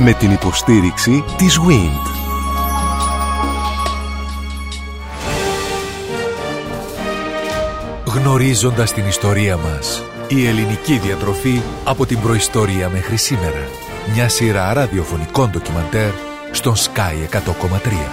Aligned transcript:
Με 0.00 0.12
την 0.12 0.30
υποστήριξη 0.30 1.24
της 1.36 1.58
WIND. 1.58 2.06
Γνωρίζοντας 8.06 8.92
την 8.92 9.06
ιστορία 9.06 9.56
μας. 9.56 10.04
Η 10.28 10.46
ελληνική 10.46 10.98
διατροφή 10.98 11.60
από 11.84 12.06
την 12.06 12.20
προϊστορία 12.20 12.88
μέχρι 12.88 13.16
σήμερα. 13.16 13.68
Μια 14.14 14.28
σειρά 14.28 14.72
ραδιοφωνικών 14.72 15.50
ντοκιμαντέρ 15.50 16.10
στον 16.50 16.74
Sky 16.74 17.28
100,3. 17.30 18.10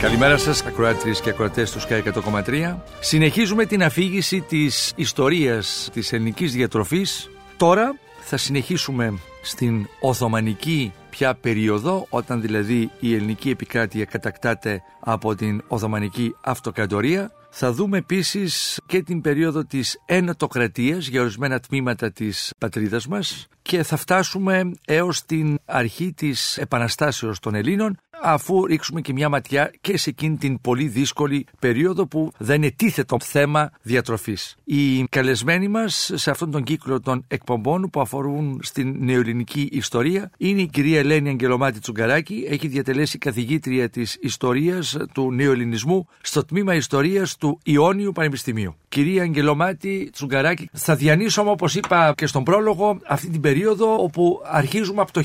Καλημέρα 0.00 0.36
σας, 0.36 0.62
ακροάτριες 0.64 1.20
και 1.20 1.30
ακροατές 1.30 1.70
του 1.70 1.80
ΣΚΑ 1.80 1.96
100,3. 1.96 2.82
Συνεχίζουμε 3.00 3.64
την 3.64 3.82
αφήγηση 3.82 4.40
της 4.40 4.92
ιστορίας 4.96 5.88
της 5.92 6.12
ελληνικής 6.12 6.52
διατροφής. 6.52 7.30
Τώρα 7.56 7.94
θα 8.20 8.36
συνεχίσουμε 8.36 9.14
στην 9.42 9.86
Οθωμανική 10.00 10.92
πια 11.10 11.34
περίοδο, 11.34 12.06
όταν 12.10 12.40
δηλαδή 12.40 12.90
η 13.00 13.14
ελληνική 13.14 13.50
επικράτεια 13.50 14.04
κατακτάται 14.04 14.82
από 15.00 15.34
την 15.34 15.62
Οθωμανική 15.68 16.34
Αυτοκρατορία. 16.40 17.32
Θα 17.50 17.72
δούμε 17.72 17.98
επίσης 17.98 18.80
και 18.86 19.02
την 19.02 19.20
περίοδο 19.20 19.64
της 19.64 20.00
ενωτοκρατίας 20.04 21.06
για 21.06 21.20
ορισμένα 21.20 21.60
τμήματα 21.60 22.12
της 22.12 22.52
πατρίδας 22.58 23.06
μας 23.06 23.46
και 23.62 23.82
θα 23.82 23.96
φτάσουμε 23.96 24.70
έως 24.84 25.24
την 25.24 25.58
αρχή 25.64 26.12
της 26.12 26.58
επαναστάσεως 26.58 27.38
των 27.38 27.54
Ελλήνων 27.54 27.96
αφού 28.22 28.66
ρίξουμε 28.66 29.00
και 29.00 29.12
μια 29.12 29.28
ματιά 29.28 29.72
και 29.80 29.96
σε 29.96 30.10
εκείνη 30.10 30.36
την 30.36 30.60
πολύ 30.60 30.86
δύσκολη 30.86 31.46
περίοδο 31.58 32.06
που 32.06 32.32
δεν 32.38 32.62
ετίθετο 32.62 33.16
θέμα 33.20 33.70
διατροφής. 33.82 34.56
Οι 34.64 35.04
καλεσμένοι 35.04 35.68
μας 35.68 36.10
σε 36.14 36.30
αυτόν 36.30 36.50
τον 36.50 36.62
κύκλο 36.62 37.00
των 37.00 37.24
εκπομπών 37.28 37.90
που 37.90 38.00
αφορούν 38.00 38.60
στην 38.62 38.96
νεοελληνική 38.98 39.68
ιστορία 39.72 40.30
είναι 40.36 40.60
η 40.60 40.66
κυρία 40.66 40.98
Ελένη 40.98 41.28
Αγγελομάτη 41.28 41.78
Τσουγκαράκη, 41.78 42.46
έχει 42.48 42.68
διατελέσει 42.68 43.18
καθηγήτρια 43.18 43.90
της 43.90 44.18
ιστορίας 44.20 44.96
του 45.12 45.32
νεοελληνισμού 45.32 46.08
στο 46.20 46.44
τμήμα 46.44 46.74
ιστορίας 46.74 47.36
του 47.36 47.60
Ιόνιου 47.64 48.12
Πανεπιστημίου. 48.12 48.74
Κυρία 48.90 49.22
Αγγελομάτη 49.22 50.10
Τσουγκαράκη, 50.12 50.68
θα 50.72 50.96
διανύσουμε 50.96 51.50
όπως 51.50 51.74
είπα 51.74 52.14
και 52.16 52.26
στον 52.26 52.44
πρόλογο 52.44 53.00
αυτή 53.06 53.28
την 53.28 53.40
περίοδο 53.40 54.02
όπου 54.02 54.40
αρχίζουμε 54.44 55.00
από 55.00 55.12
το 55.12 55.22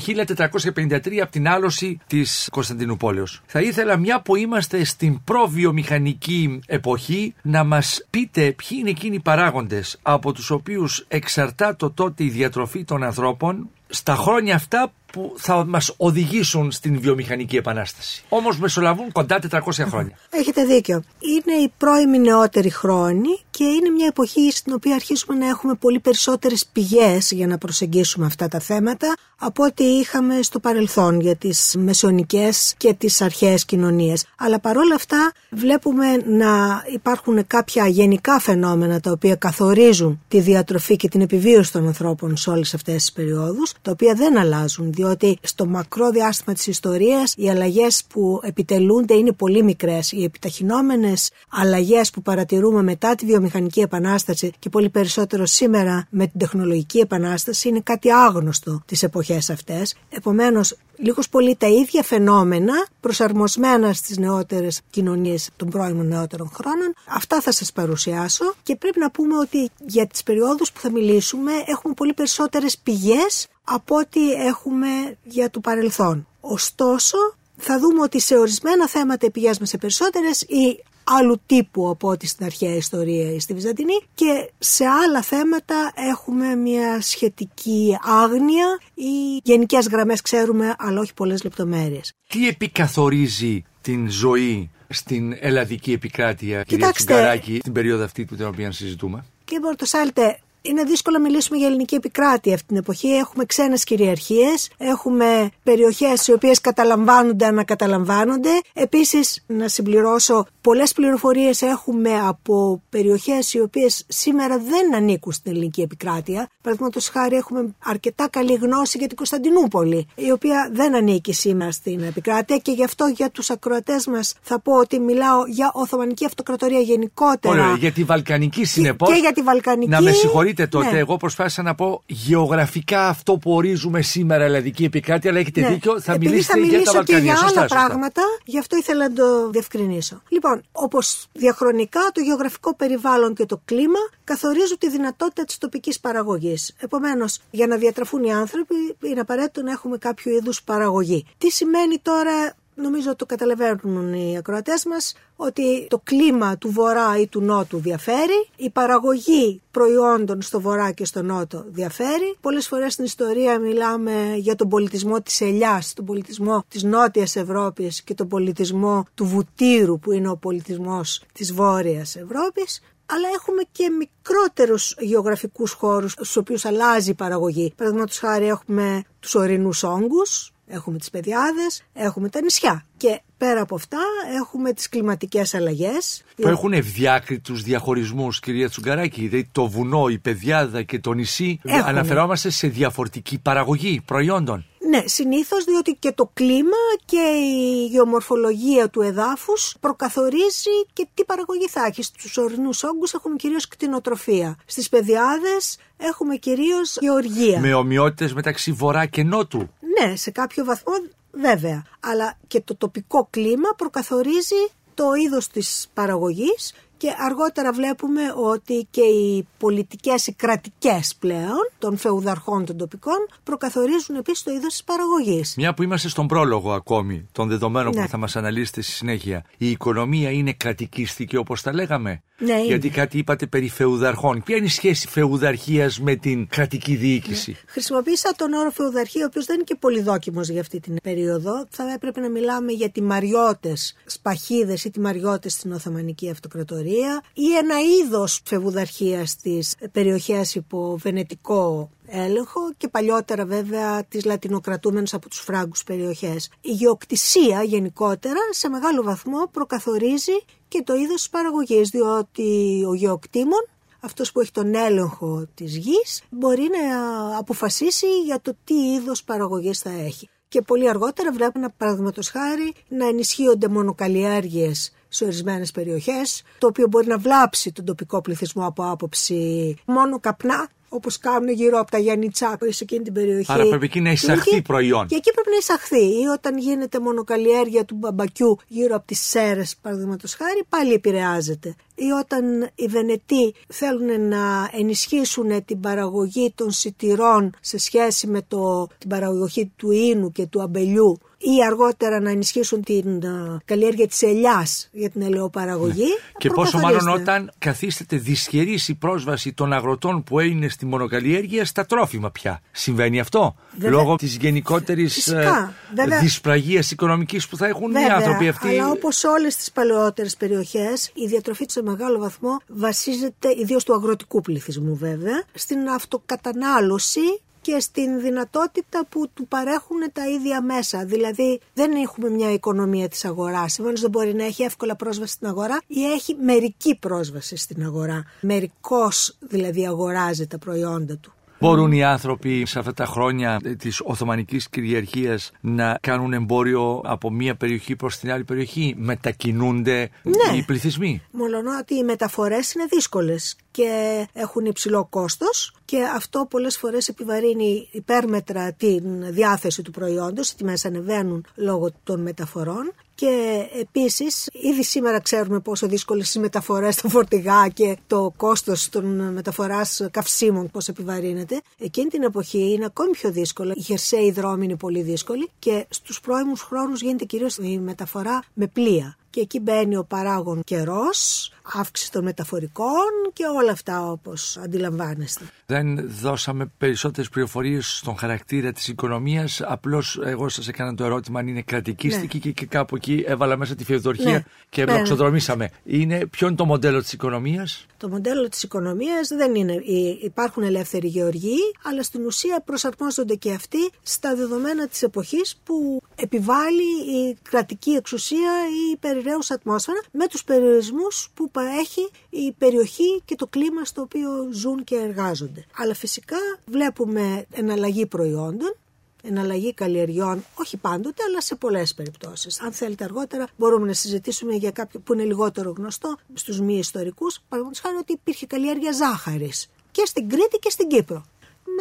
1453 0.76 1.18
από 1.22 1.30
την 1.30 1.48
άλωση 1.48 1.98
της 2.06 2.48
Κωνσταντινούπολεως. 2.52 3.42
Θα 3.46 3.60
ήθελα 3.60 3.96
μια 3.96 4.20
που 4.20 4.36
είμαστε 4.36 4.84
στην 4.84 5.24
προβιομηχανική 5.24 6.60
εποχή 6.66 7.34
να 7.42 7.64
μας 7.64 8.06
πείτε 8.10 8.40
ποιοι 8.40 8.78
είναι 8.80 8.90
εκείνοι 8.90 9.14
οι 9.14 9.20
παράγοντες 9.20 9.98
από 10.02 10.32
τους 10.32 10.50
οποίους 10.50 11.04
εξαρτάται 11.08 11.88
τότε 11.94 12.24
η 12.24 12.28
διατροφή 12.28 12.84
των 12.84 13.02
ανθρώπων 13.02 13.68
στα 13.88 14.14
χρόνια 14.14 14.54
αυτά 14.54 14.92
που 15.16 15.34
θα 15.36 15.64
μας 15.66 15.94
οδηγήσουν 15.96 16.70
στην 16.70 17.00
βιομηχανική 17.00 17.56
επανάσταση. 17.56 18.24
Όμως 18.28 18.58
μεσολαβούν 18.58 19.12
κοντά 19.12 19.38
400 19.50 19.60
χρόνια. 19.88 20.18
Έχετε 20.30 20.64
δίκιο. 20.64 21.02
Είναι 21.18 21.62
η 21.62 21.72
πρώιμη 21.78 22.18
νεότερη 22.18 22.70
χρόνη 22.70 23.38
και 23.50 23.64
είναι 23.64 23.90
μια 23.90 24.06
εποχή 24.06 24.50
στην 24.50 24.72
οποία 24.72 24.94
αρχίζουμε 24.94 25.38
να 25.38 25.46
έχουμε 25.46 25.74
πολύ 25.74 26.00
περισσότερες 26.00 26.66
πηγές 26.72 27.30
για 27.30 27.46
να 27.46 27.58
προσεγγίσουμε 27.58 28.26
αυτά 28.26 28.48
τα 28.48 28.58
θέματα 28.58 29.16
από 29.38 29.64
ό,τι 29.64 29.84
είχαμε 29.84 30.42
στο 30.42 30.60
παρελθόν 30.60 31.20
για 31.20 31.36
τις 31.36 31.74
μεσονικές 31.78 32.74
και 32.76 32.94
τις 32.94 33.20
αρχαίες 33.20 33.64
κοινωνίες. 33.64 34.26
Αλλά 34.36 34.60
παρόλα 34.60 34.94
αυτά 34.94 35.32
βλέπουμε 35.50 36.06
να 36.16 36.82
υπάρχουν 36.92 37.46
κάποια 37.46 37.86
γενικά 37.86 38.38
φαινόμενα 38.38 39.00
τα 39.00 39.10
οποία 39.10 39.34
καθορίζουν 39.34 40.20
τη 40.28 40.40
διατροφή 40.40 40.96
και 40.96 41.08
την 41.08 41.20
επιβίωση 41.20 41.72
των 41.72 41.86
ανθρώπων 41.86 42.36
σε 42.36 42.50
όλες 42.50 42.74
αυτές 42.74 42.94
τις 42.94 43.12
περιόδους, 43.12 43.72
τα 43.82 43.90
οποία 43.90 44.14
δεν 44.14 44.38
αλλάζουν, 44.38 44.92
διότι 45.06 45.38
στο 45.42 45.66
μακρό 45.66 46.10
διάστημα 46.10 46.54
της 46.54 46.66
ιστορίας 46.66 47.34
οι 47.36 47.50
αλλαγές 47.50 48.04
που 48.08 48.40
επιτελούνται 48.42 49.14
είναι 49.14 49.32
πολύ 49.32 49.62
μικρές. 49.62 50.12
Οι 50.12 50.24
επιταχυνόμενες 50.24 51.30
αλλαγές 51.50 52.10
που 52.10 52.22
παρατηρούμε 52.22 52.82
μετά 52.82 53.14
τη 53.14 53.26
βιομηχανική 53.26 53.80
επανάσταση 53.80 54.52
και 54.58 54.68
πολύ 54.68 54.88
περισσότερο 54.88 55.46
σήμερα 55.46 56.06
με 56.10 56.26
την 56.26 56.38
τεχνολογική 56.38 56.98
επανάσταση 56.98 57.68
είναι 57.68 57.80
κάτι 57.80 58.10
άγνωστο 58.10 58.82
τις 58.86 59.02
εποχές 59.02 59.50
αυτές. 59.50 59.94
Επομένως, 60.08 60.76
λίγος 60.96 61.28
πολύ 61.28 61.56
τα 61.56 61.66
ίδια 61.66 62.02
φαινόμενα 62.02 62.86
προσαρμοσμένα 63.00 63.92
στις 63.92 64.18
νεότερες 64.18 64.80
κοινωνίες 64.90 65.50
των 65.56 65.70
πρώιμων 65.70 66.06
νεότερων 66.06 66.50
χρόνων. 66.54 66.94
Αυτά 67.08 67.40
θα 67.40 67.52
σας 67.52 67.72
παρουσιάσω 67.72 68.54
και 68.62 68.76
πρέπει 68.76 68.98
να 68.98 69.10
πούμε 69.10 69.38
ότι 69.38 69.70
για 69.86 70.06
τις 70.06 70.22
περιόδους 70.22 70.72
που 70.72 70.80
θα 70.80 70.90
μιλήσουμε 70.90 71.52
έχουμε 71.66 71.94
πολύ 71.94 72.14
περισσότερες 72.14 72.78
πηγές 72.78 73.48
από 73.64 73.96
ό,τι 73.96 74.32
έχουμε 74.32 75.16
για 75.24 75.50
το 75.50 75.60
παρελθόν. 75.60 76.26
Ωστόσο, 76.40 77.16
θα 77.56 77.78
δούμε 77.78 78.02
ότι 78.02 78.20
σε 78.20 78.36
ορισμένα 78.36 78.88
θέματα 78.88 79.30
πηγάζουμε 79.30 79.66
σε 79.66 79.78
περισσότερες 79.78 80.40
ή 80.42 80.82
άλλου 81.06 81.40
τύπου 81.46 81.88
από 81.88 82.08
ό,τι 82.08 82.26
στην 82.26 82.44
αρχαία 82.44 82.74
ιστορία 82.74 83.32
ή 83.32 83.40
στη 83.40 83.54
Βυζαντινή 83.54 84.00
και 84.14 84.50
σε 84.58 84.84
άλλα 84.84 85.22
θέματα 85.22 85.92
έχουμε 85.94 86.54
μια 86.54 87.00
σχετική 87.00 87.98
άγνοια 88.02 88.78
ή 88.94 89.40
γενικές 89.42 89.88
γραμμές 89.88 90.20
ξέρουμε 90.20 90.74
αλλά 90.78 91.00
όχι 91.00 91.14
πολλές 91.14 91.42
λεπτομέρειες. 91.44 92.12
Τι 92.28 92.48
επικαθορίζει 92.48 93.64
την 93.80 94.10
ζωή 94.10 94.70
στην 94.88 95.36
ελλαδική 95.40 95.92
επικράτεια, 95.92 96.62
κυρία 96.62 96.92
Τσουγκαράκη, 96.92 97.58
την 97.58 97.72
περίοδο 97.72 98.04
αυτή 98.04 98.24
που 98.24 98.36
την 98.36 98.46
οποία 98.46 98.72
συζητούμε; 98.72 99.24
Κύριε 99.44 99.60
Πορτοσάλτε, 99.60 100.38
είναι 100.68 100.82
δύσκολο 100.82 101.16
να 101.18 101.22
μιλήσουμε 101.22 101.58
για 101.58 101.66
ελληνική 101.66 101.94
επικράτεια 101.94 102.54
αυτή 102.54 102.66
την 102.66 102.76
εποχή. 102.76 103.08
Έχουμε 103.08 103.44
ξένες 103.44 103.84
κυριαρχίες, 103.84 104.70
έχουμε 104.76 105.50
περιοχές 105.62 106.26
οι 106.26 106.32
οποίες 106.32 106.60
καταλαμβάνονται, 106.60 107.46
ανακαταλαμβάνονται. 107.46 108.50
Επίσης, 108.72 109.44
να 109.46 109.68
συμπληρώσω, 109.68 110.46
πολλές 110.60 110.92
πληροφορίες 110.92 111.62
έχουμε 111.62 112.10
από 112.26 112.82
περιοχές 112.88 113.54
οι 113.54 113.60
οποίες 113.60 114.04
σήμερα 114.08 114.58
δεν 114.58 114.94
ανήκουν 114.94 115.32
στην 115.32 115.52
ελληνική 115.52 115.80
επικράτεια. 115.80 116.48
Παραδείγματος 116.62 117.08
χάρη 117.08 117.36
έχουμε 117.36 117.74
αρκετά 117.84 118.28
καλή 118.28 118.54
γνώση 118.54 118.98
για 118.98 119.06
την 119.06 119.16
Κωνσταντινούπολη, 119.16 120.06
η 120.14 120.30
οποία 120.30 120.70
δεν 120.72 120.94
ανήκει 120.94 121.32
σήμερα 121.32 121.70
στην 121.70 122.00
επικράτεια 122.00 122.56
και 122.56 122.72
γι' 122.72 122.84
αυτό 122.84 123.06
για 123.06 123.30
τους 123.30 123.50
ακροατές 123.50 124.06
μας 124.06 124.34
θα 124.42 124.60
πω 124.60 124.72
ότι 124.72 125.00
μιλάω 125.00 125.46
για 125.46 125.70
Οθωμανική 125.74 126.24
Αυτοκρατορία 126.24 126.80
γενικότερα. 126.80 127.54
Ωραία, 127.54 127.76
για 127.76 127.92
τη 127.92 128.04
Βαλκανική 128.04 128.64
συνεπώς. 128.64 129.08
Και 129.08 129.14
για 129.14 129.32
τη 129.32 129.42
Βαλκανική. 129.42 129.90
Να 129.90 130.00
με 130.00 130.10
συγχωρείτε 130.10 130.55
τότε, 130.64 130.90
ναι. 130.90 130.98
εγώ 130.98 131.16
προσπάθησα 131.16 131.62
να 131.62 131.74
πω 131.74 132.02
γεωγραφικά 132.06 133.08
αυτό 133.08 133.36
που 133.36 133.52
ορίζουμε 133.52 134.02
σήμερα 134.02 134.44
ελλαδική 134.44 134.84
επικράτεια, 134.84 135.30
αλλά 135.30 135.38
έχετε 135.38 135.60
ναι. 135.60 135.68
δίκιο, 135.68 136.00
θα 136.00 136.12
Επειδή 136.12 136.30
μιλήσετε 136.30 136.60
θα 136.60 136.66
για 136.66 136.82
τα 136.82 136.92
Βαλκανία. 136.92 137.18
Και 137.18 137.24
για 137.24 137.36
σωστά, 137.36 137.60
άλλα 137.60 137.68
σωστά. 137.68 137.86
πράγματα, 137.86 138.22
γι' 138.44 138.58
αυτό 138.58 138.76
ήθελα 138.76 139.08
να 139.08 139.14
το 139.14 139.50
διευκρινίσω. 139.50 140.22
Λοιπόν, 140.28 140.62
όπως 140.72 141.26
διαχρονικά, 141.32 142.00
το 142.12 142.20
γεωγραφικό 142.20 142.74
περιβάλλον 142.74 143.34
και 143.34 143.46
το 143.46 143.60
κλίμα 143.64 143.98
καθορίζουν 144.24 144.78
τη 144.78 144.90
δυνατότητα 144.90 145.44
της 145.44 145.58
τοπικής 145.58 146.00
παραγωγής. 146.00 146.74
Επομένως, 146.78 147.40
για 147.50 147.66
να 147.66 147.76
διατραφούν 147.76 148.24
οι 148.24 148.32
άνθρωποι, 148.32 148.74
είναι 149.02 149.20
απαραίτητο 149.20 149.62
να 149.62 149.70
έχουμε 149.70 149.98
κάποιο 149.98 150.32
είδους 150.32 150.62
παραγωγή. 150.62 151.26
Τι 151.38 151.50
σημαίνει 151.50 151.98
τώρα 152.02 152.54
νομίζω 152.76 153.16
το 153.16 153.26
καταλαβαίνουν 153.26 154.12
οι 154.12 154.36
ακροατές 154.36 154.84
μας 154.84 155.14
ότι 155.36 155.86
το 155.88 156.00
κλίμα 156.04 156.58
του 156.58 156.70
βορρά 156.70 157.18
ή 157.20 157.26
του 157.26 157.40
νότου 157.40 157.78
διαφέρει, 157.78 158.48
η 158.56 158.70
παραγωγή 158.70 159.60
προϊόντων 159.70 160.42
στο 160.42 160.60
βορρά 160.60 160.90
και 160.90 161.04
στο 161.04 161.22
νότο 161.22 161.64
διαφέρει. 161.68 162.36
Πολλές 162.40 162.66
φορές 162.66 162.92
στην 162.92 163.04
ιστορία 163.04 163.58
μιλάμε 163.58 164.34
για 164.36 164.54
τον 164.54 164.68
πολιτισμό 164.68 165.22
της 165.22 165.40
ελιάς, 165.40 165.92
τον 165.94 166.04
πολιτισμό 166.04 166.64
της 166.68 166.82
νότιας 166.82 167.36
Ευρώπης 167.36 168.02
και 168.02 168.14
τον 168.14 168.28
πολιτισμό 168.28 169.04
του 169.14 169.24
βουτύρου 169.24 169.98
που 169.98 170.12
είναι 170.12 170.28
ο 170.28 170.36
πολιτισμός 170.36 171.22
της 171.32 171.52
βόρειας 171.52 172.16
Ευρώπης 172.16 172.80
αλλά 173.06 173.28
έχουμε 173.34 173.62
και 173.72 173.90
μικρότερους 173.90 174.96
γεωγραφικούς 174.98 175.72
χώρους 175.72 176.12
στους 176.12 176.36
οποίους 176.36 176.64
αλλάζει 176.64 177.10
η 177.10 177.14
παραγωγή. 177.14 177.72
Παραδείγματος 177.76 178.18
χάρη 178.18 178.46
έχουμε 178.46 179.02
τους 179.20 179.34
ορεινούς 179.34 179.82
όγκους, 179.82 180.52
έχουμε 180.66 180.98
τις 180.98 181.10
πεδιάδες, 181.10 181.82
έχουμε 181.92 182.28
τα 182.28 182.40
νησιά. 182.40 182.84
Και 182.96 183.20
πέρα 183.36 183.60
από 183.60 183.74
αυτά 183.74 183.98
έχουμε 184.42 184.72
τις 184.72 184.88
κλιματικές 184.88 185.54
αλλαγές. 185.54 186.24
Που 186.36 186.48
έχουν 186.48 186.72
ευδιάκριτους 186.72 187.62
διαχωρισμούς, 187.62 188.40
κυρία 188.40 188.68
Τσουγκαράκη. 188.68 189.20
Δηλαδή 189.20 189.48
το 189.52 189.68
βουνό, 189.68 190.08
η 190.08 190.18
πεδιάδα 190.18 190.82
και 190.82 190.98
το 190.98 191.12
νησί 191.12 191.60
Έχουμε. 191.64 191.82
αναφερόμαστε 191.88 192.50
σε 192.50 192.68
διαφορετική 192.68 193.38
παραγωγή 193.38 194.02
προϊόντων. 194.04 194.64
Ναι, 194.88 195.02
συνήθως 195.04 195.64
διότι 195.64 195.96
και 195.98 196.12
το 196.12 196.30
κλίμα 196.34 196.82
και 197.04 197.18
η 197.18 197.86
γεωμορφολογία 197.86 198.88
του 198.88 199.00
εδάφους 199.00 199.76
προκαθορίζει 199.80 200.70
και 200.92 201.06
τι 201.14 201.24
παραγωγή 201.24 201.68
θα 201.68 201.84
έχει. 201.84 202.02
Στους 202.02 202.36
ορεινούς 202.36 202.82
όγκους 202.82 203.12
έχουμε 203.12 203.36
κυρίως 203.36 203.68
κτηνοτροφία. 203.68 204.56
Στις 204.66 204.88
πεδιάδες 204.88 205.78
έχουμε 205.96 206.36
κυρίως 206.36 206.96
γεωργία. 207.00 207.60
Με 207.60 207.74
ομοιότητες 207.74 208.34
μεταξύ 208.34 208.72
βορρά 208.72 209.06
και 209.06 209.22
νότου. 209.22 209.70
Ναι, 210.00 210.16
σε 210.16 210.30
κάποιο 210.30 210.64
βαθμό 210.64 210.92
βέβαια. 211.30 211.84
Αλλά 212.00 212.38
και 212.46 212.60
το 212.60 212.76
τοπικό 212.76 213.26
κλίμα 213.30 213.68
προκαθορίζει 213.76 214.68
το 214.94 215.04
είδος 215.24 215.48
της 215.48 215.88
παραγωγής 215.94 216.74
και 216.96 217.08
αργότερα 217.18 217.72
βλέπουμε 217.72 218.22
ότι 218.36 218.86
και 218.90 219.00
οι 219.00 219.48
πολιτικές, 219.58 220.26
οι 220.26 220.32
κρατικές 220.32 221.16
πλέον 221.18 221.70
των 221.78 221.96
φεουδαρχών 221.96 222.64
των 222.64 222.76
τοπικών 222.76 223.26
προκαθορίζουν 223.44 224.16
επίσης 224.16 224.42
το 224.42 224.50
είδος 224.50 224.70
της 224.72 224.84
παραγωγής. 224.84 225.54
Μια 225.56 225.74
που 225.74 225.82
είμαστε 225.82 226.08
στον 226.08 226.26
πρόλογο 226.26 226.72
ακόμη 226.72 227.28
των 227.32 227.48
δεδομένων 227.48 227.92
Ναι. 227.94 228.02
που 228.02 228.08
θα 228.08 228.16
μας 228.16 228.36
αναλύσετε 228.36 228.80
στη 228.80 228.92
συνέχεια. 228.92 229.44
Η 229.58 229.70
οικονομία 229.70 230.30
είναι 230.30 230.52
κρατικίστικη 230.52 231.36
όπως 231.36 231.62
τα 231.62 231.72
λέγαμε; 231.74 232.22
Ναι, 232.38 232.52
είναι. 232.52 232.66
Γιατί 232.66 232.88
κάτι 232.88 233.18
είπατε 233.18 233.46
περί 233.46 233.68
φεουδαρχών. 233.68 234.42
Ποια 234.42 234.56
είναι 234.56 234.66
η 234.66 234.68
σχέση 234.68 235.08
φεουδαρχίας 235.08 236.00
με 236.00 236.14
την 236.14 236.48
κρατική 236.48 236.94
διοίκηση; 236.94 237.56
Χρησιμοποίησα 237.66 238.32
τον 238.36 238.52
όρο 238.52 238.70
φεουδαρχία, 238.70 239.22
ο 239.22 239.26
οποίος 239.26 239.44
δεν 239.44 239.54
είναι 239.54 239.64
και 239.64 239.76
πολύ 239.80 240.00
δόκιμος 240.00 240.48
για 240.48 240.60
αυτή 240.60 240.80
την 240.80 240.96
περίοδο. 241.02 241.66
Θα 241.70 241.92
έπρεπε 241.94 242.20
να 242.20 242.28
μιλάμε 242.28 242.72
για 242.72 242.90
τιμαριώτε, 242.90 243.72
σπαχίδες 244.06 244.84
ή 244.84 244.90
τιμαριώτε 244.90 245.48
στην 245.48 245.72
Οθωμανική 245.72 246.30
Αυτοκρατορία 246.30 247.22
ή 247.32 247.56
ένα 247.56 247.74
είδος 247.80 248.40
φεουδαρχίας 248.44 249.30
στι 249.30 249.64
περιοχές 249.92 250.54
υπό 250.54 250.98
βενετικό 251.02 251.90
έλεγχο 252.06 252.72
και 252.76 252.88
παλιότερα 252.88 253.44
βέβαια 253.46 254.04
τις 254.04 254.24
λατινοκρατούμενες 254.24 255.14
από 255.14 255.28
τους 255.28 255.38
φράγκους 255.38 255.84
περιοχές. 255.84 256.50
Η 256.60 256.70
γεωκτησία 256.70 257.62
γενικότερα 257.62 258.40
σε 258.50 258.68
μεγάλο 258.68 259.02
βαθμό 259.02 259.48
προκαθορίζει 259.50 260.44
και 260.68 260.82
το 260.82 260.94
είδος 260.94 261.14
της 261.14 261.28
παραγωγής 261.28 261.88
διότι 261.88 262.82
ο 262.88 262.94
γεωκτήμων 262.94 263.68
αυτός 264.00 264.32
που 264.32 264.40
έχει 264.40 264.50
τον 264.52 264.74
έλεγχο 264.74 265.46
της 265.54 265.76
γης 265.76 266.22
μπορεί 266.30 266.68
να 266.80 267.38
αποφασίσει 267.38 268.06
για 268.24 268.40
το 268.40 268.56
τι 268.64 268.74
είδος 268.74 269.24
παραγωγής 269.24 269.78
θα 269.78 269.90
έχει. 269.90 270.28
Και 270.48 270.62
πολύ 270.62 270.88
αργότερα 270.88 271.32
βλέπουμε, 271.32 271.68
παραδείγματος 271.76 272.28
χάρη, 272.28 272.74
να 272.88 273.06
ενισχύονται 273.06 273.68
μονοκαλλιέργειες 273.68 274.92
σε 275.08 275.24
ορισμένες 275.24 275.70
περιοχές, 275.70 276.42
το 276.58 276.66
οποίο 276.66 276.86
μπορεί 276.88 277.06
να 277.06 277.18
βλάψει 277.18 277.72
τον 277.72 277.84
τοπικό 277.84 278.20
πληθυσμό 278.20 278.66
από 278.66 278.90
άποψη 278.90 279.74
μόνο 279.86 280.20
καπνά, 280.20 280.68
όπως 280.88 281.18
κάνουν 281.18 281.48
γύρω 281.48 281.78
από 281.78 281.90
τα 281.90 281.98
Γιάννητσά 281.98 282.58
σε 282.68 282.84
εκείνη 282.84 283.04
την 283.04 283.12
περιοχή. 283.12 283.52
Άρα 283.52 283.68
πρέπει 283.68 283.84
εκεί 283.84 284.00
να 284.00 284.10
εισαχθεί 284.10 284.50
Και 284.50 284.56
εκεί- 284.56 284.66
προϊόν. 284.66 285.06
Και 285.06 285.14
εκεί 285.14 285.32
πρέπει 285.32 285.50
να 285.50 285.56
εισαχθεί. 285.56 286.04
Ή 286.04 286.26
όταν 286.34 286.58
γίνεται 286.58 287.00
μονοκαλλιέργεια 287.00 287.84
του 287.84 287.94
μπαμπακιού 287.94 288.58
γύρω 288.68 288.94
από 288.96 289.06
τις 289.06 289.20
Σέρες, 289.20 289.76
παραδείγματος 289.82 290.34
χάρη, 290.34 290.64
πάλι 290.68 290.92
επηρεάζεται. 290.92 291.74
Ή 291.94 292.10
όταν 292.10 292.70
οι 292.74 292.86
Βενετοί 292.86 293.54
θέλουν 293.68 294.28
να 294.28 294.70
ενισχύσουν 294.72 295.64
την 295.64 295.80
παραγωγή 295.80 296.52
των 296.54 296.70
σιτηρών 296.70 297.54
σε 297.60 297.78
σχέση 297.78 298.26
με 298.26 298.42
το, 298.48 298.86
την 298.98 299.08
παραγωγή 299.08 299.72
του 299.76 299.90
ίνου 299.90 300.32
και 300.32 300.46
του 300.46 300.62
αμπελιού 300.62 301.18
ή 301.54 301.64
αργότερα 301.66 302.20
να 302.20 302.30
ενισχύσουν 302.30 302.82
την 302.82 303.26
α, 303.26 303.60
καλλιέργεια 303.64 304.06
της 304.06 304.22
ελιάς 304.22 304.88
για 304.92 305.10
την 305.10 305.22
ελαιοπαραγωγή. 305.22 306.02
Ναι. 306.02 306.38
Και 306.38 306.48
πόσο 306.50 306.78
μάλλον 306.78 306.98
προκαθορίζεται. 306.98 307.32
όταν 307.32 307.52
καθίσταται 307.58 308.16
δυσχερής 308.16 308.88
η 308.88 308.94
πρόσβαση 308.94 309.52
των 309.52 309.72
αγροτών 309.72 310.24
που 310.24 310.40
είναι 310.40 310.68
στη 310.68 310.86
μονοκαλλιέργεια 310.86 311.64
στα 311.64 311.86
τρόφιμα 311.86 312.30
πια. 312.30 312.60
Συμβαίνει 312.72 313.20
αυτό; 313.20 313.56
Βέβαια. 313.72 313.90
Λόγω 313.90 314.16
της 314.16 314.36
γενικότερης 314.36 315.12
Φυσικά. 315.12 315.74
Βέβαια. 315.94 316.18
δυσπραγίας 316.20 316.90
οικονομικής 316.90 317.48
που 317.48 317.56
θα 317.56 317.66
έχουν 317.66 317.92
οι 317.92 318.04
άνθρωποι 318.04 318.48
αυτοί; 318.48 318.68
Αλλά 318.68 318.90
όπως 318.90 319.24
όλες 319.24 319.56
τις 319.56 319.72
παλαιότερες 319.72 320.36
περιοχές, 320.36 321.10
η 321.14 321.26
διατροφή 321.26 321.66
του 321.66 321.72
σε 321.72 321.82
μεγάλο 321.82 322.18
βαθμό 322.18 322.56
βασίζεται, 322.66 323.48
ιδίως 323.58 323.84
του 323.84 323.94
αγροτικού 323.94 324.40
πληθυσμού 324.40 324.96
βέβαια, 324.96 325.44
στην 325.54 325.88
αυτοκατανάλωση 325.88 327.40
και 327.66 327.80
στην 327.80 328.20
δυνατότητα 328.20 329.06
που 329.08 329.28
του 329.34 329.46
παρέχουν 329.46 329.98
τα 330.12 330.28
ίδια 330.28 330.62
μέσα. 330.62 331.04
Δηλαδή 331.04 331.60
δεν 331.74 331.92
έχουμε 331.92 332.30
μια 332.30 332.52
οικονομία 332.52 333.08
της 333.08 333.24
αγοράς. 333.24 333.74
Επομένως 333.74 334.00
δεν 334.00 334.10
μπορεί 334.10 334.34
να 334.34 334.44
έχει 334.44 334.62
εύκολα 334.62 334.96
πρόσβαση 334.96 335.32
στην 335.32 335.46
αγορά 335.46 335.80
ή 335.86 336.04
έχει 336.04 336.34
μερική 336.34 336.98
πρόσβαση 336.98 337.56
στην 337.56 337.84
αγορά. 337.84 338.24
Μερικός 338.40 339.36
δηλαδή 339.40 339.86
αγοράζει 339.86 340.46
τα 340.46 340.58
προϊόντα 340.58 341.16
του. 341.16 341.35
Μπορούν 341.60 341.92
οι 341.92 342.04
άνθρωποι 342.04 342.66
σε 342.66 342.78
αυτά 342.78 342.92
τα 342.92 343.06
χρόνια 343.06 343.60
της 343.78 344.00
Οθωμανικής 344.04 344.68
κυριαρχίας 344.68 345.50
να 345.60 345.98
κάνουν 346.00 346.32
εμπόριο 346.32 347.00
από 347.04 347.30
μία 347.30 347.54
περιοχή 347.56 347.96
προς 347.96 348.18
την 348.18 348.32
άλλη 348.32 348.44
περιοχή; 348.44 348.94
Μετακινούνται 348.98 350.10
Ναι. 350.22 350.56
οι 350.56 350.62
πληθυσμοί; 350.62 351.22
Μολονό 351.30 351.70
ότι 351.80 351.94
οι 351.94 352.02
μεταφορές 352.02 352.72
είναι 352.72 352.84
δύσκολες 352.90 353.56
και 353.70 353.90
έχουν 354.32 354.64
υψηλό 354.64 355.06
κόστος 355.10 355.74
και 355.84 355.98
αυτό 356.14 356.46
πολλές 356.50 356.76
φορές 356.78 357.08
επιβαρύνει 357.08 357.88
υπέρμετρα 357.92 358.72
την 358.72 359.32
διάθεση 359.34 359.82
του 359.82 359.90
προϊόντος, 359.90 360.50
οι 360.50 360.56
τιμές 360.56 360.84
ανεβαίνουν 360.84 361.44
λόγω 361.54 361.90
των 362.04 362.20
μεταφορών 362.22 362.92
και 363.16 363.66
επίσης 363.80 364.48
ήδη 364.52 364.84
σήμερα 364.84 365.20
ξέρουμε 365.20 365.60
πόσο 365.60 365.86
δύσκολες 365.86 366.34
οι 366.34 366.38
μεταφορές 366.38 366.94
στα 366.94 367.08
φορτηγά 367.08 367.68
και 367.68 367.96
το 368.06 368.32
κόστος 368.36 368.88
των 368.88 369.32
μεταφοράς 369.32 370.06
καυσίμων 370.10 370.70
πώς 370.70 370.88
επιβαρύνεται. 370.88 371.60
Εκείνη 371.78 372.08
την 372.08 372.22
εποχή 372.22 372.72
είναι 372.72 372.84
ακόμη 372.84 373.10
πιο 373.10 373.30
δύσκολο. 373.30 373.72
Οι 373.76 373.82
χερσαίοι 373.82 374.30
δρόμοι 374.30 374.64
είναι 374.64 374.76
πολύ 374.76 375.02
δύσκολοι 375.02 375.50
και 375.58 375.86
στους 375.88 376.20
πρώιμους 376.20 376.62
χρόνους 376.62 377.00
γίνεται 377.00 377.24
κυρίως 377.24 377.56
η 377.56 377.78
μεταφορά 377.78 378.42
με 378.54 378.66
πλοία 378.66 379.16
και 379.36 379.42
εκεί 379.42 379.60
μπαίνει 379.60 379.96
ο 379.96 380.04
παράγων 380.04 380.62
καιρός, 380.64 381.50
αύξηση 381.72 382.12
των 382.12 382.24
μεταφορικών 382.24 383.10
και 383.32 383.44
όλα 383.56 383.72
αυτά 383.72 384.10
όπως 384.10 384.56
αντιλαμβάνεστε. 384.56 385.44
Δεν 385.66 386.10
δώσαμε 386.20 386.70
περισσότερες 386.78 387.28
πληροφορίες 387.28 387.96
στον 387.96 388.16
χαρακτήρα 388.16 388.72
της 388.72 388.88
οικονομίας. 388.88 389.60
Απλώς 389.60 390.20
εγώ 390.24 390.48
σας 390.48 390.68
έκανα 390.68 390.94
το 390.94 391.04
ερώτημα 391.04 391.40
αν 391.40 391.46
είναι 391.48 391.62
κρατικίστικη 391.62 392.38
και, 392.38 392.50
και 392.50 392.66
κάπου 392.66 392.96
εκεί 392.96 393.24
έβαλα 393.26 393.56
μέσα 393.56 393.74
τη 393.74 393.84
φεουδορχία 393.84 394.30
Ναι. 394.30 394.44
και 394.68 394.80
Ναι, 394.80 394.86
ναι. 394.86 394.92
ευλοξοδρομήσαμε. 394.92 395.70
Είναι, 395.84 396.26
ποιο 396.26 396.46
είναι 396.46 396.56
το 396.56 396.64
μοντέλο 396.64 397.00
της 397.00 397.12
οικονομίας; 397.12 397.86
Το 397.96 398.08
μοντέλο 398.08 398.48
της 398.48 398.62
οικονομίας 398.62 399.28
δεν 399.28 399.54
είναι, 399.54 399.72
ε, 399.72 399.80
υπάρχουν 400.22 400.62
ελεύθεροι 400.62 401.06
γεωργοί, 401.08 401.58
αλλά 401.82 402.02
στην 402.02 402.26
ουσία 402.26 402.62
προσαρμόζονται 402.64 403.34
και 403.34 403.52
αυτοί 403.52 403.90
στα 404.02 404.34
δεδομένα 404.34 404.88
της 404.88 405.02
εποχής 405.02 405.56
που 405.64 406.02
επιβάλλει 406.14 406.82
η 407.20 407.36
κρατική 407.42 407.90
εξουσία 407.90 408.50
ή 408.68 408.90
η 408.92 408.96
περιραίουσα 408.96 409.54
ατμόσφαιρα 409.54 410.00
με 410.12 410.26
τους 410.26 410.44
περιορισμούς 410.44 411.28
που 411.34 411.50
έχει 411.62 412.10
η 412.30 412.52
περιοχή 412.52 413.22
και 413.24 413.34
το 413.34 413.46
κλίμα 413.46 413.84
στο 413.84 414.00
οποίο 414.02 414.30
ζουν 414.52 414.84
και 414.84 414.96
εργάζονται. 414.96 415.66
Αλλά 415.76 415.94
φυσικά 415.94 416.36
βλέπουμε 416.66 417.46
εναλλαγή 417.52 418.06
προϊόντων, 418.06 418.76
εναλλαγή 419.22 419.74
καλλιεργιών, 419.74 420.44
όχι 420.54 420.76
πάντοτε, 420.76 421.22
αλλά 421.28 421.40
σε 421.40 421.54
πολλές 421.54 421.94
περιπτώσεις. 421.94 422.60
Αν 422.60 422.72
θέλετε 422.72 423.04
αργότερα, 423.04 423.48
μπορούμε 423.56 423.86
να 423.86 423.92
συζητήσουμε 423.92 424.54
για 424.54 424.70
κάποιο 424.70 425.00
που 425.00 425.12
είναι 425.12 425.24
λιγότερο 425.24 425.74
γνωστό 425.76 426.16
στους 426.34 426.60
μη 426.60 426.78
ιστορικούς, 426.78 427.40
παραδείγματος 427.48 427.80
χάρη 427.80 427.96
ότι 427.96 428.12
υπήρχε 428.12 428.46
καλλιέργεια 428.46 428.92
ζάχαρης 428.92 429.68
και 429.90 430.02
στην 430.04 430.28
Κρήτη 430.28 430.58
και 430.58 430.70
στην 430.70 430.88
Κύπρο. 430.88 431.24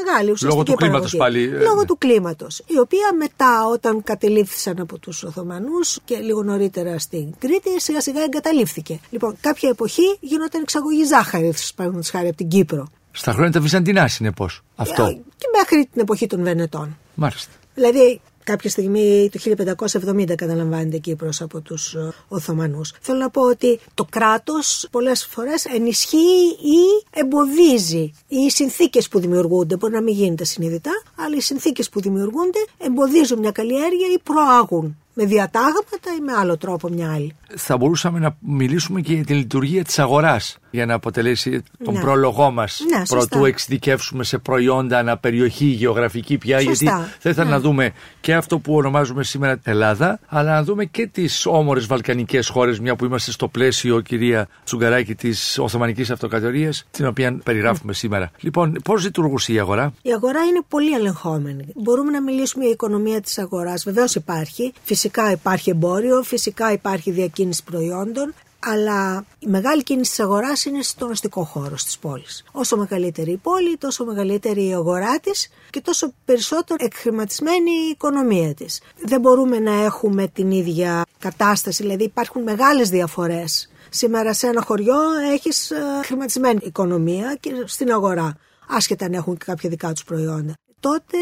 Μεγάλη 0.03 0.31
ουσιαστική 0.31 0.51
Λόγω 0.51 0.63
του 0.63 0.73
παραγωγή. 0.73 1.09
κλίματος 1.09 1.15
πάλι, 1.17 1.43
ε, 1.43 1.63
Λόγω 1.63 1.79
ναι. 1.79 1.85
του 1.85 1.97
κλίματος. 1.97 2.59
Η 2.67 2.79
οποία 2.79 3.13
μετά, 3.17 3.65
όταν 3.71 4.03
κατελήφθησαν 4.03 4.79
από 4.79 4.97
τους 4.99 5.23
Οθωμανούς 5.23 5.99
και 6.05 6.17
λίγο 6.17 6.43
νωρίτερα 6.43 6.99
στην 6.99 7.33
Κρήτη, 7.39 7.81
σιγά 7.81 8.01
σιγά 8.01 8.21
εγκαταλείφθηκε. 8.23 8.99
Λοιπόν, 9.09 9.37
κάποια 9.41 9.69
εποχή 9.69 10.17
γινόταν 10.19 10.61
εξαγωγή 10.61 11.03
ζάχαρης, 11.03 11.73
παραδείγματος 11.75 12.11
χάρη 12.11 12.27
από 12.27 12.37
την 12.37 12.47
Κύπρο. 12.47 12.87
Στα 13.11 13.31
χρόνια 13.31 13.51
τα 13.51 13.59
Βυζαντινάς 13.59 14.13
συνεπώς. 14.13 14.61
Αυτό. 14.75 15.03
Ε, 15.03 15.11
Και 15.13 15.47
μέχρι 15.57 15.87
την 15.91 16.01
εποχή 16.01 16.27
των 16.27 16.43
Βενετών. 16.43 16.97
Μάλιστα. 17.15 17.51
Δηλαδή 17.73 18.21
κάποια 18.45 18.69
στιγμή 18.69 19.29
το 19.31 19.39
1570 19.91 20.35
καταλαμβάνεται 20.35 20.97
Κύπρος 20.97 21.41
από 21.41 21.61
τους 21.61 21.93
ε, 21.93 22.13
Οθωμανούς. 22.27 22.93
Θέλω 23.01 23.19
να 23.19 23.29
πω 23.29 23.41
ότι 23.41 23.79
το 23.93 24.05
κράτος 24.09 24.87
πολλές 24.91 25.25
φορές 25.25 25.65
ενισχύει 25.65 26.47
ή 26.61 27.05
εμποδίζει. 27.13 28.11
Οι 28.27 28.49
συνθήκες 28.49 29.07
που 29.07 29.19
δημιουργούνται, 29.19 29.77
μπορεί 29.77 29.93
να 29.93 30.01
μην 30.01 30.13
γίνεται 30.13 30.43
συνειδητά, 30.43 30.91
αλλά 31.15 31.35
οι 31.35 31.41
συνθήκες 31.41 31.89
που 31.89 32.01
δημιουργούνται 32.01 32.59
εμποδίζουν 32.77 33.39
μια 33.39 33.51
καλλιέργεια 33.51 34.07
ή 34.13 34.19
προάγουν 34.23 34.97
με 35.17 35.25
διατάγματα 35.25 36.11
ή 36.17 36.21
με 36.25 36.33
άλλο 36.33 36.57
τρόπο 36.57 36.87
μια 36.89 37.11
άλλη; 37.13 37.35
Θα 37.55 37.77
μπορούσαμε 37.77 38.19
να 38.19 38.35
μιλήσουμε 38.39 39.01
και 39.01 39.13
για 39.13 39.23
τη 39.25 39.33
λειτουργία 39.33 39.83
της 39.83 39.99
αγοράς 39.99 40.57
για 40.71 40.85
να 40.85 40.93
αποτελέσει 40.93 41.63
τον 41.83 41.93
Ναι. 41.93 41.99
πρόλογό 41.99 42.51
μας 42.51 42.81
Ναι, 42.89 42.97
σωστά. 42.97 43.15
προτού 43.15 43.45
εξειδικεύσουμε 43.45 44.23
σε 44.23 44.37
προϊόντα 44.37 44.97
αναπεριοχή 44.99 45.65
γεωγραφική 45.65 46.37
πια 46.37 46.59
Σωστά. 46.59 46.83
γιατί 46.85 47.11
θα 47.19 47.29
ήθελα 47.29 47.45
Ναι. 47.45 47.51
να 47.51 47.59
δούμε 47.59 47.91
και 48.21 48.33
αυτό 48.33 48.59
που 48.59 48.75
ονομάζουμε 48.75 49.23
σήμερα 49.23 49.59
Ελλάδα 49.63 50.19
αλλά 50.27 50.53
να 50.53 50.63
δούμε 50.63 50.85
και 50.85 51.07
τις 51.07 51.45
όμορες 51.45 51.85
βαλκανικές 51.85 52.47
χώρες 52.47 52.79
μια 52.79 52.95
που 52.95 53.05
είμαστε 53.05 53.31
στο 53.31 53.47
πλαίσιο 53.47 53.99
κυρία 54.01 54.47
Τσουγκαράκη 54.63 55.15
της 55.15 55.57
Οθωμανικής 55.59 56.11
Αυτοκρατορίας 56.11 56.85
την 56.91 57.05
οποία 57.07 57.39
περιγράφουμε 57.43 57.93
σήμερα. 57.93 58.31
Λοιπόν, 58.39 58.77
πώς 58.83 59.03
λειτουργούσε 59.03 59.53
η 59.53 59.59
αγορά; 59.59 59.93
Η 60.01 60.11
αγορά 60.13 60.43
είναι 60.43 60.61
πολύ 60.67 60.93
ελεγχόμενη. 60.93 61.65
Μπορούμε 61.75 62.11
να 62.11 62.21
μιλήσουμε 62.21 62.63
για 62.63 62.73
οικονομία 62.73 63.21
της 63.21 63.37
αγοράς. 63.37 63.83
Βεβαίως 63.83 64.15
υπάρχει. 64.15 64.73
Φυσικά 64.83 65.03
υπάρχει 65.31 65.69
εμπόριο, 65.69 66.23
φυσικά 66.23 66.71
υπάρχει 66.71 67.11
διακίνηση 67.11 67.63
προϊόντων. 67.63 68.33
αλλά 68.67 69.25
η 69.39 69.47
μεγάλη 69.47 69.83
κίνηση 69.83 70.09
της 70.09 70.19
αγοράς 70.19 70.65
είναι 70.65 70.81
στον 70.81 71.11
αστικό 71.11 71.43
χώρο 71.43 71.75
τη 71.75 71.95
πόλη. 72.01 72.25
Όσο 72.51 72.77
μεγαλύτερη 72.77 73.31
η 73.31 73.37
πόλη, 73.37 73.77
τόσο 73.77 74.05
μεγαλύτερη 74.05 74.67
η 74.67 74.73
αγορά 74.73 75.19
της 75.19 75.49
και 75.69 75.81
τόσο 75.81 76.13
περισσότερο 76.25 76.85
εκχρηματισμένη 76.85 77.71
η 77.71 77.89
οικονομία 77.89 78.53
της. 78.53 78.81
Δεν 79.03 79.19
μπορούμε 79.19 79.59
να 79.59 79.83
έχουμε 79.83 80.27
την 80.27 80.51
ίδια 80.51 81.05
κατάσταση, 81.19 81.83
δηλαδή 81.83 82.03
υπάρχουν 82.03 82.41
μεγάλες 82.43 82.89
διαφορές. 82.89 83.69
Σήμερα 83.89 84.33
σε 84.33 84.47
ένα 84.47 84.61
χωριό 84.61 84.97
έχεις 85.33 85.71
ε, 85.71 85.77
χρηματισμένη 86.05 86.59
οικονομία 86.63 87.37
και 87.39 87.51
στην 87.65 87.91
αγορά 87.91 88.37
άσχετα 88.67 89.05
αν 89.05 89.13
έχουν 89.13 89.37
και 89.37 89.45
κάποια 89.45 89.69
δικά 89.69 89.91
τους 89.93 90.03
προϊόντα 90.03 90.53
τότε 90.85 91.17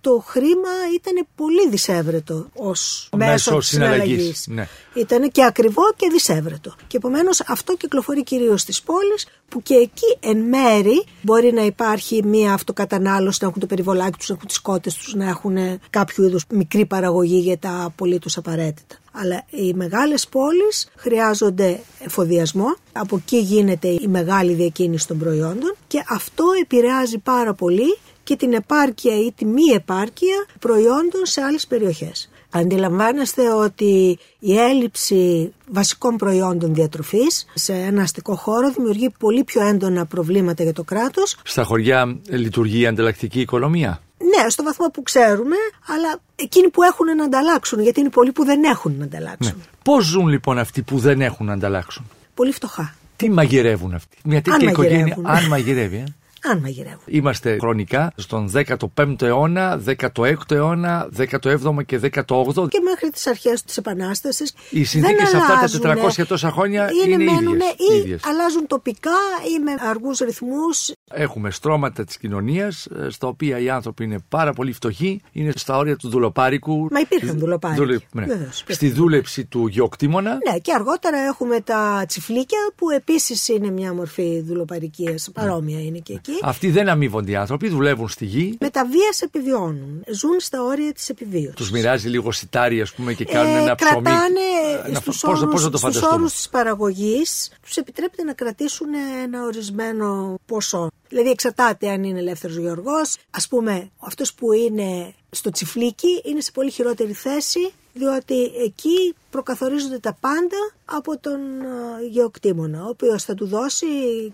το 0.00 0.24
χρήμα 0.26 0.68
ήταν 0.94 1.26
πολύ 1.34 1.68
δυσέβρετο 1.68 2.46
ως 2.54 3.08
μέσος 3.16 3.58
της 3.58 3.68
συναλλαγής. 3.68 4.46
Ναι. 4.46 4.68
Ήταν 4.94 5.30
και 5.30 5.44
ακριβό 5.44 5.82
και 5.96 6.08
δυσέβρετο. 6.12 6.74
Και 6.86 6.96
επομένως 6.96 7.40
αυτό 7.46 7.76
κυκλοφορεί 7.76 8.22
κυρίως 8.22 8.60
στις 8.60 8.82
πόλεις 8.82 9.26
που 9.48 9.62
και 9.62 9.74
εκεί 9.74 10.16
εν 10.20 10.38
μέρη 10.38 11.04
μπορεί 11.22 11.52
να 11.52 11.62
υπάρχει 11.62 12.22
μια 12.24 12.52
αυτοκατανάλωση, 12.52 13.38
να 13.42 13.48
έχουν 13.48 13.60
το 13.60 13.66
περιβολάκι 13.66 14.18
τους, 14.18 14.28
να 14.28 14.34
έχουν 14.34 14.48
τις 14.48 14.60
κότες 14.60 14.94
τους, 14.94 15.14
να 15.14 15.28
έχουν 15.28 15.56
κάποιο 15.90 16.24
είδους 16.24 16.44
μικρή 16.50 16.86
παραγωγή 16.86 17.38
για 17.38 17.58
τα 17.58 17.92
πολύ 17.96 18.18
τους 18.18 18.36
απαραίτητα. 18.36 18.96
Αλλά 19.12 19.44
οι 19.50 19.72
μεγάλες 19.74 20.28
πόλεις 20.28 20.88
χρειάζονται 20.96 21.80
εφοδιασμό, 21.98 22.76
από 22.92 23.16
εκεί 23.16 23.38
γίνεται 23.38 23.88
η 23.88 24.06
μεγάλη 24.08 24.52
διακίνηση 24.52 25.06
των 25.06 25.18
προϊόντων 25.18 25.74
και 25.86 26.04
αυτό 26.08 26.44
επηρεάζει 26.60 27.18
πάρα 27.18 27.54
πολύ 27.54 27.98
και 28.26 28.36
την 28.36 28.52
επάρκεια 28.52 29.16
ή 29.26 29.32
τη 29.32 29.44
μη 29.44 29.62
επάρκεια 29.74 30.46
προϊόντων 30.58 31.22
σε 31.22 31.40
άλλες 31.40 31.66
περιοχές. 31.66 32.30
Αντιλαμβάνεστε 32.50 33.52
ότι 33.52 34.18
η 34.38 34.58
έλλειψη 34.58 35.52
βασικών 35.70 36.16
προϊόντων 36.16 36.74
διατροφής 36.74 37.46
σε 37.54 37.72
ένα 37.72 38.02
αστικό 38.02 38.34
χώρο 38.34 38.70
δημιουργεί 38.70 39.10
πολύ 39.18 39.44
πιο 39.44 39.66
έντονα 39.66 40.06
προβλήματα 40.06 40.62
για 40.62 40.72
το 40.72 40.82
κράτος. 40.82 41.36
Στα 41.44 41.62
χωριά 41.62 42.18
λειτουργεί 42.28 42.80
η 42.80 42.86
ανταλλακτική 42.86 43.40
οικονομία; 43.40 44.00
Ναι, 44.18 44.50
στο 44.50 44.62
βαθμό 44.62 44.86
που 44.86 45.02
ξέρουμε, 45.02 45.56
αλλά 45.86 46.20
εκείνοι 46.36 46.68
που 46.68 46.82
έχουν 46.82 47.16
να 47.16 47.24
ανταλλάξουν, 47.24 47.80
γιατί 47.80 48.00
είναι 48.00 48.10
πολλοί 48.10 48.32
που 48.32 48.44
δεν 48.44 48.64
έχουν 48.64 48.94
να 48.98 49.04
ανταλλάξουν. 49.04 49.56
Ναι. 49.56 49.62
Πώς 49.82 50.04
ζουν 50.04 50.28
λοιπόν 50.28 50.58
αυτοί 50.58 50.82
που 50.82 50.98
δεν 50.98 51.20
έχουν 51.20 51.46
να 51.46 51.52
ανταλλάξουν, 51.52 52.10
Πολύ 52.34 52.52
φτωχά. 52.52 52.94
Τι 53.16 53.30
μαγειρεύουν 53.30 53.94
αυτοί, 53.94 54.16
Μια 54.24 54.42
τέτοια 54.42 54.70
οικογένεια, 54.70 55.18
αν 55.22 55.46
μαγειρεύει. 55.46 55.96
Ε; 55.96 56.04
Αν 56.50 56.58
μαγειρεύουν. 56.58 57.02
Είμαστε 57.06 57.56
χρονικά 57.60 58.12
στον 58.16 58.50
15ο 58.54 59.22
αιώνα, 59.22 59.82
16ο 59.86 60.50
αιώνα, 60.50 61.08
17ο 61.16 61.84
και 61.86 62.00
18ο. 62.02 62.68
Και 62.68 62.80
μέχρι 62.84 63.10
τις 63.12 63.26
αρχές 63.26 63.62
της 63.62 63.76
Επανάστασης. 63.76 64.54
Οι 64.70 64.84
συνθήκες 64.84 65.34
αυτά 65.34 65.80
τα 65.80 65.96
400 66.18 66.26
τόσα 66.26 66.50
χρόνια 66.50 66.90
είναι, 67.04 67.14
είναι 67.14 67.32
μένουν, 67.32 67.54
ίδιες, 67.54 67.94
ή 67.94 67.96
ίδιες. 67.98 68.20
αλλάζουν 68.24 68.66
τοπικά 68.66 69.10
ή 69.56 69.62
με 69.62 69.88
αργούς 69.88 70.18
ρυθμούς. 70.18 70.92
Έχουμε 71.10 71.50
στρώματα 71.50 72.04
της 72.04 72.18
κοινωνίας, 72.18 72.86
ε, 72.86 73.10
στα 73.10 73.26
οποία 73.26 73.58
οι 73.58 73.70
άνθρωποι 73.70 74.04
είναι 74.04 74.18
πάρα 74.28 74.52
πολύ 74.52 74.72
φτωχοί, 74.72 75.20
είναι 75.32 75.52
στα 75.54 75.76
όρια 75.76 75.96
του 75.96 76.08
δουλοπάρικου. 76.08 76.88
Μα 76.90 77.00
υπήρχαν 77.00 77.38
δουλοπάρικοι. 77.38 77.80
Δουλε... 77.80 77.98
Ναι. 78.12 78.48
Στη 78.68 78.90
δούλεψη 78.90 79.44
του 79.44 79.66
γεωκτήμονα. 79.66 80.38
Ναι, 80.50 80.58
και 80.58 80.72
αργότερα 80.72 81.18
έχουμε 81.18 81.60
τα 81.60 82.04
τσιφλίκια 82.08 82.58
που 82.76 82.90
επίσης 82.90 83.48
είναι 83.48 83.70
μια 83.70 83.94
μορφή 83.94 84.40
δουλοπαρικίας. 84.40 85.30
Παρόμοια 85.32 85.80
είναι 85.80 85.98
και 85.98 86.12
εκεί. 86.12 86.35
Αυτοί 86.42 86.70
δεν 86.70 86.88
αμείβονται 86.88 87.30
οι 87.30 87.36
άνθρωποι, 87.36 87.68
δουλεύουν 87.68 88.08
στη 88.08 88.24
γη. 88.24 88.56
Με 88.60 88.70
τα 88.70 88.84
βία 88.84 89.14
επιβιώνουν. 89.20 90.04
Ζουν 90.12 90.40
στα 90.40 90.62
όρια 90.62 90.92
της 90.92 91.08
επιβίωσης. 91.08 91.54
Τους 91.54 91.70
μοιράζει 91.70 92.08
λίγο 92.08 92.32
σιτάρι, 92.32 92.80
ας 92.80 92.92
πούμε, 92.92 93.12
και 93.12 93.24
κάνουν 93.24 93.56
ε, 93.56 93.60
ένα 93.60 93.74
ψωμί. 93.74 94.02
Κρατάνε 94.02 94.40
ε, 94.86 94.94
στους 94.94 96.02
όρους 96.02 96.32
της 96.32 96.48
παραγωγής, 96.48 97.50
τους 97.62 97.76
επιτρέπεται 97.76 98.22
να 98.22 98.32
κρατήσουν 98.32 98.88
ένα 99.22 99.42
ορισμένο 99.42 100.34
ποσό. 100.46 100.90
Δηλαδή 101.08 101.30
εξαρτάται 101.30 101.90
αν 101.90 102.04
είναι 102.04 102.18
ελεύθερος 102.18 102.56
γεωργός. 102.56 103.16
Α 103.30 103.48
πούμε, 103.48 103.90
αυτός 103.98 104.34
που 104.34 104.52
είναι 104.52 105.14
στο 105.30 105.50
τσιφλίκι 105.50 106.22
είναι 106.24 106.40
σε 106.40 106.50
πολύ 106.52 106.70
χειρότερη 106.70 107.12
θέση, 107.12 107.72
διότι 107.92 108.42
εκεί 108.64 109.14
προκαθορίζονται 109.30 109.98
τα 109.98 110.16
πάντα 110.20 110.56
από 110.88 111.18
τον 111.20 111.40
ε, 111.60 112.06
γεωκτήμονα, 112.10 112.84
ο 112.84 112.88
οποίος 112.88 113.24
θα 113.24 113.34
του 113.34 113.46
δώσει 113.46 113.86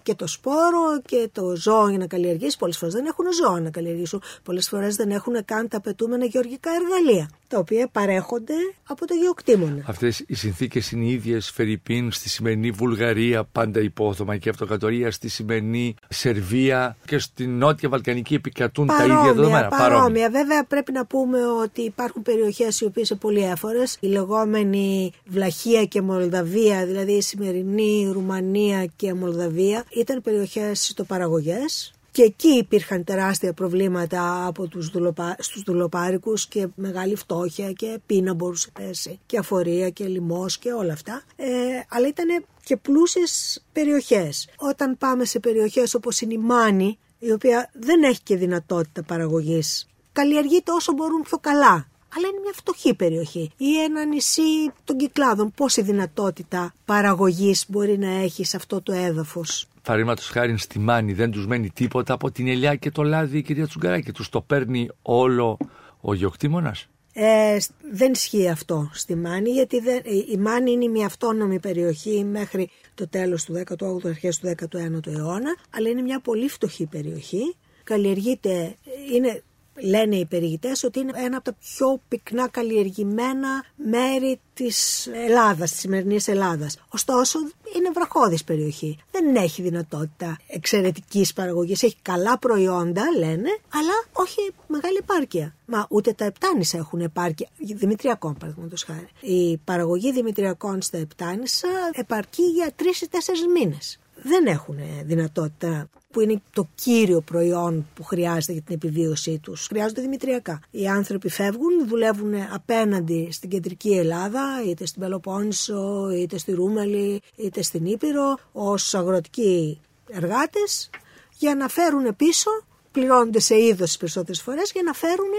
και 0.03 0.15
το 0.15 0.27
σπόρο 0.27 1.01
και 1.05 1.29
το 1.33 1.57
ζώο 1.57 1.89
για 1.89 1.99
να 1.99 2.07
καλλιεργήσει. 2.07 2.59
Πολλές 2.59 2.79
φορές 2.79 2.95
δεν 2.95 3.07
έχουν 3.07 3.25
ζώα 3.33 3.61
να 3.61 3.71
καλλιεργήσουν, 3.71 4.23
πολλές 4.43 4.69
φορές 4.69 4.97
δεν 4.97 5.11
έχουν 5.11 5.45
καν 5.45 5.69
τα 5.69 5.77
απαιτούμενα 5.77 6.25
γεωργικά 6.25 6.71
εργαλεία, 6.71 7.31
τα 7.49 7.59
οποία 7.59 7.89
παρέχονται 7.93 8.55
από 8.87 9.07
το 9.07 9.15
γεωκτήμονα. 9.15 9.85
Αυτές 9.87 10.25
οι 10.27 10.35
συνθήκες 10.35 10.91
είναι 10.91 11.05
οι 11.05 11.11
ίδιες 11.11 11.51
Φερρυπίν 11.51 12.13
στη 12.13 12.29
σημερινή 12.29 12.71
Βουλγαρία, 12.71 13.45
πάντα 13.45 13.81
υπόθωμα 13.81 14.37
και 14.37 14.49
αυτοκρατορία, 14.49 15.11
στη 15.11 15.29
σημερινή 15.29 15.95
Σερβία 16.09 16.97
και 17.05 17.19
στην 17.19 17.59
Νότια 17.59 17.89
Βαλκανική 17.89 18.35
επικρατούν 18.35 18.87
τα 18.87 19.05
ίδια 19.05 19.23
δεδομένα. 19.23 19.69
Παρόμοια. 19.69 19.89
παρόμοια. 19.89 20.31
Βέβαια 20.31 20.65
πρέπει 20.65 20.93
να 20.93 21.07
πούμε 21.07 21.39
ότι 21.63 21.83
υπάρχουν 21.83 22.23
περιοχές 22.23 22.81
οι 22.81 22.85
οποίες 22.85 23.11
είναι 23.11 23.19
πολύ 23.19 23.43
έφορες, 23.45 23.97
η 24.01 24.07
λεγόμενη 24.07 25.13
Βλαχία 25.27 25.85
και 25.85 26.03
Μολδαβία, 26.03 26.42
δηλαδή 26.43 27.13
η 27.13 27.21
σημερινή 27.21 28.11
Ρουμανία 28.13 28.87
και 28.97 29.15
Μολδαβία, 29.15 29.85
ήταν 29.91 30.23
περιοχές 30.23 30.89
ιστοπαραγωγές 30.89 31.93
και 32.13 32.23
εκεί 32.23 32.49
υπήρχαν 32.49 33.05
τεράστια 33.05 33.53
προβλήματα 33.53 34.47
από 34.47 34.67
τους 34.67 34.89
δουλοπα... 34.89 35.37
στους 35.39 35.63
δουλοπάρικους 35.63 36.47
και 36.47 36.69
μεγάλη 36.75 37.17
φτώχεια 37.17 37.73
και 37.73 38.01
πείνα 38.07 38.35
μπορούσε 38.35 38.69
να 38.75 38.85
πέσει 38.85 39.19
και 39.27 39.39
αφορία 39.39 39.91
και 39.91 40.07
λιμός 40.07 40.59
και 40.59 40.73
όλα 40.73 40.93
αυτά. 40.93 41.23
Ε, 41.37 41.47
αλλά 41.89 42.09
ήταν 42.09 42.45
και 42.65 42.77
πλούσιες 42.77 43.63
περιοχές. 43.73 44.49
Όταν 44.57 44.99
πάμε 44.99 45.25
σε 45.25 45.41
περιοχές 45.41 45.95
όπως 45.95 46.21
είναι 46.21 46.35
η 46.35 46.39
Μάνη, 46.39 46.99
η 47.19 47.33
οποία 47.33 47.71
δεν 47.73 48.03
έχει 48.03 48.23
και 48.23 48.37
δυνατότητα 48.37 49.03
παραγωγής, 49.03 49.89
καλλιεργείται 50.13 50.73
όσο 50.73 50.93
μπορούν 50.93 51.23
πιο 51.23 51.39
καλά 51.39 51.92
αλλά 52.17 52.29
είναι 52.29 52.41
μια 52.43 52.53
φτωχή 52.55 52.95
περιοχή. 52.95 53.51
Ή 53.57 53.83
ένα 53.83 54.05
νησί 54.05 54.73
των 54.85 54.97
κυκλάδων. 54.97 55.53
Πόση 55.55 55.83
δυνατότητα 55.83 56.75
παραγωγής 56.85 57.65
μπορεί 57.69 57.99
να 57.99 58.11
έχει 58.11 58.45
σε 58.45 58.57
αυτό 58.57 58.83
το 58.83 58.93
έδαφος; 58.93 59.67
Παραδείγματος 59.83 60.29
χάρη 60.29 60.59
στη 60.59 60.79
Μάνη 60.79 61.13
δεν 61.13 61.31
τους 61.31 61.47
μένει 61.47 61.71
τίποτα 61.71 62.15
από 62.15 62.31
την 62.31 62.49
ελιά 62.49 62.75
και 62.75 62.91
το 62.91 63.03
λάδι 63.03 63.39
η 63.39 63.43
κυρία 63.43 63.67
Τσουγκαράκη. 63.67 64.13
Τους 64.13 64.29
το 64.29 64.41
παίρνει 64.41 64.89
όλο 65.03 65.57
ο 66.01 66.15
γεωκτήμονα. 66.15 66.77
Ε, 67.15 67.57
δεν 67.93 68.13
ισχύει 68.13 68.49
αυτό 68.49 68.91
στη 68.93 69.15
Μάνη 69.15 69.51
γιατί 69.51 69.81
δεν, 69.81 70.01
η 70.33 70.37
Μάνη 70.37 70.71
είναι 70.71 70.87
μια 70.87 71.07
αυτόνομη 71.07 71.61
περιοχή 71.61 72.25
μέχρι 72.25 72.71
το 72.95 73.09
τέλος 73.09 73.45
του 73.45 73.63
18ου, 73.67 74.07
αρχές 74.07 74.39
του 74.39 74.55
19ου 74.61 75.07
αιώνα 75.07 75.57
αλλά 75.71 75.89
είναι 75.89 76.03
μια 76.03 76.21
πολύ 76.21 76.49
φτωχή 76.49 76.87
περιοχή 76.87 77.57
καλλιεργείται, 77.85 78.77
είναι 79.13 79.43
λένε 79.81 80.17
οι 80.17 80.27
περιηγητές 80.27 80.85
ότι 80.85 80.99
είναι 80.99 81.13
ένα 81.15 81.37
από 81.37 81.45
τα 81.45 81.53
πιο 81.53 82.01
πυκνά 82.09 82.49
καλλιεργημένα 82.49 83.65
μέρη 83.77 84.41
της 84.55 85.07
Ελλάδας, 85.13 85.71
της 85.71 85.81
σημερινής 85.81 86.29
Ελλάδας. 86.29 86.79
Ωστόσο 86.89 87.39
είναι 87.77 87.91
βραχώδης 87.95 88.45
περιοχή. 88.45 88.99
Δεν 89.11 89.37
έχει 89.37 89.63
δυνατότητα 89.63 90.37
εξαιρετικής 90.47 91.33
παραγωγής. 91.33 91.83
Έχει 91.83 91.97
καλά 92.03 92.39
προϊόντα 92.39 93.03
λένε, 93.19 93.49
αλλά 93.75 94.05
όχι 94.13 94.51
μεγάλη 94.67 94.97
επάρκεια. 95.01 95.55
Μα 95.67 95.87
ούτε 95.91 96.13
τα 96.13 96.25
επτάνησα 96.25 96.79
έχουν 96.79 97.01
επάρκεια. 97.01 97.49
Δημητριακών 97.59 98.35
παραδείγματος 98.35 98.83
χάρη. 98.83 99.09
Η 99.21 99.57
παραγωγή 99.57 100.13
δημητριακών 100.13 100.83
στα 100.83 100.99
επτάνησα 100.99 101.69
επαρκεί 101.93 102.43
για 102.43 102.73
τρεις 102.77 103.01
ή 103.01 103.09
τέσσερις 103.09 103.47
μήνες 103.47 103.99
δεν 104.23 104.47
έχουν 104.47 104.79
δυνατότητα 105.05 105.89
που 106.11 106.21
είναι 106.21 106.43
το 106.53 106.69
κύριο 106.75 107.21
προϊόν 107.21 107.87
που 107.95 108.03
χρειάζεται 108.05 108.53
για 108.53 108.63
την 108.63 108.75
επιβίωσή 108.75 109.39
τους. 109.39 109.67
Χρειάζονται 109.67 110.01
δημητριακά. 110.01 110.61
Οι 110.71 110.89
άνθρωποι 110.89 111.29
φεύγουν, 111.29 111.89
δουλεύουν 111.89 112.35
απέναντι 112.53 113.29
στην 113.31 113.51
κεντρική 113.51 113.91
Ελλάδα, 113.91 114.63
είτε 114.67 114.87
στην 114.87 115.01
Πελοπόννησο, 115.01 116.11
είτε 116.11 116.39
στη 116.39 116.53
Ρούμελη, 116.53 117.21
είτε 117.37 117.63
στην 117.63 117.85
Ήπειρο, 117.85 118.39
ως 118.53 118.95
αγροτικοί 118.95 119.81
εργάτες, 120.11 120.91
για 121.39 121.55
να 121.55 121.69
φέρουν 121.69 122.17
πίσω, 122.17 122.51
πληρώνονται 122.93 123.41
σε 123.41 123.59
είδος 123.59 123.89
τις 123.89 123.97
περισσότερες 123.97 124.43
φορές, 124.43 124.71
για 124.73 124.83
να 124.83 124.93
φέρουν 124.93 125.31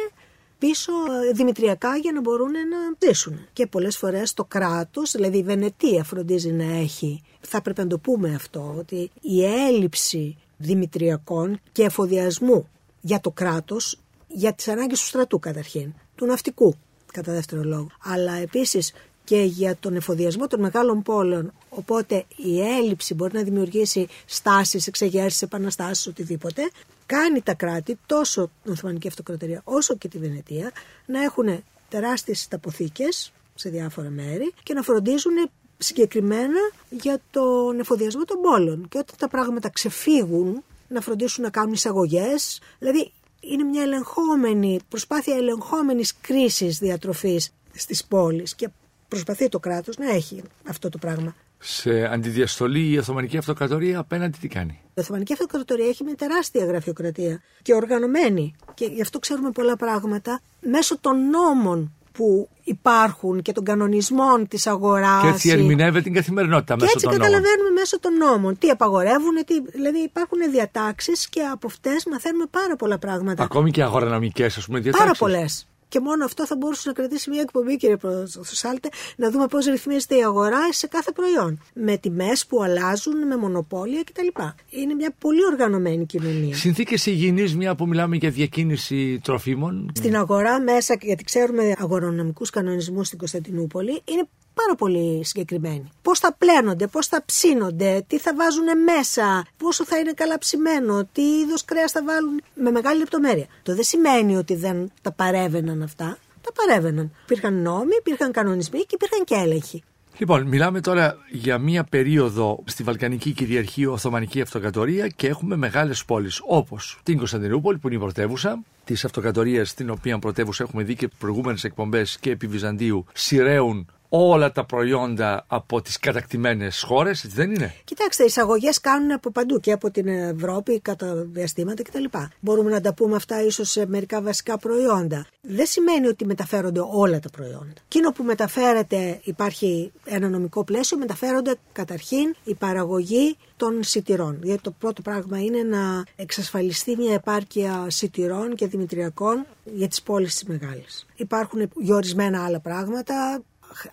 πίσω 0.67 0.91
ε, 0.91 1.32
δημητριακά 1.32 1.98
για 1.98 2.12
να 2.12 2.22
μπορούν 2.22 2.51
να 2.51 3.08
ζήσουν. 3.08 3.48
Και 3.53 3.67
πολλές 3.67 3.98
φορές 3.98 4.34
το 4.34 4.46
κράτος, 4.46 5.12
δηλαδή 5.12 5.38
η 5.38 5.43
Βενετία 5.43 6.03
φροντίζει 6.03 6.51
να 6.51 6.63
έχει, 6.63 7.22
θα 7.41 7.62
πρέπει 7.62 7.79
να 7.79 7.88
το 7.88 7.98
πούμε 8.00 8.34
αυτό, 8.36 8.75
ότι 8.77 9.12
η 9.22 9.46
έλλειψη 9.46 10.38
δημητριακών 10.58 11.60
και 11.72 11.84
εφοδιασμού 11.84 12.67
για 13.01 13.20
το 13.20 13.32
κράτος, 13.32 14.00
για 14.27 14.53
τις 14.53 14.67
ανάγκες 14.67 15.00
του 15.00 15.05
στρατού 15.05 15.39
καταρχήν, 15.39 15.93
του 16.15 16.25
ναυτικού 16.25 16.75
κατά 17.13 17.32
δεύτερο 17.32 17.63
λόγο, 17.63 17.88
αλλά 18.03 18.34
επίσης 18.34 18.93
και 19.24 19.38
για 19.42 19.75
τον 19.80 19.96
εφοδιασμό 19.96 20.48
των 20.48 20.60
μεγάλων 20.60 21.01
πόλεων. 21.01 21.53
Οπότε 21.70 22.25
η 22.36 22.62
έλλειψη 22.62 23.13
μπορεί 23.13 23.34
να 23.34 23.44
δημιουργήσει 23.44 24.08
στάσεις, 24.25 24.88
εξεγέρσεις, 24.88 25.42
επαναστάσεις, 25.42 26.08
οτιδήποτε 26.08 26.62
κάνει 27.06 27.42
τα 27.42 27.53
κράτη, 27.53 27.98
τόσο 28.06 28.50
την 28.63 28.72
Οθωμανική 28.72 29.08
Αυτοκρατορία 29.08 29.62
όσο 29.63 29.96
και 29.98 30.08
τη 30.08 30.18
Βενετία, 30.18 30.72
να 31.06 31.24
έχουν 31.24 31.63
τεράστιες 31.89 32.48
ταποθήκες 32.48 33.34
σε 33.56 33.70
διάφορα 33.70 34.10
μέρη 34.10 34.53
και 34.63 34.74
να 34.74 34.82
φροντίζουν 34.82 35.34
συγκεκριμένα 35.77 36.60
για 36.89 37.20
τον 37.32 37.80
εφοδιασμό 37.80 38.24
των 38.24 38.42
πόλων. 38.42 38.88
Και 38.89 38.98
όταν 38.98 39.15
τα 39.18 39.27
πράγματα 39.27 39.70
ξεφύγουν, 39.70 40.63
να 40.88 41.01
φροντίσουν 41.01 41.44
να 41.44 41.50
κάνουν 41.50 41.74
εισαγωγές. 41.74 42.62
Δηλαδή, 42.80 43.12
είναι 43.39 43.63
μια 43.63 43.82
ελεγχόμενη, 43.82 44.80
προσπάθεια 44.89 45.36
ελεγχόμενης 45.36 46.13
κρίσης 46.22 46.77
διατροφής 46.77 47.53
στις 47.74 48.06
πόλεις 48.06 48.56
και 48.56 48.70
προσπαθεί 49.13 49.50
το 49.50 49.60
κράτος 49.60 49.98
να 49.98 50.10
έχει 50.10 50.41
αυτό 50.67 50.89
το 50.89 50.98
πράγμα. 50.98 51.36
Σε 51.60 52.05
αντιδιαστολή 52.05 52.91
η 52.91 52.98
Οθωμανική 52.98 53.38
Αυτοκρατορία 53.38 54.00
απέναντι 54.00 54.38
τι 54.38 54.48
κάνει; 54.48 54.79
Η 54.93 55.00
Οθωμανική 55.00 55.34
Αυτοκρατορία 55.34 55.88
έχει 55.88 56.03
μια 56.03 56.15
τεράστια 56.15 56.65
γραφειοκρατία 56.65 57.41
και 57.62 57.74
οργανωμένη 57.74 58.55
και 58.74 58.86
γι' 58.86 59.01
αυτό 59.01 59.20
ξέρουμε 59.20 59.51
πολλά 59.51 59.75
πράγματα 59.75 60.41
μέσω 60.62 61.00
των 61.00 61.29
νόμων 61.29 61.93
που 62.12 62.50
υπάρχουν 62.63 63.41
και 63.41 63.51
των 63.51 63.63
κανονισμών 63.63 64.48
της 64.48 64.67
αγοράς. 64.67 65.22
Και 65.22 65.27
έτσι 65.27 65.50
ερμηνεύεται 65.50 66.01
την 66.01 66.13
καθημερινότητα 66.13 66.75
μέσω 66.79 66.93
των 66.93 67.01
νόμων. 67.03 67.20
Και 67.20 67.25
έτσι 67.25 67.34
καταλαβαίνουμε 67.34 67.79
μέσω 67.79 68.00
των 68.00 68.13
νόμων 68.17 68.58
τι 68.58 68.70
απαγορεύουν, 68.70 69.36
τι, 69.46 69.62
δηλαδή 69.62 69.98
υπάρχουν 69.98 70.38
διατάξεις 70.51 71.29
και 71.29 71.41
από 71.41 71.67
αυτές 71.67 72.05
μαθαίνουμε 72.12 72.46
πάρα 72.51 72.75
πολλά 72.75 72.98
πράγματα. 72.98 73.43
Ακόμη 73.43 73.72
και 73.72 73.84
αγορανομικές, 73.84 74.58
ας 74.58 74.65
πούμε, 74.65 74.79
διατάξεις. 74.79 75.05
Πάρα 75.05 75.17
πολλές. 75.17 75.67
Και 75.94 76.00
μόνο 76.00 76.26
αυτό 76.26 76.46
θα 76.46 76.56
μπορούσε 76.56 76.88
να 76.88 76.94
κρατήσει 76.94 77.30
μια 77.30 77.42
εκπομπή, 77.42 77.78
κύριε 77.78 77.98
Σάλτε, 78.42 78.90
να 79.16 79.32
δούμε 79.32 79.48
πώς 79.48 79.66
ρυθμίζεται 79.66 80.16
η 80.16 80.24
αγορά 80.24 80.74
σε 80.74 80.88
κάθε 80.88 81.12
προϊόν. 81.12 81.62
Με 81.74 81.98
τιμές 81.98 82.46
που 82.46 82.64
αλλάζουν, 82.64 83.28
με 83.28 83.38
μονοπόλια 83.38 84.04
κτλ. 84.04 84.28
Είναι 84.70 84.94
μια 84.94 85.16
πολύ 85.20 85.46
οργανωμένη 85.46 86.06
κοινωνία. 86.06 86.56
Συνθήκες 86.56 87.06
υγιεινής, 87.06 87.56
μια 87.56 87.76
που 87.76 87.88
μιλάμε 87.88 88.16
για 88.16 88.30
διακίνηση 88.30 89.20
τροφίμων. 89.24 89.92
Στην 89.96 90.16
αγορά 90.16 90.62
μέσα, 90.62 90.98
γιατί 91.02 91.24
ξέρουμε 91.24 91.76
αγορονομικού 91.78 92.46
κανονισμούς 92.52 93.08
στην 93.08 93.18
Κωνσταντινούπολη, 93.18 94.02
είναι 94.04 94.28
πάρα 94.53 94.75
πολύ 94.75 95.25
συγκεκριμένη. 95.25 95.89
Πώς 96.01 96.19
θα 96.19 96.33
πλένονται, 96.33 96.88
πώς 96.88 97.07
θα 97.07 97.24
ψήνονται, 97.25 98.03
τι 98.07 98.19
θα 98.19 98.36
βάζουν 98.36 98.65
μέσα, 98.83 99.45
πόσο 99.57 99.86
θα 99.86 99.98
είναι 99.98 100.12
καλά 100.12 100.38
ψημένο, 100.38 101.07
τι 101.12 101.22
είδος 101.22 101.65
κρέας 101.65 101.91
θα 101.91 102.03
βάλουν 102.03 102.41
με 102.53 102.72
μεγάλη 102.72 103.00
λεπτομέρεια. 103.00 103.45
Το 103.63 103.75
δεν 103.75 103.83
σημαίνει 103.83 104.36
ότι 104.36 104.55
δεν 104.55 104.91
τα 105.01 105.12
παρέβαιναν 105.12 105.81
αυτά. 105.81 106.17
Τα 106.41 106.51
παρέβαιναν. 106.55 107.12
Υπήρχαν 107.24 107.62
νόμοι, 107.62 107.95
υπήρχαν 108.00 108.31
κανονισμοί 108.31 108.79
και 108.79 108.95
υπήρχαν 108.95 109.24
και 109.24 109.36
έλεγχοι. 109.36 109.83
Λοιπόν, 110.17 110.43
μιλάμε 110.43 110.81
τώρα 110.81 111.17
για 111.29 111.57
μία 111.57 111.83
περίοδο 111.83 112.63
στη 112.65 112.83
Βαλκανική 112.83 113.31
κυριαρχία 113.31 113.89
Οθωμανική 113.89 114.41
Αυτοκρατορία 114.41 115.07
και 115.07 115.27
έχουμε 115.27 115.55
μεγάλες 115.55 116.05
πόλεις 116.05 116.41
όπως 116.45 117.00
την 117.03 117.17
Κωνσταντινούπολη 117.17 117.77
που 117.77 117.88
είναι 117.88 117.98
η 117.98 118.00
πρωτεύουσα, 118.00 118.63
τη 118.83 118.93
Αυτοκρατορία 118.93 119.65
την 119.75 119.89
οποία 119.89 120.19
πρωτεύουσα 120.19 120.63
έχουμε 120.63 120.83
δει 120.83 120.95
και 120.95 121.07
προηγούμενες 121.07 121.63
εκπομπές 121.63 122.17
και 122.19 122.31
επί 122.31 122.48
Βυζαντίου 122.48 123.05
σειραίουν 123.13 123.88
όλα 124.15 124.51
τα 124.51 124.65
προϊόντα 124.65 125.46
από 125.48 125.82
τις 125.82 126.00
κατακτημένες 126.00 126.82
χώρες, 126.82 127.24
έτσι 127.24 127.36
δεν 127.36 127.51
είναι; 127.53 127.74
Κοιτάξτε, 127.84 128.24
οι 128.24 128.25
εισαγωγές 128.25 128.79
κάνουν 128.79 129.12
από 129.12 129.32
παντού 129.32 129.60
και 129.60 129.72
από 129.72 129.91
την 129.91 130.08
Ευρώπη 130.08 130.79
κατά 130.79 131.15
διαστήματα 131.15 131.84
κτλ. 131.84 132.03
Μπορούμε 132.39 132.72
να 132.72 132.82
τα 132.82 132.93
πούμε 132.93 133.15
αυτά 133.15 133.43
ίσως 133.43 133.70
σε 133.70 133.86
μερικά 133.88 134.22
βασικά 134.22 134.58
προϊόντα. 134.58 135.25
Δεν 135.41 135.65
σημαίνει 135.65 136.08
ότι 136.08 136.25
μεταφέρονται 136.25 136.82
όλα 136.91 137.20
τα 137.20 137.29
προϊόντα. 137.29 137.74
Εκείνο 137.86 138.12
που 138.12 138.24
μεταφέρεται, 138.24 139.20
υπάρχει 139.24 139.91
ένα 140.05 140.29
νομικό 140.29 140.63
πλαίσιο, 140.63 140.98
μεταφέρονται 140.98 141.55
καταρχήν 141.72 142.36
η 142.43 142.53
παραγωγή 142.53 143.38
των 143.58 143.84
σιτηρών. 143.84 144.39
Γιατί 144.43 144.62
το 144.62 144.72
πρώτο 144.72 145.01
πράγμα 145.01 145.39
είναι 145.43 145.63
να 145.63 146.03
εξασφαλιστεί 146.15 146.96
μια 146.98 147.13
επάρκεια 147.13 147.86
σιτηρών 147.88 148.55
και 148.55 148.67
δημητριακών 148.67 149.46
για 149.63 149.88
τις 149.88 150.01
πόλεις 150.01 150.34
τις 150.34 150.43
μεγάλες. 150.43 151.05
Υπάρχουν 151.15 151.70
ορισμένα 151.91 152.46
άλλα 152.46 152.60
πράγματα, 152.60 153.41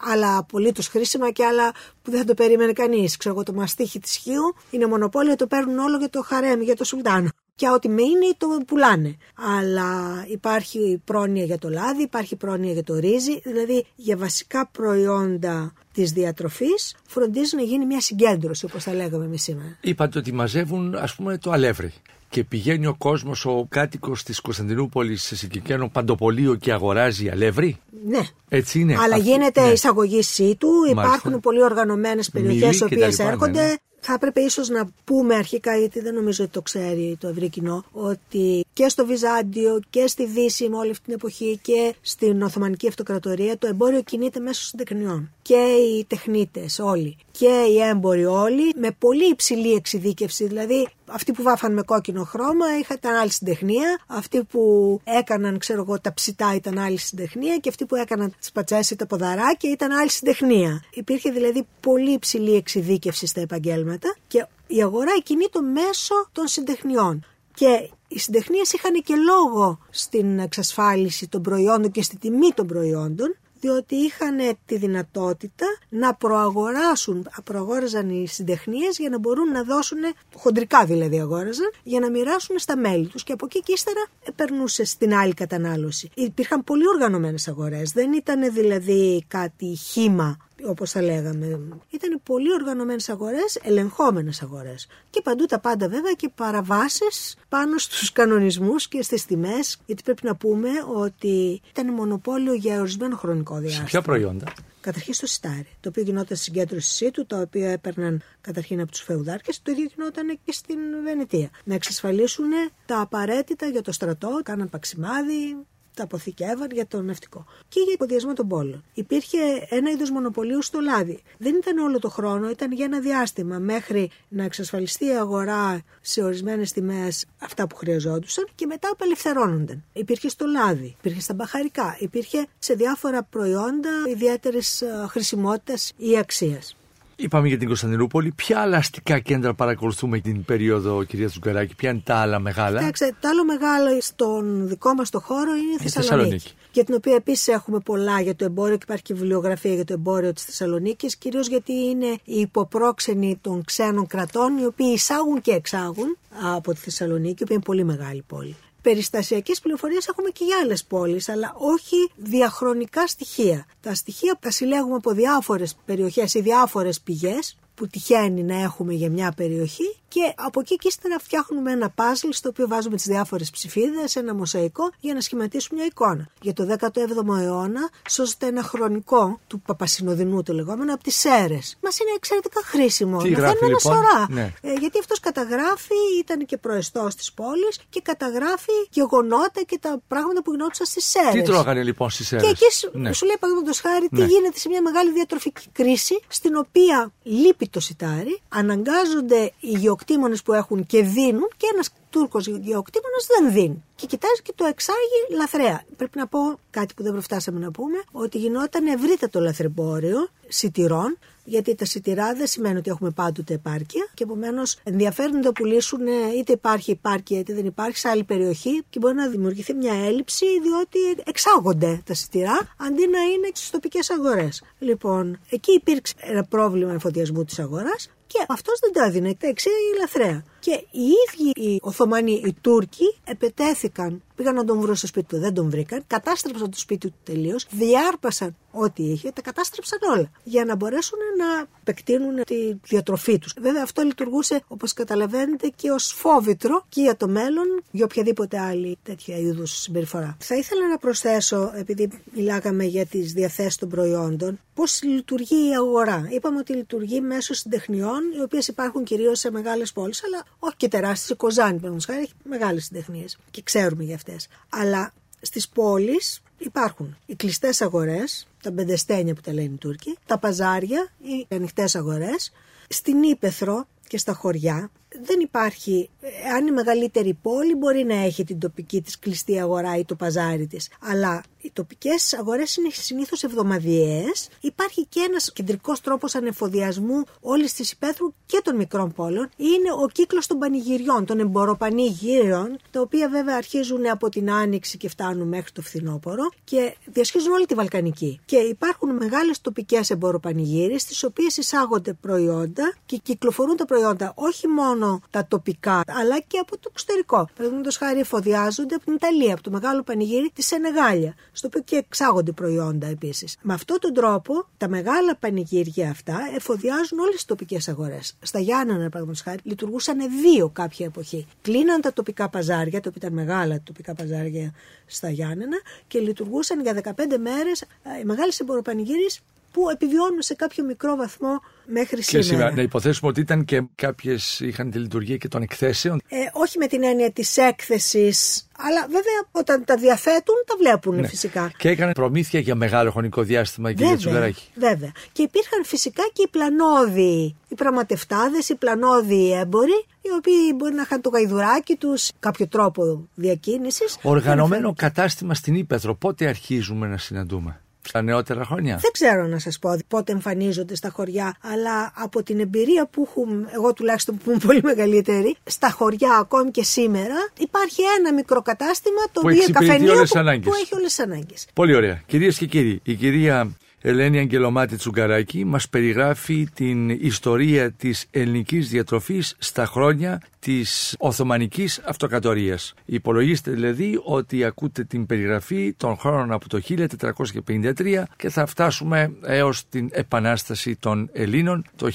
άλλα 0.00 0.36
απολύτως 0.36 0.88
χρήσιμα 0.88 1.30
και 1.30 1.44
άλλα 1.44 1.72
που 2.02 2.10
δεν 2.10 2.20
θα 2.20 2.24
το 2.24 2.34
περίμενε 2.34 2.72
κανείς. 2.72 3.16
Ξέρω 3.16 3.34
εγώ, 3.34 3.42
το 3.44 3.52
μαστίχι 3.52 3.98
της 3.98 4.16
Χίου 4.16 4.54
είναι 4.70 4.86
μονοπόλιο, 4.86 5.36
το 5.36 5.46
παίρνουν 5.46 5.78
όλο 5.78 5.96
για 5.96 6.10
το 6.10 6.22
χαρέμι, 6.22 6.64
για 6.64 6.76
το 6.76 6.84
Σουλτάνο. 6.84 7.28
Και 7.54 7.68
ό,τι 7.68 7.88
μείνει 7.88 8.32
το 8.36 8.46
πουλάνε. 8.66 9.16
Αλλά 9.58 10.24
υπάρχει 10.28 11.02
πρόνοια 11.04 11.44
για 11.44 11.58
το 11.58 11.68
λάδι, 11.68 12.02
υπάρχει 12.02 12.36
πρόνοια 12.36 12.72
για 12.72 12.84
το 12.84 12.94
ρύζι, 12.94 13.40
δηλαδή 13.44 13.86
για 13.96 14.16
βασικά 14.16 14.66
προϊόντα 14.66 15.72
της 15.92 16.12
διατροφής 16.12 16.96
φροντίζει 17.06 17.56
να 17.56 17.62
γίνει 17.62 17.86
μια 17.86 18.00
συγκέντρωση, 18.00 18.64
όπως 18.64 18.82
θα 18.82 18.94
λέγαμε 18.94 19.24
εμείς 19.24 19.42
σήμερα. 19.42 19.76
Είπατε 19.80 20.18
ότι 20.18 20.32
μαζεύουν, 20.32 20.94
ας 20.94 21.14
πούμε, 21.14 21.38
το 21.38 21.50
αλεύρι 21.50 21.92
και 22.30 22.44
πηγαίνει 22.44 22.86
ο 22.86 22.94
κόσμος, 22.98 23.44
ο 23.46 23.66
κάτοικος 23.68 24.22
της 24.22 24.40
Κωνσταντινούπολης 24.40 25.22
σε 25.22 25.36
συγκεκριμένο 25.36 25.88
παντοπολείο 25.88 26.54
και 26.54 26.72
αγοράζει 26.72 27.28
αλεύρι. 27.28 27.78
Ναι. 28.06 28.20
Έτσι 28.48 28.80
είναι. 28.80 28.96
Αλλά 28.98 29.16
γίνεται 29.16 29.60
ναι. 29.60 29.68
εισαγωγή 29.70 30.22
σύτου, 30.22 30.68
υπάρχουν 30.90 31.40
πολύ 31.40 31.62
οργανωμένες 31.62 32.30
περιοχές 32.30 32.78
οι 32.78 32.84
οποίες 32.84 33.18
έρχονται. 33.18 33.62
Ναι. 33.62 33.74
Θα 34.02 34.12
έπρεπε 34.12 34.40
ίσως 34.40 34.68
να 34.68 34.90
πούμε 35.04 35.34
αρχικά, 35.34 35.76
γιατί 35.76 36.00
δεν 36.00 36.14
νομίζω 36.14 36.44
ότι 36.44 36.52
το 36.52 36.62
ξέρει 36.62 37.16
το 37.20 37.28
ευρύ 37.28 37.48
κοινό, 37.48 37.84
ότι 37.92 38.64
και 38.72 38.88
στο 38.88 39.06
Βυζάντιο 39.06 39.80
και 39.90 40.06
στη 40.06 40.26
Δύση 40.26 40.68
με 40.68 40.76
όλη 40.76 40.90
αυτή 40.90 41.04
την 41.04 41.14
εποχή 41.14 41.58
και 41.62 41.94
στην 42.00 42.42
Οθωμανική 42.42 42.88
Αυτοκρατορία 42.88 43.58
το 43.58 43.66
εμπόριο 43.66 44.02
κινείται 44.02 44.40
μέσω 44.40 44.62
συντεχνιών. 44.62 45.30
Και 45.42 45.54
οι 45.54 46.04
τεχνίτες 46.04 46.78
όλοι 46.78 47.16
και 47.40 47.66
οι 47.70 47.78
έμποροι 47.78 48.24
όλοι 48.24 48.72
με 48.76 48.90
πολύ 48.98 49.28
υψηλή 49.28 49.74
εξειδίκευση. 49.74 50.46
Δηλαδή 50.46 50.88
αυτοί 51.06 51.32
που 51.32 51.42
βάφαν 51.42 51.72
με 51.72 51.82
κόκκινο 51.82 52.24
χρώμα 52.24 52.66
είχαν 52.80 52.98
άλλη 53.20 53.30
συντεχνία, 53.30 54.00
αυτοί 54.06 54.44
που 54.44 54.60
έκαναν 55.04 55.58
ξέρω 55.58 55.80
εγώ 55.80 56.00
τα 56.00 56.14
ψητά 56.14 56.54
ήταν 56.54 56.78
άλλη 56.78 56.96
συντεχνία 56.96 57.56
και 57.56 57.68
αυτοί 57.68 57.86
που 57.86 57.94
έκαναν 57.96 58.34
τις 58.38 58.52
πατσές 58.52 58.90
ή 58.90 58.96
τα 58.96 59.06
ποδαράκια 59.06 59.70
ήταν 59.70 59.92
άλλη 59.92 60.10
συντεχνία. 60.10 60.82
Υπήρχε 60.94 61.30
δηλαδή 61.30 61.66
πολύ 61.80 62.12
υψηλή 62.12 62.54
εξειδίκευση 62.54 63.26
στα 63.26 63.40
επαγγέλματα 63.40 64.16
και 64.26 64.46
η 64.66 64.82
αγορά 64.82 65.12
κινείται 65.22 65.60
μέσω 65.60 66.14
των 66.32 66.46
συντεχνιών. 66.46 67.24
Και 67.54 67.90
οι 68.08 68.18
συντεχνίες 68.18 68.72
είχαν 68.72 69.02
και 69.04 69.14
λόγο 69.16 69.78
στην 69.90 70.38
εξασφάλιση 70.38 71.28
των 71.28 71.42
προϊόντων 71.42 71.90
και 71.90 72.02
στη 72.02 72.18
τιμή 72.18 72.50
των 72.54 72.66
προϊόντων 72.66 73.36
διότι 73.60 73.94
είχαν 73.94 74.36
τη 74.66 74.76
δυνατότητα 74.76 75.66
να 75.88 76.14
προαγοράσουν, 76.14 77.28
προαγόραζαν 77.44 78.10
οι 78.10 78.26
συντεχνίες 78.26 78.98
για 78.98 79.08
να 79.08 79.18
μπορούν 79.18 79.52
να 79.52 79.62
δώσουν, 79.62 79.98
χοντρικά 80.34 80.84
δηλαδή 80.84 81.20
αγόραζαν, 81.20 81.70
για 81.82 82.00
να 82.00 82.10
μοιράσουν 82.10 82.58
στα 82.58 82.76
μέλη 82.76 83.06
τους 83.06 83.22
και 83.22 83.32
από 83.32 83.44
εκεί 83.44 83.60
και 83.60 83.72
ύστερα 83.72 84.06
περνούσε 84.34 84.84
στην 84.84 85.14
άλλη 85.14 85.34
κατανάλωση. 85.34 86.10
Υπήρχαν 86.14 86.64
πολύ 86.64 86.88
οργανωμένες 86.88 87.48
αγορές, 87.48 87.92
δεν 87.92 88.12
ήταν 88.12 88.52
δηλαδή 88.52 89.24
κάτι 89.28 89.66
χήμα 89.66 90.36
όπως 90.66 90.90
θα 90.90 91.02
λέγαμε. 91.02 91.46
Ήταν 91.90 92.20
πολύ 92.22 92.52
οργανωμένες 92.52 93.08
αγορές, 93.08 93.58
ελεγχόμενες 93.62 94.42
αγορές. 94.42 94.86
Και 95.10 95.20
παντού 95.22 95.44
τα 95.44 95.60
πάντα 95.60 95.88
βέβαια 95.88 96.12
και 96.12 96.30
παραβάσεις 96.34 97.36
πάνω 97.48 97.78
στους 97.78 98.12
κανονισμούς 98.12 98.88
και 98.88 99.02
στις 99.02 99.24
τιμές. 99.24 99.78
Γιατί 99.86 100.02
πρέπει 100.02 100.26
να 100.26 100.36
πούμε 100.36 100.68
ότι 100.94 101.60
ήταν 101.70 101.94
μονοπόλιο 101.94 102.54
για 102.54 102.80
ορισμένο 102.80 103.16
χρονικό 103.16 103.58
διάστημα. 103.58 103.84
Σε 103.84 103.90
ποια 103.90 104.02
προϊόντα; 104.02 104.52
Καταρχήν 104.80 105.14
στο 105.14 105.26
σιτάρι, 105.26 105.66
το 105.80 105.88
οποίο 105.88 106.02
γινόταν 106.02 106.36
συγκέντρωση 106.36 106.90
σύτου, 106.90 107.26
τα 107.26 107.38
οποία 107.38 107.70
έπαιρναν 107.70 108.22
καταρχήν 108.40 108.80
από 108.80 108.90
τους 108.90 109.00
φεουδάρκες, 109.00 109.62
το 109.62 109.70
ίδιο 109.70 109.88
γινόταν 109.94 110.38
και 110.44 110.52
στην 110.52 110.78
Βενετία. 111.04 111.50
Να 111.64 111.74
εξασφαλίσουν 111.74 112.50
τα 112.86 113.00
απαραίτητα 113.00 113.66
για 113.66 113.82
το 113.82 113.92
στρατό, 113.92 114.40
κάναν 114.42 114.68
παξιμάδι, 114.68 115.56
τα 116.00 116.06
αποθηκεύαν 116.06 116.68
για 116.72 116.86
το 116.86 117.02
ναυτικό 117.02 117.44
και 117.68 117.80
για 117.80 117.92
υποδιασμό 117.92 118.32
των 118.32 118.48
πόλων. 118.48 118.84
Υπήρχε 118.94 119.38
ένα 119.68 119.90
είδος 119.90 120.10
μονοπωλίου 120.10 120.62
στο 120.62 120.80
λάδι. 120.80 121.22
Δεν 121.38 121.54
ήταν 121.54 121.78
όλο 121.78 121.98
το 121.98 122.08
χρόνο, 122.08 122.50
ήταν 122.50 122.72
για 122.72 122.84
ένα 122.84 123.00
διάστημα 123.00 123.58
μέχρι 123.58 124.10
να 124.28 124.44
εξασφαλιστεί 124.44 125.06
η 125.06 125.16
αγορά 125.16 125.82
σε 126.00 126.22
ορισμένες 126.22 126.72
τιμές 126.72 127.26
αυτά 127.38 127.66
που 127.66 127.76
χρειαζόντουσαν 127.76 128.46
και 128.54 128.66
μετά 128.66 128.88
απελευθερώνονταν. 128.92 129.84
Υπήρχε 129.92 130.28
στο 130.28 130.46
λάδι, 130.46 130.94
υπήρχε 130.98 131.20
στα 131.20 131.34
μπαχαρικά, 131.34 131.96
υπήρχε 131.98 132.46
σε 132.58 132.74
διάφορα 132.74 133.22
προϊόντα 133.22 133.90
ιδιαίτερης 134.08 134.82
ε, 134.82 135.06
χρησιμότητας 135.08 135.92
ή 135.96 136.18
αξίας. 136.18 136.74
Είπαμε 137.22 137.48
για 137.48 137.58
την 137.58 137.66
Κωνσταντινούπολη. 137.66 138.32
Ποια 138.32 138.60
άλλα 138.60 138.76
αστικά 138.76 139.18
κέντρα 139.18 139.54
παρακολουθούμε 139.54 140.20
την 140.20 140.44
περίοδο, 140.44 141.04
κυρία 141.04 141.28
Τσουγκαράκη, 141.28 141.74
ποια 141.74 141.90
είναι 141.90 142.02
τα 142.04 142.14
άλλα 142.14 142.38
μεγάλα; 142.38 142.78
Κοιτάξτε, 142.78 143.14
το 143.20 143.28
άλλο 143.28 143.44
μεγάλο 143.44 144.00
στον 144.00 144.68
δικό 144.68 144.94
μας 144.94 145.10
το 145.10 145.20
χώρο 145.20 145.54
είναι 145.54 145.74
η 145.78 145.82
Θεσσαλονίκη. 145.82 146.08
Θεσσαλονίκη. 146.08 146.52
Για 146.72 146.84
την 146.84 146.94
οποία 146.94 147.14
επίσης 147.14 147.48
έχουμε 147.48 147.78
πολλά 147.78 148.20
για 148.20 148.34
το 148.34 148.44
εμπόριο 148.44 148.76
και 148.76 148.82
υπάρχει 148.82 149.02
και 149.02 149.14
βιβλιογραφία 149.14 149.74
για 149.74 149.84
το 149.84 149.92
εμπόριο 149.92 150.32
της 150.32 150.44
Θεσσαλονίκης, 150.44 151.16
κυρίως 151.16 151.48
γιατί 151.48 151.72
είναι 151.72 152.06
οι 152.24 152.40
υποπρόξενοι 152.40 153.38
των 153.40 153.64
ξένων 153.64 154.06
κρατών, 154.06 154.58
οι 154.58 154.64
οποίοι 154.64 154.92
εισάγουν 154.94 155.40
και 155.40 155.52
εξάγουν 155.52 156.16
από 156.54 156.72
τη 156.72 156.80
Θεσσαλονίκη, 156.80 157.36
η 157.38 157.42
οποία 157.42 157.54
είναι 157.54 157.64
πολύ 157.64 157.84
μεγάλη 157.84 158.22
πόλη 158.26 158.56
περιστασιακές 158.82 159.60
πληροφορίες 159.60 160.06
έχουμε 160.06 160.30
και 160.30 160.44
για 160.44 160.56
άλλες 160.62 160.84
πόλεις, 160.84 161.28
αλλά 161.28 161.54
όχι 161.58 162.10
διαχρονικά 162.16 163.06
στοιχεία. 163.06 163.66
Τα 163.80 163.94
στοιχεία 163.94 164.38
τα 164.40 164.50
συλλέγουμε 164.50 164.94
από 164.94 165.10
διάφορες 165.12 165.76
περιοχές 165.84 166.34
ή 166.34 166.40
διάφορες 166.40 167.00
πηγές 167.00 167.58
που 167.74 167.86
τυχαίνει 167.86 168.42
να 168.42 168.60
έχουμε 168.60 168.92
για 168.94 169.10
μια 169.10 169.32
περιοχή 169.36 169.99
Και 170.14 170.32
από 170.36 170.60
εκεί 170.60 170.76
και 170.76 170.88
ύστερα 170.88 171.18
φτιάχνουμε 171.18 171.72
ένα 171.72 171.90
πάζλ 171.90 172.28
στο 172.30 172.48
οποίο 172.48 172.68
βάζουμε 172.68 172.96
τις 172.96 173.04
διάφορες 173.06 173.50
ψηφίδες, 173.50 174.16
ένα 174.16 174.34
μοσαϊκό 174.34 174.90
για 175.00 175.14
να 175.14 175.20
σχηματίσουμε 175.20 175.78
μια 175.78 175.86
εικόνα. 175.86 176.28
Για 176.40 176.52
το 176.52 176.76
17ο 176.80 177.38
αιώνα 177.40 177.88
σώζεται 178.08 178.46
ένα 178.46 178.62
χρονικό 178.62 179.40
του 179.46 179.60
Παπασυνοδινού 179.60 180.42
το 180.42 180.52
λεγόμενο 180.52 180.94
από 180.94 181.02
τις 181.02 181.24
αίρε. 181.24 181.58
Μας 181.82 181.98
είναι 181.98 182.10
εξαιρετικά 182.16 182.60
χρήσιμο. 182.64 183.22
Τι 183.22 183.30
να 183.30 183.38
γράφει, 183.38 183.56
φέρνουμε 183.58 183.76
λοιπόν; 183.78 183.92
ένα 183.96 184.02
σωρά. 184.10 184.26
Ναι. 184.30 184.52
Ε, 184.60 184.72
γιατί 184.72 184.98
αυτός 184.98 185.20
καταγράφει, 185.20 185.94
ήταν 186.20 186.46
και 186.46 186.56
προεστός 186.56 187.14
της 187.14 187.32
πόλης 187.32 187.80
και 187.88 188.00
καταγράφει 188.00 188.72
γεγονότα 188.90 189.62
και 189.66 189.78
τα 189.80 190.00
πράγματα 190.08 190.42
που 190.42 190.50
γινόντουσαν 190.50 190.86
στις 190.86 191.14
αίρε. 191.14 191.30
Τι 191.30 191.42
τρώγανε 191.42 191.82
λοιπόν 191.82 192.10
στις 192.10 192.32
αίρε. 192.32 192.42
Και 192.42 192.48
εκεί 192.48 192.72
σου- 192.72 192.90
σου 193.14 193.26
λέει 193.26 193.36
παραδείγματος 193.40 193.80
χάρη 193.80 194.08
τι 194.08 194.20
Ναι. 194.20 194.24
γίνεται 194.24 194.58
σε 194.58 194.68
μια 194.68 194.82
μεγάλη 194.82 195.12
διατροφική 195.12 195.68
κρίση 195.72 196.20
στην 196.28 196.56
οποία 196.56 197.12
λείπει 197.22 197.68
το 197.68 197.80
σιτάρι, 197.80 198.40
αναγκάζονται 198.48 199.52
οι 199.60 199.70
γεωκτήμονες 200.00 200.42
που 200.42 200.52
έχουν 200.52 200.86
και 200.86 201.02
δίνουν 201.02 201.48
και 201.56 201.66
ένας 201.72 201.90
Τούρκος 202.10 202.46
γεωκτήμονας 202.46 203.26
δεν 203.26 203.52
δίνει. 203.52 203.84
Και 203.94 204.06
κοιτάζει 204.06 204.42
και 204.42 204.52
το 204.54 204.64
εξάγει 204.64 205.36
λαθρέα. 205.36 205.82
Πρέπει 205.96 206.18
να 206.18 206.26
πω 206.26 206.38
κάτι 206.70 206.94
που 206.94 207.02
δεν 207.02 207.12
προφτάσαμε 207.12 207.58
να 207.58 207.70
πούμε, 207.70 208.02
ότι 208.12 208.38
γινόταν 208.38 208.86
ευρύτατο 208.86 209.40
λαθρεμπόριο 209.40 210.28
σιτηρών, 210.48 211.18
γιατί 211.44 211.74
τα 211.74 211.84
σιτηρά 211.84 212.34
δεν 212.34 212.46
σημαίνει 212.46 212.78
ότι 212.78 212.90
έχουμε 212.90 213.10
πάντοτε 213.10 213.54
επάρκεια 213.54 214.08
και 214.14 214.22
επομένως 214.24 214.78
ενδιαφέρον 214.82 215.32
να 215.36 215.42
το 215.42 215.52
πουλήσουν 215.52 216.06
ε, 216.06 216.10
είτε 216.38 216.52
υπάρχει 216.52 216.90
επάρκεια 216.90 217.38
είτε 217.38 217.54
δεν 217.54 217.66
υπάρχει 217.66 217.96
σε 217.96 218.08
άλλη 218.08 218.24
περιοχή 218.24 218.82
και 218.90 218.98
μπορεί 218.98 219.14
να 219.14 219.28
δημιουργηθεί 219.28 219.74
μια 219.74 219.94
έλλειψη 219.94 220.46
διότι 220.62 221.22
εξάγονται 221.24 222.02
τα 222.04 222.14
σιτηρά 222.14 222.58
αντί 222.76 223.06
να 223.06 223.20
είναι 223.20 223.50
στις 223.52 223.70
τοπικές 223.70 224.10
αγορές. 224.10 224.62
Λοιπόν, 224.78 225.40
εκεί 225.50 225.72
υπήρξε 225.72 226.14
ένα 226.18 226.44
πρόβλημα 226.44 226.92
εφοδιασμού 226.92 227.44
της 227.44 227.58
αγοράς 227.58 228.08
και 228.32 228.44
αυτός 228.48 228.78
δεν 228.80 228.92
το 228.92 229.00
έδινε, 229.02 229.34
τα 229.34 229.46
εξήγαγε 229.46 229.92
λαθρέα. 229.98 230.42
Και 230.60 230.84
οι 230.90 231.00
ίδιοι 231.00 231.70
οι 231.70 231.78
Οθωμανοί, 231.82 232.42
οι 232.44 232.56
Τούρκοι, 232.60 233.14
επετέθηκαν, 233.24 234.22
πήγαν 234.34 234.54
να 234.54 234.64
τον 234.64 234.80
βρουν 234.80 234.94
στο 234.96 235.06
σπίτι 235.06 235.26
του, 235.26 235.38
δεν 235.38 235.54
τον 235.54 235.70
βρήκαν, 235.70 236.04
κατάστρεψαν 236.06 236.70
το 236.70 236.78
σπίτι 236.78 237.08
του 237.08 237.14
τελείως, 237.24 237.66
διάρπασαν 237.70 238.56
ό,τι 238.72 239.02
είχε, 239.02 239.30
τα 239.30 239.42
κατάστρεψαν 239.42 239.98
όλα. 240.16 240.30
Για 240.44 240.64
να 240.64 240.74
μπορέσουν 240.76 241.18
να 241.38 241.66
επεκτείνουν 241.80 242.44
τη 242.44 242.74
διατροφή 242.82 243.38
τους. 243.38 243.54
Βέβαια, 243.60 243.82
αυτό 243.82 244.02
λειτουργούσε, 244.02 244.62
όπως 244.68 244.92
καταλαβαίνετε, 244.92 245.72
και 245.76 245.90
ως 245.90 246.12
φόβητρο 246.12 246.84
και 246.88 247.00
για 247.00 247.16
το 247.16 247.28
μέλλον, 247.28 247.82
για 247.90 248.04
οποιαδήποτε 248.04 248.58
άλλη 248.58 248.98
τέτοια 249.02 249.36
είδους 249.36 249.80
συμπεριφορά. 249.80 250.36
Θα 250.40 250.56
ήθελα 250.56 250.88
να 250.88 250.98
προσθέσω, 250.98 251.72
επειδή 251.74 252.10
μιλάγαμε 252.34 252.84
για 252.84 253.06
τις 253.06 253.32
διαθέσεις 253.32 253.76
των 253.76 253.88
προϊόντων, 253.88 254.60
πώς 254.74 255.02
λειτουργεί 255.02 255.68
η 255.68 255.74
αγορά. 255.74 256.28
Είπαμε 256.30 256.58
ότι 256.58 256.72
λειτουργεί 256.72 257.20
μέσω 257.20 257.54
συντεχνιών, 257.54 258.20
οι 258.38 258.42
οποίες 258.42 258.68
υπάρχουν 258.68 259.04
κυρίως 259.04 259.38
σε 259.38 259.50
μεγάλες 259.50 259.92
πόλεις, 259.92 260.24
αλλά 260.24 260.44
όχι 260.58 260.76
και 260.76 260.88
τεράστιες. 260.88 261.28
Η 261.28 261.34
Κοζάνη, 261.34 261.68
παραδείγματος 261.68 262.04
χάρη, 262.04 262.20
έχει 262.20 262.32
μεγάλες 262.44 262.84
συντεχνίες 262.84 263.38
και 263.50 263.62
ξέρουμε 263.62 264.04
για 264.04 264.14
αυτές. 264.14 264.48
Αλλά 264.68 265.12
στις 265.40 265.68
πόλεις 265.68 266.42
υπάρχουν 266.58 267.16
οι 267.26 267.34
κλειστές 267.34 267.80
αγορές, 267.80 268.48
τα 268.62 268.70
μπεντεστένια 268.70 269.34
που 269.34 269.40
τα 269.40 269.52
λένε 269.52 269.72
οι 269.74 269.76
Τούρκοι, 269.76 270.18
τα 270.26 270.38
παζάρια, 270.38 271.08
οι 271.22 271.54
ανοιχτές 271.54 271.94
αγορές. 271.94 272.52
Στην 272.88 273.22
Ήπεθρο 273.22 273.86
και 274.08 274.18
στα 274.18 274.32
χωριά 274.32 274.90
δεν 275.22 275.40
υπάρχει, 275.40 276.10
ε, 276.20 276.28
αν 276.56 276.66
η 276.66 276.70
μεγαλύτερη 276.70 277.34
πόλη 277.42 277.74
μπορεί 277.74 278.04
να 278.04 278.14
έχει 278.14 278.44
την 278.44 278.58
τοπική 278.58 279.00
της 279.02 279.18
κλειστή 279.18 279.60
αγορά 279.60 279.96
ή 279.96 280.04
το 280.04 280.14
παζάρι 280.14 280.66
της, 280.66 280.88
αλλά 281.00 281.42
οι 281.62 281.70
τοπικές 281.72 282.34
αγορές 282.34 282.76
είναι 282.76 282.88
συνήθως 282.92 283.42
εβδομαδιαίες. 283.42 284.48
Υπάρχει 284.60 285.06
και 285.06 285.20
ένας 285.20 285.52
κεντρικός 285.52 286.00
τρόπος 286.00 286.34
ανεφοδιασμού 286.34 287.22
όλης 287.40 287.74
της 287.74 287.92
υπαίθρου 287.92 288.34
και 288.46 288.60
των 288.64 288.76
μικρών 288.76 289.12
πόλεων. 289.12 289.48
Είναι 289.56 289.92
ο 290.02 290.08
κύκλος 290.12 290.46
των 290.46 290.58
πανηγυριών, 290.58 291.24
των 291.24 291.40
εμποροπανηγύριων, 291.40 292.78
τα 292.90 293.00
οποία 293.00 293.28
βέβαια 293.28 293.56
αρχίζουν 293.56 294.10
από 294.10 294.28
την 294.28 294.50
Άνοιξη 294.50 294.96
και 294.96 295.08
φτάνουν 295.08 295.48
μέχρι 295.48 295.72
το 295.72 295.82
φθινόπωρο 295.82 296.50
και 296.64 296.96
διασχίζουν 297.04 297.52
όλη 297.52 297.66
τη 297.66 297.74
Βαλκανική. 297.74 298.40
Και 298.44 298.56
υπάρχουν 298.56 299.16
μεγάλες 299.16 299.60
τοπικές 299.60 300.10
εμποροπανηγύρες, 300.10 301.02
στις 301.02 301.24
οποίες 301.24 301.56
εισάγονται 301.56 302.12
προϊόντα 302.12 302.94
και 303.06 303.16
κυκλοφορούν 303.16 303.76
τα 303.76 303.84
προϊόντα 303.84 304.32
όχι 304.34 304.68
μόνο 304.68 304.99
τα 305.30 305.46
τοπικά, 305.48 306.02
αλλά 306.06 306.40
και 306.40 306.58
από 306.58 306.78
το 306.78 306.88
εξωτερικό. 306.92 307.48
Παραδείγματος 307.56 307.96
χάρη 307.96 308.20
εφοδιάζονται 308.20 308.94
από 308.94 309.04
την 309.04 309.14
Ιταλία, 309.14 309.52
από 309.52 309.62
το 309.62 309.70
μεγάλο 309.70 310.02
πανηγύρι 310.02 310.50
της 310.54 310.66
Σενεγάλια, 310.66 311.34
στο 311.52 311.66
οποίο 311.66 311.80
και 311.80 311.96
εξάγονται 311.96 312.52
προϊόντα 312.52 313.06
επίσης. 313.06 313.56
Με 313.62 313.74
αυτόν 313.74 313.98
τον 314.00 314.12
τρόπο, 314.12 314.66
τα 314.76 314.88
μεγάλα 314.88 315.36
πανηγύρια 315.36 316.10
αυτά 316.10 316.38
εφοδιάζουν 316.54 317.18
όλες 317.18 317.34
τις 317.34 317.44
τοπικές 317.44 317.88
αγορές. 317.88 318.36
Στα 318.42 318.58
Γιάννενα, 318.58 318.98
παραδείγματος 318.98 319.40
χάρη, 319.40 319.58
λειτουργούσαν 319.62 320.18
δύο 320.42 320.68
κάποια 320.68 321.06
εποχή. 321.06 321.46
Κλείναν 321.62 322.00
τα 322.00 322.12
τοπικά 322.12 322.48
παζάρια, 322.48 323.00
τα 323.00 323.08
οποία 323.08 323.28
ήταν 323.28 323.32
μεγάλα 323.32 323.74
τα 323.74 323.82
τοπικά 323.84 324.14
παζάρια 324.14 324.72
στα 325.06 325.30
Γιάννενα, 325.30 325.76
και 326.06 326.18
λειτουργούσαν 326.18 326.80
για 326.80 326.92
15 326.92 327.38
μέρες 327.38 327.80
οι 328.20 328.24
μεγάλες 328.24 328.60
εμποροπανηγύρε 328.60 329.26
που 329.72 329.90
επιβιώνουν 329.90 330.42
σε 330.42 330.54
κάποιο 330.54 330.84
μικρό 330.84 331.16
βαθμό 331.16 331.60
μέχρι 331.86 332.16
Και 332.16 332.22
σήμερα. 332.22 332.42
σήμερα, 332.46 332.72
να 332.74 332.82
υποθέσουμε 332.82 333.30
ότι 333.30 333.40
ήταν 333.40 333.64
και 333.64 333.82
κάποιες 333.94 334.60
είχαν 334.60 334.90
τη 334.90 334.98
λειτουργία 334.98 335.36
και 335.36 335.48
των 335.48 335.62
εκθέσεων. 335.62 336.20
Ε, 336.28 336.36
όχι 336.52 336.78
με 336.78 336.86
την 336.86 337.02
έννοια 337.04 337.30
της 337.30 337.56
έκθεσης, 337.56 338.66
αλλά 338.78 339.00
βέβαια 339.06 339.40
όταν 339.52 339.84
τα 339.84 339.96
διαθέτουν 339.96 340.54
τα 340.66 340.74
βλέπουν 340.78 341.14
Ναι. 341.20 341.26
φυσικά. 341.28 341.72
Και 341.76 341.88
έκανε 341.88 342.12
προμήθεια 342.12 342.60
για 342.60 342.74
μεγάλο 342.74 343.10
χρονικό 343.10 343.42
διάστημα 343.42 343.90
η 343.90 343.94
κυρία 343.94 344.16
Τσουγκαράκη. 344.16 344.62
βέβαια. 344.74 345.12
Και 345.32 345.42
υπήρχαν 345.42 345.84
φυσικά 345.84 346.22
και 346.32 346.42
οι 346.42 346.48
πλανόδιοι, 346.48 347.56
οι 347.68 347.74
πραγματευτάδες, 347.74 348.68
οι 348.68 348.74
πλανόδιοι 348.74 349.52
έμποροι, 349.60 350.04
οι 350.22 350.28
οποίοι 350.38 350.72
μπορεί 350.76 350.94
να 350.94 351.02
είχαν 351.02 351.20
το 351.20 351.28
γαϊδουράκι 351.28 351.94
τους, 351.96 352.28
κάποιο 352.40 352.68
τρόπο 352.68 353.28
διακίνησης. 353.34 354.18
Οργανωμένο 354.22 354.94
κατάστημα 354.96 355.54
στην 355.54 355.74
Ήπεθρο. 355.74 356.14
Πότε 356.14 356.46
αρχίζουμε 356.46 357.06
να 357.06 357.16
συναντούμε; 357.16 357.80
Στα 358.02 358.22
νεότερα 358.22 358.64
χρόνια. 358.64 358.96
Δεν 359.00 359.10
ξέρω 359.12 359.46
να 359.46 359.58
σας 359.58 359.78
πω 359.78 359.98
πότε 360.08 360.32
εμφανίζονται 360.32 360.94
στα 360.94 361.10
χωριά, 361.10 361.56
αλλά 361.60 362.12
από 362.14 362.42
την 362.42 362.60
εμπειρία 362.60 363.06
που 363.06 363.28
έχουμε, 363.30 363.68
εγώ 363.74 363.92
τουλάχιστον 363.92 364.36
που 364.36 364.50
είμαι 364.50 364.58
πολύ 364.66 364.80
μεγαλύτερη, 364.82 365.56
στα 365.64 365.90
χωριά 365.90 366.36
ακόμη 366.40 366.70
και 366.70 366.82
σήμερα 366.82 367.34
υπάρχει 367.58 368.00
ένα 368.18 368.32
μικρό 368.32 368.62
κατάστημα 368.62 369.22
το 369.32 369.40
Που 369.40 369.46
οποίο 369.46 369.56
εξυπηρετεί 369.56 369.86
καφενείο 369.86 370.12
όλες 370.12 370.22
τις 370.22 370.32
που, 370.32 370.38
ανάγκες. 370.38 370.64
που 370.64 370.74
έχει 370.82 370.94
όλες 370.94 371.14
τις 371.14 371.18
ανάγκες. 371.24 371.66
Πολύ 371.74 371.94
ωραία. 371.94 372.22
Κυρίες 372.26 372.58
και 372.58 372.66
κύριοι, 372.66 373.00
η 373.04 373.14
κυρία 373.14 373.70
Ελένη 374.02 374.38
Αγγελομάτη 374.38 374.96
Τσουγκαράκη 374.96 375.64
μας 375.64 375.88
περιγράφει 375.88 376.68
την 376.74 377.10
ιστορία 377.10 377.92
της 377.92 378.26
ελληνικής 378.30 378.88
διατροφής 378.88 379.54
στα 379.58 379.86
χρόνια 379.86 380.42
της 380.58 381.16
Οθωμανικής 381.18 382.00
Αυτοκρατορίας. 382.04 382.94
Υπολογίστε 383.04 383.70
δηλαδή 383.70 384.20
ότι 384.24 384.64
ακούτε 384.64 385.04
την 385.04 385.26
περιγραφή 385.26 385.94
των 385.96 386.16
χρόνων 386.16 386.52
από 386.52 386.68
το 386.68 386.80
1453 386.88 388.22
και 388.36 388.48
θα 388.48 388.66
φτάσουμε 388.66 389.32
έως 389.44 389.88
την 389.88 390.08
Επανάσταση 390.12 390.96
των 390.96 391.28
Ελλήνων 391.32 391.84
το 391.96 392.10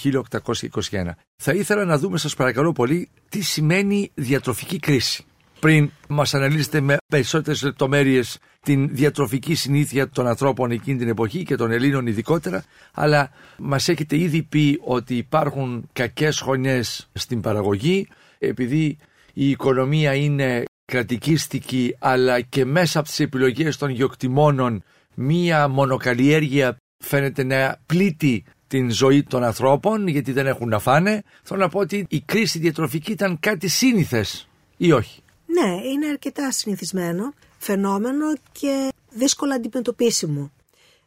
1821. 0.91 1.15
Θα 1.36 1.54
ήθελα 1.54 1.86
να 1.86 1.98
δούμε 1.98 2.17
σας 2.17 2.36
παρακαλώ 2.36 2.71
πολύ 2.71 3.10
τι 3.30 3.41
σημαίνει 3.41 4.12
διατροφική 4.13 4.80
κρίση 4.80 5.26
πριν 5.65 5.91
μας 6.08 6.34
αναλύσετε 6.34 6.82
με 6.82 6.97
περισσότερες 7.08 7.63
λεπτομέρειες 7.63 8.38
την 8.62 8.89
διατροφική 8.95 9.56
συνήθεια 9.56 10.10
των 10.10 10.28
ανθρώπων 10.28 10.71
εκείνη 10.71 10.97
την 10.97 11.08
εποχή 11.08 11.43
και 11.43 11.56
των 11.56 11.71
Ελλήνων 11.71 12.08
ειδικότερα, 12.08 12.63
αλλά 12.93 13.30
μας 13.58 13.88
έχετε 13.88 14.17
ήδη 14.17 14.43
πει 14.43 14.80
ότι 14.84 15.15
υπάρχουν 15.15 15.89
κακές 15.93 16.39
χρονιές 16.39 17.10
στην 17.13 17.41
παραγωγή, 17.41 18.08
επειδή 18.39 18.97
η 19.34 19.49
οικονομία 19.49 20.13
είναι 20.13 20.63
κρατικίστικη, 20.86 21.95
αλλά 21.99 22.41
και 22.41 22.65
μέσα 22.65 22.99
από 22.99 23.08
τις 23.08 23.19
επιλογές 23.19 23.78
των 23.78 23.89
γεωκτημόνων 23.89 24.84
μία 25.15 25.67
μονοκαλλιέργεια 25.67 26.78
φαίνεται 27.04 27.43
να 27.43 27.78
πλήττει 27.86 28.43
την 28.67 28.91
ζωή 28.91 29.23
των 29.23 29.43
ανθρώπων 29.43 30.08
γιατί 30.08 30.32
δεν 30.32 30.47
έχουν 30.47 30.69
να 30.69 30.80
φάνε. 30.80 31.23
Θέλω 31.43 31.60
να 31.60 31.69
πω 31.69 31.80
ότι 31.80 32.06
η 32.10 32.21
κρίση 32.21 32.60
διατροφική 32.60 33.12
ήταν 33.12 33.39
κάτι 33.39 33.67
σύνηθες 33.67 34.47
ή 34.78 34.91
όχι; 34.91 35.19
Ναι, 35.45 35.81
είναι 35.84 36.08
αρκετά 36.08 36.51
συνηθισμένο 36.51 37.34
φαινόμενο 37.58 38.34
και 38.51 38.91
δύσκολα 39.10 39.55
αντιμετωπίσιμο. 39.55 40.51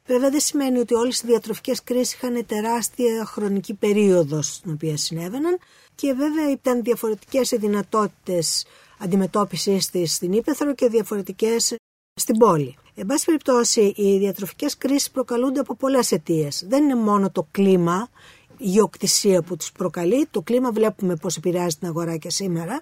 Βέβαια 0.07 0.31
δεν 0.31 0.41
σημαίνει 0.41 0.79
ότι 0.79 0.95
όλες 0.95 1.21
οι 1.21 1.27
διατροφικές 1.27 1.83
κρίσεις 1.83 2.15
είχαν 2.15 2.47
τεράστια 2.47 3.25
χρονική 3.25 3.75
περίοδο 3.75 4.43
στην 4.43 4.73
οποία 4.73 4.97
συνέβαιναν 4.97 5.59
και 5.95 6.13
βέβαια 6.13 6.51
ήταν 6.51 6.83
διαφορετικές 6.83 7.51
οι 7.51 7.57
δυνατότητες 7.57 8.67
αντιμετώπισης 8.99 9.91
της 9.91 10.15
στην 10.15 10.33
Ήπεθρο 10.33 10.75
και 10.75 10.89
διαφορετικές 10.89 11.75
στην 12.15 12.39
πόλη. 12.39 12.77
Εν 12.95 13.07
πάση 13.07 13.25
περιπτώσει, 13.25 13.93
οι 13.97 14.19
διατροφικές 14.19 14.77
κρίσεις 14.77 15.11
προκαλούνται 15.11 15.61
από 15.61 15.75
πολλές 15.77 16.13
αιτίες. 16.13 16.65
Δεν 16.69 16.83
είναι 16.83 16.95
μόνο 16.95 17.31
το 17.31 17.47
κλίμα, 17.51 18.09
η 18.57 18.69
γεωκτησία 18.69 19.43
που 19.43 19.57
τους 19.57 19.73
προκαλεί. 19.73 20.27
Το 20.31 20.43
κλίμα 20.43 20.71
βλέπουμε 20.73 21.17
πώς 21.17 21.37
επηρεάζει 21.37 21.77
την 21.77 21.89
αγορά 21.89 22.17
και 22.17 22.31
σήμερα. 22.31 22.81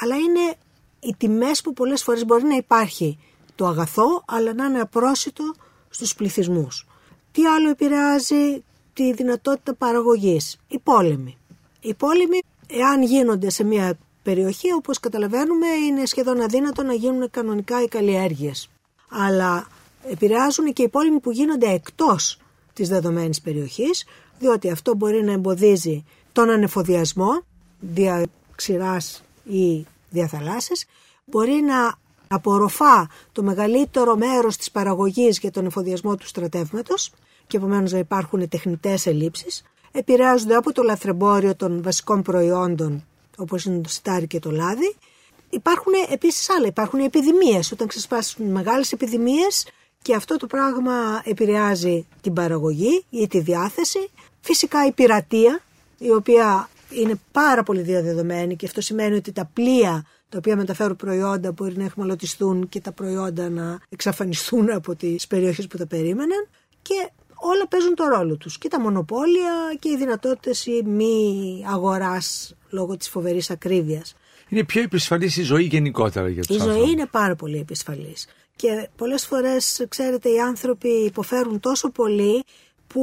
Αλλά 0.00 0.16
είναι 0.16 0.56
οι 1.02 1.14
τιμές 1.18 1.60
που 1.60 1.72
πολλές 1.72 2.02
φορές 2.02 2.24
μπορεί 2.24 2.44
να 2.44 2.56
υπάρχει 2.56 3.18
το 3.54 3.66
αγαθό, 3.66 4.22
αλλά 4.26 4.54
να 4.54 4.64
είναι 4.64 4.80
απρόσιτο 4.80 5.54
στους 5.88 6.14
πληθυσμούς. 6.14 6.86
Τι 7.32 7.46
άλλο 7.46 7.68
επηρεάζει 7.68 8.64
τη 8.92 9.12
δυνατότητα 9.12 9.74
παραγωγής; 9.74 10.58
Οι 10.68 10.78
πόλεμοι. 10.78 11.36
Οι 11.80 11.94
πόλεμοι 11.94 12.38
εάν 12.66 13.02
γίνονται 13.02 13.50
σε 13.50 13.64
μια 13.64 13.98
περιοχή, 14.22 14.72
όπως 14.72 15.00
καταλαβαίνουμε, 15.00 15.66
είναι 15.66 16.06
σχεδόν 16.06 16.40
αδύνατο 16.40 16.82
να 16.82 16.92
γίνουν 16.92 17.30
κανονικά 17.30 17.82
οι 17.82 17.88
καλλιέργειες. 17.88 18.68
Αλλά 19.08 19.66
επηρεάζουν 20.10 20.72
και 20.72 20.82
οι 20.82 20.88
πόλεμοι 20.88 21.20
που 21.20 21.30
γίνονται 21.30 21.70
εκτός 21.70 22.38
της 22.72 22.88
δεδομένης 22.88 23.40
περιοχής, 23.40 24.06
διότι 24.38 24.70
αυτό 24.70 24.94
μπορεί 24.94 25.24
να 25.24 25.32
εμποδίζει 25.32 26.04
τον 26.32 26.50
ανεφοδιασμό 26.50 27.42
δια 27.80 28.26
ξηράς 28.54 29.22
ή 29.44 29.86
δια 30.12 30.26
θαλάσσης, 30.26 30.84
μπορεί 31.24 31.52
να 31.52 31.94
απορροφά 32.28 33.08
το 33.32 33.42
μεγαλύτερο 33.42 34.16
μέρος 34.16 34.56
της 34.56 34.70
παραγωγής 34.70 35.38
για 35.38 35.50
τον 35.50 35.66
εφοδιασμό 35.66 36.16
του 36.16 36.26
στρατεύματος 36.26 37.12
και 37.46 37.56
επομένως 37.56 37.92
να 37.92 37.98
υπάρχουν 37.98 38.48
τεχνητές 38.48 39.06
ελλείψεις, 39.06 39.62
επηρεάζονται 39.92 40.54
από 40.54 40.72
το 40.72 40.82
λαθρεμπόριο 40.82 41.56
των 41.56 41.82
βασικών 41.82 42.22
προϊόντων 42.22 43.04
όπως 43.36 43.64
είναι 43.64 43.80
το 43.80 43.88
σιτάρι 43.88 44.26
και 44.26 44.38
το 44.38 44.50
λάδι. 44.50 44.96
Υπάρχουν 45.50 45.92
επίσης 46.10 46.50
άλλα, 46.50 46.66
υπάρχουν 46.66 47.00
επιδημίες. 47.00 47.72
Όταν 47.72 47.86
ξεσπάσουν 47.86 48.46
μεγάλες 48.50 48.92
επιδημίες 48.92 49.66
και 50.02 50.14
αυτό 50.14 50.36
το 50.36 50.46
πράγμα 50.46 51.22
επηρεάζει 51.24 52.06
την 52.20 52.32
παραγωγή 52.32 53.04
ή 53.10 53.28
τη 53.28 53.40
διάθεση. 53.40 54.10
Φυσικά 54.40 54.86
η 54.86 54.92
πειρατεία, 54.92 55.60
η 55.98 56.10
οποία 56.10 56.68
είναι 56.94 57.14
πάρα 57.32 57.62
πολύ 57.62 57.80
διαδεδομένη 57.80 58.56
και 58.56 58.66
αυτό 58.66 58.80
σημαίνει 58.80 59.14
ότι 59.16 59.32
τα 59.32 59.50
πλοία 59.52 60.04
τα 60.28 60.38
οποία 60.38 60.56
μεταφέρουν 60.56 60.96
προϊόντα 60.96 61.52
μπορεί 61.52 61.76
να 61.76 61.84
εχμαλωτιστούν 61.84 62.68
και 62.68 62.80
τα 62.80 62.92
προϊόντα 62.92 63.48
να 63.48 63.80
εξαφανιστούν 63.88 64.70
από 64.72 64.94
τις 64.94 65.26
περιοχές 65.26 65.66
που 65.66 65.76
τα 65.76 65.86
περίμεναν 65.86 66.48
και 66.82 67.10
όλα 67.34 67.68
παίζουν 67.68 67.94
το 67.94 68.04
ρόλο 68.04 68.36
τους 68.36 68.58
και 68.58 68.68
τα 68.68 68.80
μονοπόλια 68.80 69.52
και 69.78 69.88
οι 69.88 69.96
δυνατότητες 69.96 70.66
η 70.66 70.82
μη 70.86 71.64
αγοράς 71.68 72.54
λόγω 72.70 72.96
της 72.96 73.08
φοβερής 73.08 73.50
ακρίβειας. 73.50 74.14
Είναι 74.48 74.64
πιο 74.64 74.82
επισφαλής 74.82 75.36
η 75.36 75.42
ζωή 75.42 75.62
γενικότερα 75.64 76.28
για 76.28 76.42
τους 76.42 76.56
Η 76.56 76.58
ανθρώπους. 76.58 76.82
ζωή 76.82 76.92
είναι 76.92 77.06
πάρα 77.06 77.34
πολύ 77.34 77.58
επισφαλής 77.58 78.26
και 78.56 78.88
πολλές 78.96 79.26
φορές 79.26 79.86
ξέρετε 79.88 80.28
οι 80.28 80.40
άνθρωποι 80.40 80.88
υποφέρουν 80.88 81.60
τόσο 81.60 81.90
πολύ 81.90 82.44
που 82.86 83.02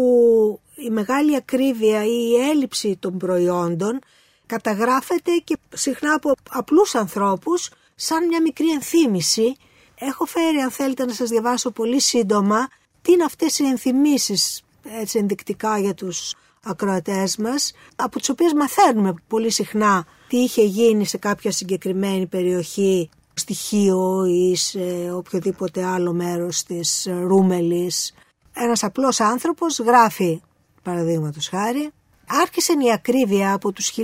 η 0.86 0.90
μεγάλη 0.90 1.36
ακρίβεια 1.36 2.06
ή 2.06 2.30
η 2.32 2.50
έλλειψη 2.50 2.98
των 3.00 3.18
προϊόντων 3.18 4.00
καταγράφεται 4.46 5.32
και 5.44 5.58
συχνά 5.74 6.14
από 6.14 6.34
απλούς 6.50 6.96
ανθρώπους 6.96 7.70
σαν 7.96 8.28
μια 8.28 8.42
μικρή 8.42 8.72
ενθύμηση. 8.72 9.56
Έχω 9.96 10.26
φέρει 10.26 10.58
αν 10.58 10.72
θέλετε 10.72 11.06
να 11.06 11.14
σας 11.14 11.30
διαβάσω 11.30 11.72
πολύ 11.72 12.00
σύντομα 12.00 12.68
τι 13.02 13.12
είναι 13.12 13.24
αυτές 13.24 13.60
οι 13.60 13.66
ενθυμίσεις 13.66 14.62
έτσι 14.84 15.18
ενδεικτικά 15.18 15.80
για 15.80 15.94
τους 15.94 16.34
ακροατές 16.64 17.38
μας 17.38 17.74
από 17.96 18.20
τις 18.20 18.30
οποίες 18.30 18.54
μαθαίνουμε 18.54 19.14
πολύ 19.28 19.52
συχνά 19.52 20.06
τι 20.28 20.38
είχε 20.38 20.64
γίνει 20.64 21.06
σε 21.06 21.18
κάποια 21.18 21.52
συγκεκριμένη 21.52 22.28
περιοχή 22.28 23.10
στοιχείο 23.34 24.26
ή 24.26 24.56
σε 24.56 25.12
οποιοδήποτε 25.16 25.86
άλλο 25.86 26.14
μέρος 26.14 26.64
της 26.64 27.08
Ρούμελης. 27.10 28.14
Ένας 28.54 28.84
απλός 28.84 29.20
άνθρωπος 29.20 29.80
γράφει 29.80 30.42
παραδείγματος 30.84 31.48
χάρη 31.48 31.92
άρχισε 32.28 32.74
η 32.74 32.92
ακρίβεια 32.92 33.54
από 33.54 33.72
τους 33.72 33.92
1775 33.92 34.02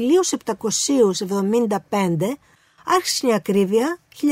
άρχισε 2.86 3.28
η 3.28 3.34
ακρίβεια 3.34 3.98
1774-75 4.22 4.28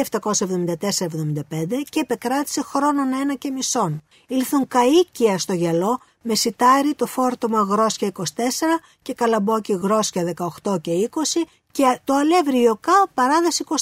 και 1.89 1.99
επεκράτησε 1.99 2.61
χρόνων 2.61 3.13
ένα 3.13 3.35
και 3.35 3.49
μισόν. 3.49 4.03
Ήλθουν 4.27 4.67
καΐκια 4.67 5.35
στο 5.37 5.53
γυαλό 5.53 5.99
με 6.21 6.35
σιτάρι 6.35 6.93
το 6.93 7.05
φόρτωμα 7.05 7.61
γρόσια 7.61 8.11
24 8.13 8.23
και 9.01 9.13
καλαμπόκι 9.13 9.73
γρόσια 9.73 10.33
18 10.63 10.81
και 10.81 11.09
20 11.11 11.17
και 11.71 11.99
το 12.03 12.13
αλεύρι 12.13 12.61
ιωκά 12.61 13.07
παράδεση 13.13 13.63
24. 13.67 13.73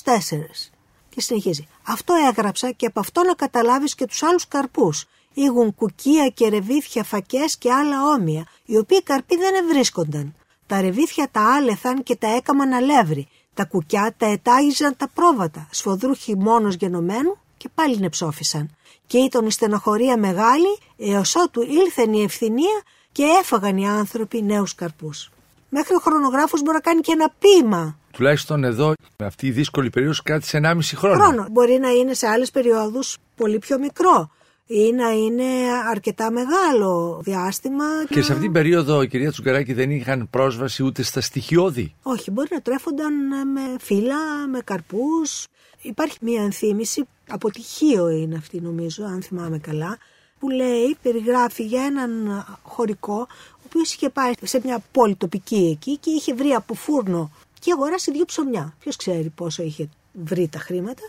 Και 1.09 1.21
συνεχίζει. 1.21 1.67
Αυτό 1.87 2.13
έγραψα 2.29 2.71
και 2.71 2.85
από 2.85 2.99
αυτό 2.99 3.23
να 3.23 3.33
καταλάβεις 3.33 3.95
και 3.95 4.05
τους 4.05 4.23
άλλους 4.23 4.47
καρπούς. 4.47 5.05
Ήγουν 5.33 5.75
κουκία 5.75 6.27
και 6.27 6.49
ρεβίθια 6.49 7.03
φακές 7.03 7.57
και 7.57 7.71
άλλα 7.71 8.07
όμοια, 8.07 8.45
οι 8.65 8.77
οποίοι 8.77 9.03
καρποί 9.03 9.37
δεν 9.37 9.53
ευρίσκονταν. 9.53 10.35
Τα 10.67 10.81
ρεβίθια 10.81 11.27
τα 11.31 11.55
άλεθαν 11.55 12.03
και 12.03 12.15
τα 12.15 12.35
έκαμαν 12.35 12.73
αλεύρι. 12.73 13.27
Τα 13.53 13.65
κουκιά 13.65 14.13
τα 14.17 14.25
ετάγιζαν 14.25 14.95
τα 14.97 15.09
πρόβατα, 15.13 15.67
σφοδρού 15.71 16.13
χειμώνος 16.13 16.75
γενομένου 16.75 17.37
και 17.57 17.69
πάλι 17.75 17.99
νεψόφισαν. 17.99 18.75
Και 19.07 19.17
ήταν 19.17 19.45
η 19.45 19.51
στενοχωρία 19.51 20.17
μεγάλη, 20.17 20.77
έως 20.97 21.35
ότου 21.35 21.61
ήλθεν 21.61 22.13
η 22.13 22.23
ευθυνία 22.23 22.81
και 23.11 23.23
έφαγαν 23.41 23.77
οι 23.77 23.87
άνθρωποι 23.89 24.41
νέους 24.43 24.75
καρπούς. 24.75 25.31
Μέχρι 25.69 25.95
ο 25.95 25.99
χρονογράφος 25.99 26.61
μπορεί 26.61 26.73
να 26.73 26.81
κάνει 26.81 27.01
και 27.01 27.11
ένα 27.11 27.33
ποίημα 27.39 27.97
Τουλάχιστον 28.11 28.63
εδώ, 28.63 28.93
με 29.17 29.25
αυτή 29.25 29.47
η 29.47 29.51
δύσκολη 29.51 29.89
περίοδος, 29.89 30.21
κράτησε 30.21 30.57
1,5 30.57 30.95
χρόνο. 30.95 31.23
χρόνο. 31.23 31.47
Μπορεί 31.51 31.77
να 31.79 31.89
είναι 31.89 32.13
σε 32.13 32.27
άλλες 32.27 32.51
περιόδους 32.51 33.17
πολύ 33.35 33.59
πιο 33.59 33.79
μικρό 33.79 34.31
ή 34.71 34.91
να 34.91 35.11
είναι 35.11 35.43
αρκετά 35.89 36.31
μεγάλο 36.31 37.21
διάστημα. 37.23 37.85
Και 38.09 38.21
σε 38.21 38.31
αυτήν 38.31 38.41
την 38.41 38.51
περίοδο, 38.51 39.05
κυρία 39.05 39.31
Τσουκαράκη, 39.31 39.73
δεν 39.73 39.91
είχαν 39.91 40.27
πρόσβαση 40.29 40.83
ούτε 40.83 41.03
στα 41.03 41.21
στοιχειώδη; 41.21 41.95
Όχι, 42.03 42.31
μπορεί 42.31 42.47
να 42.51 42.61
τρέφονταν 42.61 43.13
με 43.51 43.61
φύλλα, 43.79 44.47
με 44.51 44.59
καρπούς. 44.63 45.47
Υπάρχει 45.81 46.17
μία 46.21 46.43
ενθύμηση, 46.43 47.07
αποτυχίο 47.29 48.09
είναι 48.09 48.35
αυτή 48.35 48.61
νομίζω, 48.61 49.03
αν 49.03 49.21
θυμάμαι 49.21 49.57
καλά, 49.59 49.97
που 50.39 50.49
λέει, 50.49 50.97
περιγράφει 51.01 51.63
για 51.63 51.83
έναν 51.83 52.45
χωρικό, 52.63 53.27
ο 53.51 53.63
οποίος 53.65 53.93
είχε 53.93 54.09
πάει 54.09 54.31
σε 54.41 54.61
μια 54.63 54.83
πόλη 54.91 55.15
τοπική 55.15 55.69
εκεί 55.79 55.97
και 55.97 56.09
είχε 56.09 56.33
βρει 56.33 56.49
από 56.49 56.73
φούρνο 56.73 57.31
και 57.59 57.71
αγοράσει 57.71 58.11
δύο 58.11 58.25
ψωμιά. 58.25 58.75
Ποιος 58.79 58.95
ξέρει 58.95 59.31
πόσο 59.35 59.63
είχε 59.63 59.89
βρει 60.13 60.47
τα 60.47 60.59
χρήματα 60.59 61.03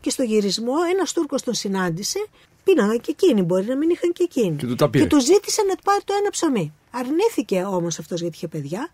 και 0.00 0.10
στο 0.10 0.22
γυρισμό 0.22 0.74
ένας 0.92 1.12
Τούρκος 1.12 1.42
τον 1.42 1.54
συνάντησε 1.54 2.26
Πίναγαν 2.68 3.00
και 3.00 3.10
εκείνοι, 3.10 3.42
μπορεί 3.42 3.66
να 3.66 3.76
μην 3.76 3.90
είχαν 3.90 4.12
και 4.12 4.22
εκείνοι. 4.22 4.56
Και 4.56 4.66
του 4.66 4.74
τα 4.74 4.90
πήρε. 4.90 5.04
Και 5.04 5.10
του 5.10 5.20
ζήτησε 5.20 5.62
να 5.62 5.74
του 5.74 5.82
πάρει 5.82 6.02
το 6.04 6.14
ένα 6.20 6.30
ψωμί. 6.30 6.72
Αρνήθηκε 6.90 7.62
όμως 7.62 7.98
αυτός 7.98 8.20
γιατί 8.20 8.36
είχε 8.36 8.48
παιδιά 8.48 8.88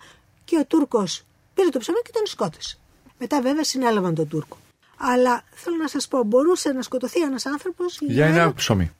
και 0.45 0.57
ο 0.59 0.67
Τούρκος 0.67 1.25
πήρε 1.55 1.69
το 1.69 1.79
ψωμί 1.79 1.99
και 2.05 2.11
τον 2.13 2.27
σκότωσε. 2.27 2.79
Μετά 3.19 3.41
βέβαια 3.43 3.65
συνέλαβαν 3.65 4.15
τον 4.15 4.29
Τούρκο. 4.29 4.57
Αλλά 4.97 5.45
θέλω 5.51 5.77
να 5.77 5.89
σας 5.89 6.09
πω, 6.09 6.23
μπορούσε 6.23 6.73
να 6.73 6.83
σκοτωθεί 6.83 7.21
ένας 7.21 7.47
άνθρωπος 7.47 7.99
Για 8.01 8.27
ένα 8.27 8.55
ψωμί. 8.55 8.91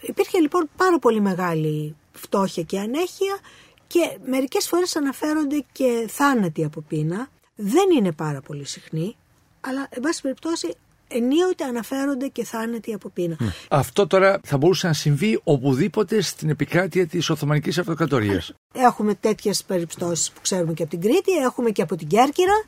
Υπήρχε 0.00 0.38
λοιπόν 0.38 0.68
πάρα 0.76 0.98
πολύ 0.98 1.20
μεγάλη 1.20 1.96
φτώχεια 2.12 2.62
και 2.62 2.78
ανέχεια 2.78 3.38
και 3.86 4.18
μερικές 4.24 4.68
φορές 4.68 4.96
αναφέρονται 4.96 5.64
και 5.72 6.06
θάνατοι 6.08 6.64
από 6.64 6.80
πείνα. 6.80 7.28
Δεν 7.54 7.90
είναι 7.96 8.12
πάρα 8.12 8.40
πολύ 8.40 8.64
συχνοί, 8.64 9.16
αλλά 9.60 9.86
εν 9.90 10.02
πάση 10.02 10.22
περιπτώσει 10.22 10.74
ενίοτε 11.08 11.64
αναφέρονται 11.64 12.26
και 12.26 12.44
θάνατοι 12.44 12.92
από 12.92 13.08
πείνα. 13.08 13.36
Αυτό 13.68 14.06
τώρα 14.06 14.40
θα 14.44 14.56
μπορούσε 14.56 14.86
να 14.86 14.92
συμβεί 14.92 15.40
οπουδήποτε 15.44 16.20
στην 16.20 16.50
επικράτεια 16.50 17.06
της 17.06 17.30
Οθωμανικής 17.30 17.78
Αυτοκρατορίας. 17.78 18.52
Έχουμε 18.74 19.14
τέτοιες 19.14 19.64
περιπτώσεις 19.64 20.30
που 20.30 20.40
ξέρουμε 20.40 20.72
και 20.72 20.82
από 20.82 20.90
την 20.90 21.00
Κρήτη, 21.00 21.32
έχουμε 21.32 21.70
και 21.70 21.82
από 21.82 21.96
την 21.96 22.08
Κέρκυρα 22.08 22.64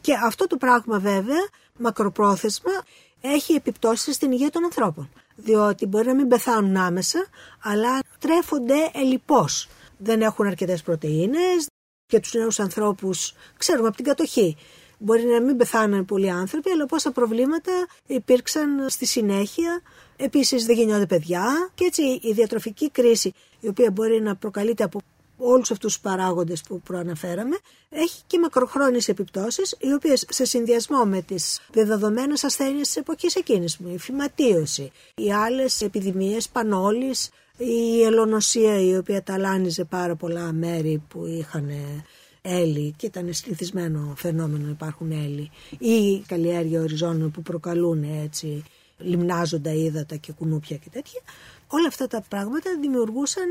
και 0.00 0.12
αυτό 0.24 0.46
το 0.46 0.56
πράγμα 0.56 0.98
βέβαια 0.98 1.48
μακροπρόθεσμα 1.78 2.72
έχει 3.20 3.52
επιπτώσεις 3.52 4.14
στην 4.14 4.32
υγεία 4.32 4.50
των 4.50 4.64
ανθρώπων. 4.64 5.10
Διότι 5.36 5.86
μπορεί 5.86 6.06
να 6.06 6.14
μην 6.14 6.28
πεθάνουν 6.28 6.76
άμεσα, 6.76 7.26
αλλά 7.62 7.98
τρέφονται 8.18 8.90
ελλειπώς. 8.92 9.68
Δεν 9.98 10.22
έχουν 10.22 10.46
αρκετές 10.46 10.82
πρωτεΐνες 10.82 11.66
και 12.06 12.20
τους 12.20 12.32
νέους 12.32 12.60
ανθρώπους 12.60 13.34
ξέρουμε 13.58 13.86
από 13.88 13.96
την 13.96 14.04
κατοχή. 14.04 14.56
Μπορεί 15.04 15.24
να 15.24 15.40
μην 15.40 15.56
πεθάνουν 15.56 16.04
πολλοί 16.04 16.30
άνθρωποι, 16.30 16.70
αλλά 16.70 16.86
πόσα 16.86 17.12
προβλήματα 17.12 17.72
υπήρξαν 18.06 18.88
στη 18.88 19.06
συνέχεια. 19.06 19.82
Επίσης 20.16 20.64
δεν 20.64 20.76
γεννιόνται 20.76 21.06
παιδιά 21.06 21.70
και 21.74 21.84
έτσι 21.84 22.02
η 22.02 22.32
διατροφική 22.32 22.90
κρίση 22.90 23.32
η 23.60 23.68
οποία 23.68 23.90
μπορεί 23.90 24.20
να 24.20 24.36
προκαλείται 24.36 24.84
από 24.84 25.00
όλους 25.36 25.70
αυτούς 25.70 25.92
τους 25.92 26.02
παράγοντες 26.02 26.62
που 26.62 26.80
προαναφέραμε 26.80 27.58
έχει 27.90 28.22
και 28.26 28.38
μακροχρόνιες 28.38 29.08
επιπτώσεις 29.08 29.76
οι 29.78 29.92
οποίες 29.92 30.24
σε 30.28 30.44
συνδυασμό 30.44 31.04
με 31.04 31.22
τις 31.22 31.60
δεδομένες 31.72 32.44
ασθένειες 32.44 32.86
της 32.86 32.96
εποχής 32.96 33.34
εκείνης 33.34 33.78
η 33.94 33.98
φυματίωση, 33.98 34.92
οι 35.14 35.32
άλλες 35.32 35.80
επιδημίες 35.80 36.48
πανόλης, 36.48 37.30
η 37.56 38.02
ελονοσία 38.02 38.80
η 38.80 38.96
οποία 38.96 39.22
ταλάνιζε 39.22 39.84
πάρα 39.84 40.14
πολλά 40.14 40.52
μέρη 40.52 41.02
που 41.08 41.26
είχαν 41.26 41.70
έλλη 42.46 42.94
και 42.96 43.06
ήταν 43.06 43.32
συνηθισμένο 43.32 44.14
φαινόμενο 44.16 44.64
να 44.64 44.70
υπάρχουν 44.70 45.10
έλλη 45.10 45.50
ή 45.78 46.18
καλλιέργεια 46.26 46.80
οριζόντων 46.80 47.30
που 47.30 47.42
προκαλούν 47.42 48.02
έτσι 48.02 48.62
λιμνάζοντα 48.98 49.72
ύδατα 49.72 50.16
και 50.16 50.32
κουνούπια 50.32 50.76
και 50.76 50.88
τέτοια. 50.92 51.20
Όλα 51.68 51.86
αυτά 51.86 52.06
τα 52.06 52.24
πράγματα 52.28 52.70
δημιουργούσαν 52.80 53.48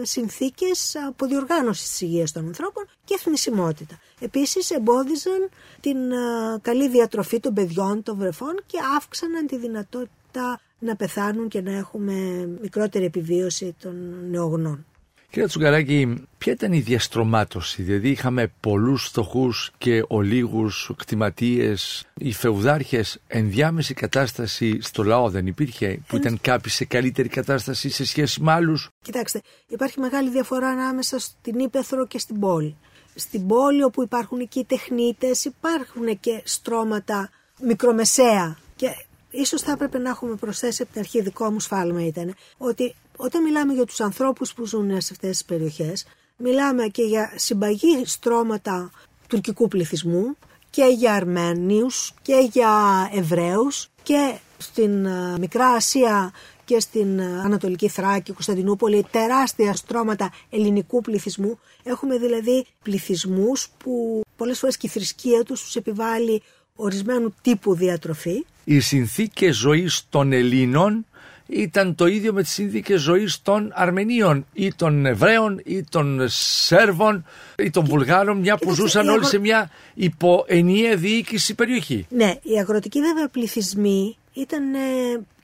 ε, 0.00 0.04
συνθήκες 0.04 0.96
αποδιοργάνωσης 1.08 1.88
της 1.88 2.00
υγείας 2.00 2.32
των 2.32 2.46
ανθρώπων 2.46 2.86
και 3.04 3.18
θνησιμότητα. 3.18 3.98
Επίσης 4.20 4.70
εμπόδιζαν 4.70 5.48
την 5.80 6.10
ε, 6.12 6.16
καλή 6.62 6.88
διατροφή 6.88 7.40
των 7.40 7.54
παιδιών, 7.54 8.02
των 8.02 8.16
βρεφών 8.16 8.54
και 8.66 8.78
αύξαναν 8.96 9.46
τη 9.46 9.56
δυνατότητα 9.56 10.60
να 10.78 10.96
πεθάνουν 10.96 11.48
και 11.48 11.60
να 11.60 11.72
έχουμε 11.72 12.48
μικρότερη 12.60 13.04
επιβίωση 13.04 13.74
των 13.80 13.94
νεογνών. 14.30 14.84
Κύριε 15.30 15.48
Τσουγκαράκη, 15.48 16.24
ποια 16.38 16.52
ήταν 16.52 16.72
η 16.72 16.80
διαστρωμάτωση, 16.80 17.82
δηλαδή 17.82 18.08
είχαμε 18.08 18.52
πολλούς 18.60 19.04
φτωχούς 19.04 19.72
και 19.78 20.04
ολίγους 20.08 20.90
κτηματίες, 20.96 22.06
οι 22.14 22.32
φεουδάρχες, 22.32 23.18
ενδιάμεση 23.26 23.94
κατάσταση 23.94 24.78
στο 24.82 25.02
λαό 25.02 25.30
δεν 25.30 25.46
υπήρχε, 25.46 26.00
που 26.06 26.16
ήταν 26.16 26.38
κάποιοι 26.40 26.72
σε 26.72 26.84
καλύτερη 26.84 27.28
κατάσταση 27.28 27.90
σε 27.90 28.04
σχέση 28.04 28.42
με 28.42 28.52
άλλους. 28.52 28.90
Κοιτάξτε, 29.02 29.40
υπάρχει 29.66 30.00
μεγάλη 30.00 30.30
διαφορά 30.30 30.68
ανάμεσα 30.68 31.18
στην 31.18 31.58
Ήπεθρο 31.58 32.06
και 32.06 32.18
στην 32.18 32.40
πόλη. 32.40 32.76
Στην 33.14 33.46
πόλη 33.46 33.82
όπου 33.82 34.02
υπάρχουν 34.02 34.40
εκεί 34.40 34.58
οι 34.58 34.64
τεχνίτες, 34.64 35.44
υπάρχουν 35.44 36.20
και 36.20 36.42
στρώματα 36.44 37.30
μικρομεσαία 37.62 38.58
και 38.76 38.86
ίσως 39.30 39.62
θα 39.62 39.72
έπρεπε 39.72 39.98
να 39.98 40.10
έχουμε 40.10 40.34
προσθέσει 40.34 40.82
από 40.82 40.92
την 40.92 41.00
αρχή 41.00 41.20
δικό 41.20 41.50
μου 41.50 41.60
σφάλμα 41.60 42.06
ήταν 42.06 42.34
ότι 42.56 42.94
όταν 43.22 43.42
μιλάμε 43.42 43.72
για 43.72 43.84
τους 43.84 44.00
ανθρώπους 44.00 44.52
που 44.54 44.66
ζουν 44.66 44.88
σε 44.88 45.08
αυτές 45.12 45.30
τις 45.30 45.44
περιοχές, 45.44 46.06
μιλάμε 46.36 46.86
και 46.86 47.02
για 47.02 47.32
συμπαγή 47.36 48.02
στρώματα 48.04 48.90
τουρκικού 49.28 49.68
πληθυσμού 49.68 50.36
και 50.70 50.84
για 50.84 51.14
Αρμένιους 51.14 52.14
και 52.22 52.48
για 52.52 52.70
Εβραίους 53.14 53.88
και 54.02 54.34
στην 54.58 55.06
ε, 55.06 55.38
Μικρά 55.38 55.66
Ασία 55.66 56.32
και 56.64 56.80
στην 56.80 57.18
ε, 57.18 57.24
Ανατολική 57.24 57.88
Θράκη, 57.88 58.32
Κωνσταντινούπολη, 58.32 59.06
τεράστια 59.10 59.74
στρώματα 59.74 60.32
ελληνικού 60.50 61.00
πληθυσμού. 61.00 61.58
Έχουμε 61.82 62.18
δηλαδή 62.18 62.66
πληθυσμούς 62.82 63.68
που 63.78 64.20
πολλές 64.36 64.58
φορές 64.58 64.76
και 64.76 64.86
η 64.86 64.90
θρησκεία 64.90 65.42
τους 65.42 65.62
τους 65.62 65.76
επιβάλλει 65.76 66.42
ορισμένου 66.74 67.34
τύπου 67.42 67.74
διατροφή. 67.74 68.44
Οι 68.64 68.80
συνθήκες 68.80 69.56
ζωής 69.56 70.06
των 70.08 70.32
Ελλήνων 70.32 71.04
ήταν 71.50 71.94
το 71.94 72.06
ίδιο 72.06 72.32
με 72.32 72.42
τις 72.42 72.52
συνθήκες 72.52 73.00
ζωής 73.00 73.42
των 73.42 73.70
Αρμενίων 73.74 74.46
ή 74.52 74.74
των 74.74 75.06
Εβραίων 75.06 75.60
ή 75.64 75.82
των 75.82 76.28
Σέρβων 76.28 77.24
ή 77.58 77.70
των 77.70 77.84
Βουλγάρων 77.84 78.38
μια 78.38 78.56
που 78.56 78.74
ζούσαν 78.74 79.08
όλοι 79.08 79.24
σε 79.24 79.38
μια 79.38 79.70
υποενιαία 79.94 80.96
διοίκηση 80.96 81.54
περιοχή. 81.54 82.06
Ναι, 82.08 82.34
οι 82.42 82.58
αγροτικοί 82.58 83.00
βέβαια 83.00 83.28
πληθυσμοί 83.28 84.16
ήταν 84.32 84.74
ε, 84.74 84.78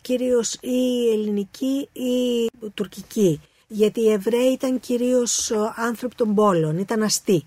κυρίως 0.01 0.55
ή 0.61 1.11
ελληνικοί 1.13 1.89
ή 1.93 2.51
τουρκικοί 2.75 3.41
γιατί 3.69 4.01
οι 4.01 4.13
Εβραίοι 4.13 4.53
ήταν 4.53 4.81
κυρίως 4.81 5.53
άνθρωποι 5.77 6.15
των 6.15 6.35
πόλων, 6.35 6.79
ήταν 6.79 7.03
αστεί 7.03 7.47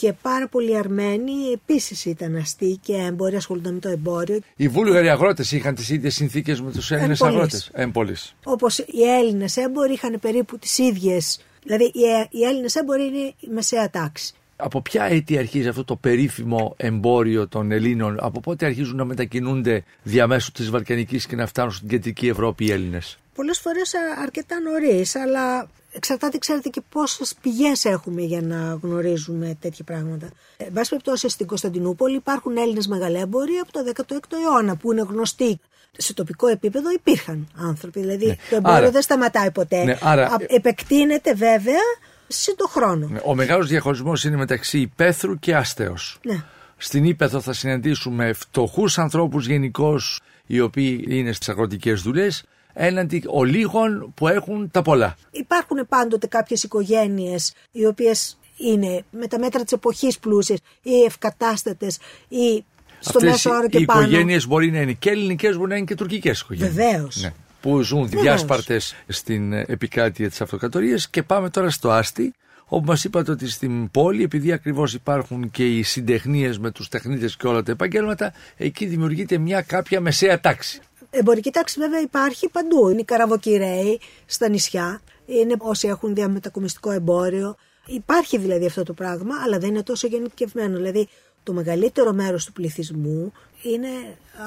και 0.00 0.12
πάρα 0.22 0.48
πολλοί 0.48 0.76
Αρμένοι 0.76 1.32
επίσης 1.52 2.04
ήταν 2.04 2.36
αστεί 2.36 2.78
και 2.82 2.94
έμποροι, 2.94 3.36
ασχολούνταν 3.36 3.74
με 3.74 3.80
το 3.80 3.88
εμπόριο. 3.88 4.38
Οι 4.56 4.68
Βούλγαροι 4.68 5.08
αγρότες 5.08 5.52
είχαν 5.52 5.74
τις 5.74 5.88
ίδιες 5.88 6.14
συνθήκες 6.14 6.60
με 6.60 6.70
τους 6.70 6.90
Έλληνες 6.90 7.22
αγρότες. 7.22 7.70
Έμπολε. 7.72 8.12
Όπως 8.44 8.78
οι 8.78 9.02
Έλληνες 9.18 9.56
έμποροι 9.56 9.92
είχαν 9.92 10.18
περίπου 10.20 10.58
τις 10.58 10.78
ίδιες. 10.78 11.40
Δηλαδή 11.62 11.92
οι 12.30 12.44
Έλληνες 12.44 12.74
έμποροι 12.74 13.02
είναι 13.02 13.34
η 13.40 13.48
μεσαία 13.54 13.90
τάξη. 13.90 14.34
Από 14.56 14.82
ποια 14.82 15.04
έτη 15.04 15.38
αρχίζει 15.38 15.68
αυτό 15.68 15.84
το 15.84 15.96
περίφημο 15.96 16.74
εμπόριο 16.76 17.48
των 17.48 17.72
Ελλήνων, 17.72 18.16
από 18.20 18.40
πότε 18.40 18.66
αρχίζουν 18.66 18.96
να 18.96 19.04
μετακινούνται 19.04 19.84
διαμέσου 20.02 20.52
της 20.52 20.70
Βαλκανικής 20.70 21.26
και 21.26 21.36
να 21.36 21.46
φτάνουν 21.46 21.72
στην 21.72 21.88
κεντρική 21.88 22.28
Ευρώπη 22.28 22.64
οι 22.64 22.70
Έλληνες; 22.70 23.18
Πολλές 23.34 23.58
φορές 23.58 23.92
αρκετά 24.22 24.60
νωρίς, 24.60 25.16
αλλά 25.16 25.68
Εξαρτάται, 25.92 26.38
ξέρετε, 26.38 26.68
και 26.68 26.80
πόσες 26.88 27.34
πηγές 27.42 27.84
έχουμε 27.84 28.22
για 28.22 28.42
να 28.42 28.78
γνωρίζουμε 28.82 29.56
τέτοια 29.60 29.84
πράγματα. 29.84 30.26
Ε, 30.56 30.64
εν 30.64 30.72
πάση 30.72 30.88
περιπτώσει, 30.88 31.28
στην 31.28 31.46
Κωνσταντινούπολη 31.46 32.16
υπάρχουν 32.16 32.56
Έλληνες 32.56 32.86
μεγαλέμποροι 32.86 33.52
από 33.56 33.72
το 33.72 33.80
16ο 33.96 34.36
αιώνα 34.44 34.76
που 34.76 34.92
είναι 34.92 35.06
γνωστοί. 35.08 35.60
Σε 35.96 36.14
τοπικό 36.14 36.46
επίπεδο 36.46 36.90
υπήρχαν 36.92 37.48
άνθρωποι. 37.56 38.00
Δηλαδή 38.00 38.26
ναι. 38.26 38.36
το 38.50 38.56
εμπόριο 38.56 38.76
άρα, 38.76 38.90
δεν 38.90 39.02
σταματάει 39.02 39.50
ποτέ. 39.50 39.84
Ναι, 39.84 39.98
άρα, 40.00 40.36
επεκτείνεται 40.46 41.34
βέβαια 41.34 41.80
σε 42.28 42.54
το 42.56 42.68
χρόνο. 42.68 43.06
Ναι, 43.06 43.20
ο 43.24 43.34
μεγάλος 43.34 43.68
διαχωρισμός 43.68 44.24
είναι 44.24 44.36
μεταξύ 44.36 44.78
υπαίθρου 44.78 45.38
και 45.38 45.54
άστεω. 45.54 45.94
Ναι. 46.22 46.44
Στην 46.76 47.04
ύπεθρο 47.04 47.40
θα 47.40 47.52
συναντήσουμε 47.52 48.32
φτωχούς 48.32 48.98
ανθρώπους 48.98 49.46
γενικώς, 49.46 50.20
οι 50.46 50.60
οποίοι 50.60 51.04
είναι 51.08 51.32
στις 51.32 51.48
αγροτικές 51.48 52.02
δουλειές 52.02 52.44
έναντι 52.72 53.22
ολίγων 53.26 54.12
που 54.14 54.28
έχουν 54.28 54.70
τα 54.70 54.82
πολλά. 54.82 55.16
Υπάρχουν 55.30 55.86
πάντοτε 55.88 56.26
κάποιες 56.26 56.62
οικογένειες 56.62 57.52
οι 57.70 57.86
οποίες 57.86 58.38
είναι 58.56 59.04
με 59.10 59.26
τα 59.26 59.38
μέτρα 59.38 59.62
της 59.62 59.72
εποχής 59.72 60.18
πλούσιες 60.18 60.58
ή 60.82 61.02
ευκατάστατες 61.06 61.98
ή 62.28 62.64
στο 63.00 63.18
Αυτές 63.18 63.30
μέσο 63.30 63.50
όρο 63.50 63.68
και 63.68 63.78
οι 63.78 63.84
πάνω. 63.84 64.00
Οι 64.00 64.04
οικογένειες 64.04 64.46
μπορεί 64.46 64.70
να 64.70 64.80
είναι 64.80 64.92
και 64.92 65.10
ελληνικές, 65.10 65.56
μπορεί 65.56 65.68
να 65.68 65.76
είναι 65.76 65.86
και 65.86 65.94
τουρκικές 65.94 66.40
οικογένειες. 66.40 66.74
Βεβαίως. 66.74 67.16
Ναι, 67.22 67.32
που 67.60 67.80
ζουν 67.80 68.08
διάσπαρτες 68.08 68.94
στην 69.08 69.52
επικράτεια 69.52 70.28
της 70.28 70.40
αυτοκρατορίας 70.40 71.08
και 71.08 71.22
πάμε 71.22 71.50
τώρα 71.50 71.70
στο 71.70 71.90
Άστι 71.90 72.34
όπου 72.72 72.86
μας 72.86 73.04
είπατε 73.04 73.30
ότι 73.30 73.48
στην 73.48 73.90
πόλη 73.90 74.22
επειδή 74.22 74.52
ακριβώς 74.52 74.94
υπάρχουν 74.94 75.50
και 75.50 75.76
οι 75.76 75.82
συντεχνίες 75.82 76.58
με 76.58 76.70
τους 76.70 76.88
τεχνίτες 76.88 77.36
και 77.36 77.46
όλα 77.46 77.62
τα 77.62 77.72
επαγγέλματα 77.72 78.32
εκεί 78.56 78.86
δημιουργείται 78.86 79.38
μια 79.38 79.62
κάποια 79.62 80.00
μεσαία 80.00 80.40
τάξη. 80.40 80.80
Εμπορική 81.10 81.50
τάξη 81.50 81.80
βέβαια 81.80 82.00
υπάρχει 82.00 82.48
παντού. 82.48 82.88
Είναι 82.88 83.00
οι 83.00 83.04
καραβοκυρέοι 83.04 84.00
στα 84.26 84.48
νησιά, 84.48 85.00
είναι 85.26 85.54
όσοι 85.58 85.88
έχουν 85.88 86.14
διαμετακομιστικό 86.14 86.90
εμπόριο. 86.90 87.56
Υπάρχει 87.86 88.38
δηλαδή 88.38 88.66
αυτό 88.66 88.82
το 88.82 88.92
πράγμα, 88.92 89.34
αλλά 89.44 89.58
δεν 89.58 89.68
είναι 89.68 89.82
τόσο 89.82 90.06
γενικευμένο. 90.06 90.76
Δηλαδή 90.76 91.08
το 91.42 91.52
μεγαλύτερο 91.52 92.12
μέρος 92.12 92.44
του 92.44 92.52
πληθυσμού 92.52 93.32
είναι 93.62 93.88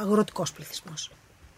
αγροτικός 0.01 0.51
πληθυσμός. 0.51 1.11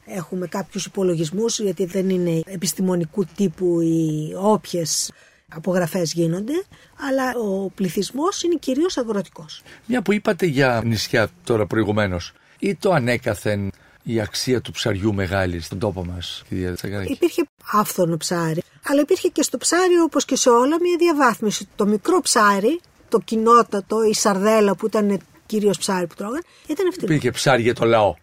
Έχουμε 0.06 0.48
κάποιους 0.48 0.86
υπολογισμούς 0.86 1.60
γιατί 1.60 1.86
δεν 1.86 2.10
είναι 2.10 2.42
επιστημονικού 2.46 3.26
τύπου 3.26 3.82
οι 3.82 4.34
όποιες 4.38 5.12
απογραφές 5.50 6.14
γίνονται, 6.14 6.64
αλλά 7.10 7.32
ο 7.38 7.70
πληθυσμός 7.70 8.44
είναι 8.44 8.56
κυρίως 8.56 8.98
αγροτικός. 8.98 9.62
Μια 9.86 10.02
που 10.02 10.14
είπατε 10.14 10.46
για 10.46 10.82
νησιά 10.86 11.30
τώρα 11.44 11.66
προηγουμένως, 11.66 12.34
ή 12.60 12.76
το 12.76 12.92
ανέκαθεν 12.92 13.72
η 14.08 14.22
αξία 14.22 14.62
του 14.62 14.72
ψαριού 14.72 15.14
μεγάλη 15.14 15.62
στον 15.62 15.80
τόπο 15.80 16.06
μας, 16.06 16.44
κυρία 16.48 16.74
Τσακαράκη. 16.74 17.12
Υπήρχε 17.12 17.44
άφθονο 17.72 18.18
ψάρι, 18.18 18.64
αλλά 18.86 19.02
υπήρχε 19.02 19.28
και 19.28 19.42
στο 19.42 19.58
ψάρι 19.58 20.00
όπως 20.00 20.26
και 20.26 20.36
σε 20.36 20.50
όλα 20.50 20.78
μια 20.82 20.96
διαβάθμιση. 21.00 21.68
Το 21.76 21.86
μικρό 21.86 22.22
ψάρι, 22.22 22.80
το 23.10 23.20
κοινότατο, 23.20 24.04
η 24.04 24.14
σαρδέλα 24.14 24.76
που 24.76 24.86
ήταν 24.86 25.20
κυρίως 25.46 25.78
ψάρι 25.78 26.08
που 26.08 26.16
τρώγαν, 26.16 26.44
ήταν 26.68 26.88
αυτή. 26.88 27.04
Υπήρχε 27.04 27.32
ψάρι 27.32 27.62
για 27.62 27.74
το 27.74 27.86
λαό. 27.86 28.16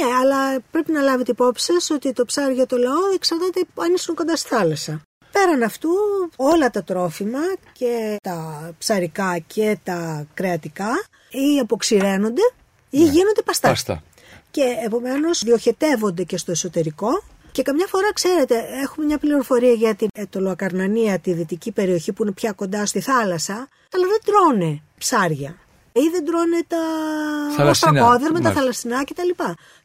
Ναι, 0.00 0.14
αλλά 0.14 0.60
πρέπει 0.70 0.92
να 0.92 1.00
λάβετε 1.00 1.30
υπόψη 1.30 1.72
σας 1.72 1.90
ότι 1.90 2.12
το 2.12 2.24
ψάρι 2.24 2.54
για 2.54 2.66
το 2.66 2.76
λαό 2.76 3.12
εξαρτάται 3.14 3.60
αν 3.74 3.94
ήσουν 3.94 4.14
κοντά 4.14 4.36
στη 4.36 4.48
θάλασσα. 4.48 5.00
Πέραν 5.32 5.62
αυτού, 5.62 5.90
όλα 6.36 6.70
τα 6.70 6.84
τρόφιμα 6.84 7.40
και 7.72 8.16
τα 8.22 8.70
ψαρικά 8.78 9.38
και 9.46 9.78
τα 9.82 10.26
κρεατικά 10.34 10.90
ή 11.30 11.58
αποξηραίνονται 11.58 12.42
ή 12.90 12.98
ναι. 12.98 13.10
γίνονται 13.10 13.42
παστά. 13.42 13.68
παστά 13.68 14.02
και 14.50 14.62
επομένως 14.84 15.42
διοχετεύονται 15.44 16.22
και 16.22 16.36
στο 16.36 16.50
εσωτερικό 16.50 17.22
και 17.52 17.62
καμιά 17.62 17.86
φορά, 17.88 18.12
ξέρετε, 18.12 18.54
έχουμε 18.82 19.06
μια 19.06 19.18
πληροφορία 19.18 19.72
για 19.72 19.94
την 19.94 20.08
Ετωλοακαρνανία, 20.12 21.18
τη 21.18 21.32
δυτική 21.32 21.72
περιοχή 21.72 22.12
που 22.12 22.22
είναι 22.22 22.32
πια 22.32 22.52
κοντά 22.52 22.86
στη 22.86 23.00
θάλασσα, 23.00 23.68
αλλά 23.94 24.06
δεν 24.06 24.20
τρώνε 24.24 24.82
ψάρια. 24.98 25.56
Ή 25.92 26.00
δεν 26.12 26.24
τρώνε 26.24 26.60
τα 26.68 27.64
οστρακόδερμα, 27.64 28.40
τα 28.40 28.52
θαλασσινά 28.52 29.04
κτλ. 29.04 29.42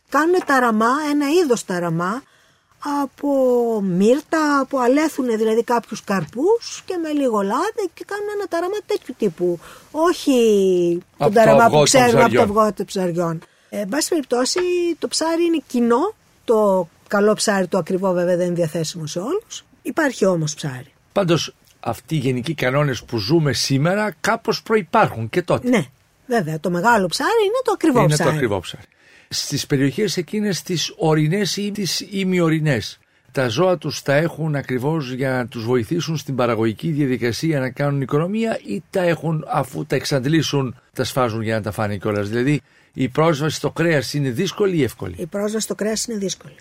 Κάνουν 0.10 0.36
ταραμά, 0.45 0.89
ένα 1.12 1.25
είδος 1.30 1.65
ταραμά, 1.65 2.21
από 3.04 3.30
μύρτα, 3.82 4.60
από 4.60 4.80
αλέθουν 4.80 5.38
δηλαδή 5.38 5.63
κάποιους 5.63 6.04
καρπούς 6.04 6.84
και 6.86 6.97
με 7.04 7.10
λίγο 7.10 7.41
λάδι 7.41 7.89
και 7.93 8.06
κάνουν 8.08 8.28
ένα 8.36 8.45
ταραμά 8.49 8.78
τέτοιου 8.86 9.15
τύπου. 9.17 9.60
Όχι 9.91 10.38
τον 11.17 11.34
ταραμά 11.34 11.69
που 11.69 11.84
ξέρουμε 11.84 12.23
από 12.23 12.34
το 12.34 12.41
αυγό 12.41 12.73
των 12.73 12.86
ψαριών. 12.86 13.41
Ε, 13.76 13.80
εν 13.80 13.88
πάση 13.90 14.10
περιπτώσει, 14.10 14.60
το 15.00 15.08
ψάρι 15.08 15.44
είναι 15.44 15.62
κοινό. 15.68 16.14
Το 16.46 16.90
καλό 17.08 17.34
ψάρι, 17.34 17.68
το 17.68 17.78
ακριβό 17.78 18.14
βέβαια 18.14 18.36
δεν 18.36 18.46
είναι 18.46 18.56
διαθέσιμο 18.56 19.06
σε 19.06 19.20
όλους. 19.20 19.66
Υπάρχει 19.82 20.26
όμως 20.26 20.54
ψάρι. 20.54 20.94
Πάντως, 21.12 21.56
αυτοί 21.80 22.16
οι 22.16 22.18
γενικοί 22.18 22.54
κανόνες 22.54 23.04
που 23.04 23.18
ζούμε 23.18 23.54
σήμερα 23.54 24.16
κάπως 24.22 24.62
προπάρχουν 24.62 25.30
και 25.30 25.42
τότε. 25.42 25.70
Ναι, 25.70 25.86
βέβαια. 26.28 26.60
Το 26.60 26.70
μεγάλο 26.70 27.08
ψάρι 27.08 27.44
είναι 27.46 27.62
το 27.64 27.72
ακριβό 27.72 28.00
είναι 28.00 28.08
ψάρι. 28.08 28.22
Είναι 28.24 28.32
το 28.32 28.36
ακριβό 28.36 28.60
ψάρι. 28.60 28.84
Στις 29.30 29.66
περιοχές 29.66 30.18
εκείνες 30.18 30.62
τις 30.62 30.94
ορεινές 30.98 31.58
ή 31.58 31.72
τις 31.72 32.08
ημιορεινές, 32.10 33.00
τα 33.32 33.48
ζώα 33.48 33.78
τους 33.78 34.02
τα 34.02 34.14
έχουν 34.14 34.56
ακριβώς 34.56 35.12
για 35.12 35.32
να 35.32 35.48
τους 35.48 35.66
βοηθήσουν 35.66 36.18
στην 36.18 36.36
παραγωγική 36.36 36.90
διαδικασία 36.90 37.60
να 37.60 37.70
κάνουν 37.70 38.02
οικονομία 38.02 38.60
ή 38.66 38.84
τα 38.90 39.02
έχουν 39.02 39.46
αφού 39.48 39.86
τα 39.86 39.96
εξαντλήσουν, 39.96 40.76
τα 40.94 41.04
σφάζουν 41.04 41.42
για 41.42 41.56
να 41.56 41.62
τα 41.62 41.72
φάνε 41.72 41.98
κιόλας. 41.98 42.30
Δηλαδή 42.30 42.62
η 42.97 43.10
πρόσβαση 43.10 43.55
στο 43.55 43.71
κρέας 43.71 44.13
είναι 44.13 44.29
δύσκολη 44.29 44.77
ή 44.77 44.84
εύκολη; 44.84 45.15
Η 45.17 45.25
πρόσβαση 45.25 45.63
στο 45.63 45.75
κρέας 45.75 46.05
είναι 46.05 46.17
δύσκολη. 46.17 46.55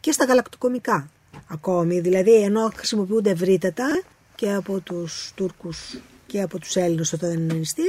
Και 0.00 0.12
στα 0.12 0.24
γαλακτοκομικά 0.24 1.10
ακόμη. 1.46 2.00
Δηλαδή, 2.00 2.42
ενώ 2.42 2.72
χρησιμοποιούνται 2.76 3.30
ευρύτατα 3.30 4.02
και 4.34 4.52
από 4.52 4.80
τους 4.80 5.32
Τούρκους 5.34 5.98
και 6.26 6.42
από 6.42 6.58
τους 6.58 6.76
Έλληνες 6.76 7.12
όταν 7.12 7.30
δεν 7.30 7.38
είναι 7.38 7.54
νηστή, 7.54 7.88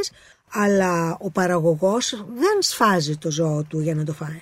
αλλά 0.52 1.18
ο 1.20 1.30
παραγωγός 1.30 2.26
δεν 2.36 2.58
σφάζει 2.60 3.18
το 3.18 3.32
ζώο 3.32 3.64
του 3.64 3.80
για 3.80 3.96
να 3.96 4.04
το 4.04 4.14
φάει. 4.14 4.42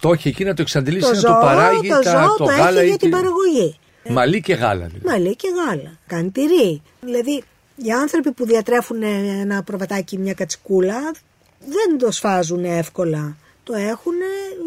Το 0.00 0.12
έχει 0.12 0.28
εκεί 0.28 0.44
να 0.44 0.54
το 0.54 0.62
εξαντλήσει, 0.62 1.14
να 1.14 1.20
το 1.20 1.38
παράγει, 1.40 1.88
το, 1.88 1.98
τα, 1.98 2.10
ζώο 2.10 2.36
το, 2.36 2.44
το 2.44 2.44
γάλα 2.44 2.80
έχει 2.80 2.88
για 2.88 2.96
την 2.96 3.10
παραγωγή. 3.10 3.78
Μαλί 4.08 4.40
και 4.40 4.54
γάλα. 4.54 4.86
Δηλαδή. 4.86 5.06
Μαλί 5.06 5.36
και 5.36 5.48
γάλα. 5.48 5.98
Κάνει 6.06 6.30
τυρί. 6.30 6.82
Δηλαδή, 7.00 7.42
οι 7.76 7.90
άνθρωποι 7.90 8.32
που 8.32 8.46
διατρέφουν 8.46 9.02
ένα 9.02 9.62
προβατάκι, 9.62 10.18
μια 10.18 10.34
κατσικούλα, 10.34 11.14
δεν 11.66 11.98
το 11.98 12.10
σφάζουν 12.10 12.64
εύκολα. 12.64 13.36
Το 13.62 13.74
έχουν 13.74 14.14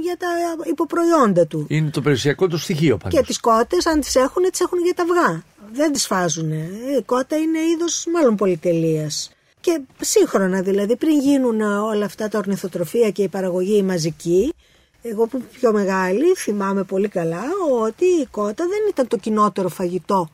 για 0.04 0.18
τα 0.18 0.28
υποπροϊόντα 0.70 1.48
του. 1.48 1.66
Είναι 1.70 1.90
το 1.90 2.02
περιουσιακό 2.02 2.48
του 2.48 2.58
στοιχείο 2.58 2.98
πάντως. 2.98 3.20
Και 3.20 3.26
τις 3.26 3.40
κότες, 3.40 3.86
αν 3.86 4.00
τις 4.00 4.16
έχουν, 4.16 4.44
τις 4.52 4.60
έχουν 4.60 4.80
για 4.84 4.94
τα 4.94 5.04
αυγά. 5.04 5.44
Δεν 5.74 5.92
τις 5.92 6.08
φάζουν. 6.08 6.52
Η 6.52 7.02
κότα 7.06 7.36
είναι 7.36 7.60
είδος 7.60 8.06
μάλλον 8.14 8.36
πολυτελείας. 8.36 9.32
Και 9.60 9.82
σύγχρονα 10.02 10.62
δηλαδή, 10.62 10.96
πριν 10.96 11.20
γίνουν 11.20 11.62
όλα 11.62 12.06
αυτά 12.06 12.28
τα 12.28 12.38
ορνηθοτροφία 12.38 13.10
και 13.12 13.24
η 13.24 13.28
παραγωγή 13.28 13.84
μαζική, 13.84 14.54
εγώ 15.02 15.28
που 15.28 15.44
πιο 15.54 15.72
μεγάλη 15.72 16.34
θυμάμαι 16.36 16.84
πολύ 16.84 17.08
καλά 17.08 17.44
ότι 17.82 18.06
η 18.06 18.26
κότα 18.32 18.66
δεν 18.68 18.80
ήταν 18.90 19.08
το 19.08 19.18
κοινότερο 19.18 19.70
φαγητό 19.70 20.30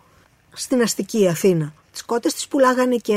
στην 0.54 0.82
αστική 0.82 1.28
Αθήνα. 1.28 1.74
Τις 1.92 2.04
κότες 2.04 2.34
τις 2.34 2.48
πουλάγανε 2.48 2.96
και 2.96 3.14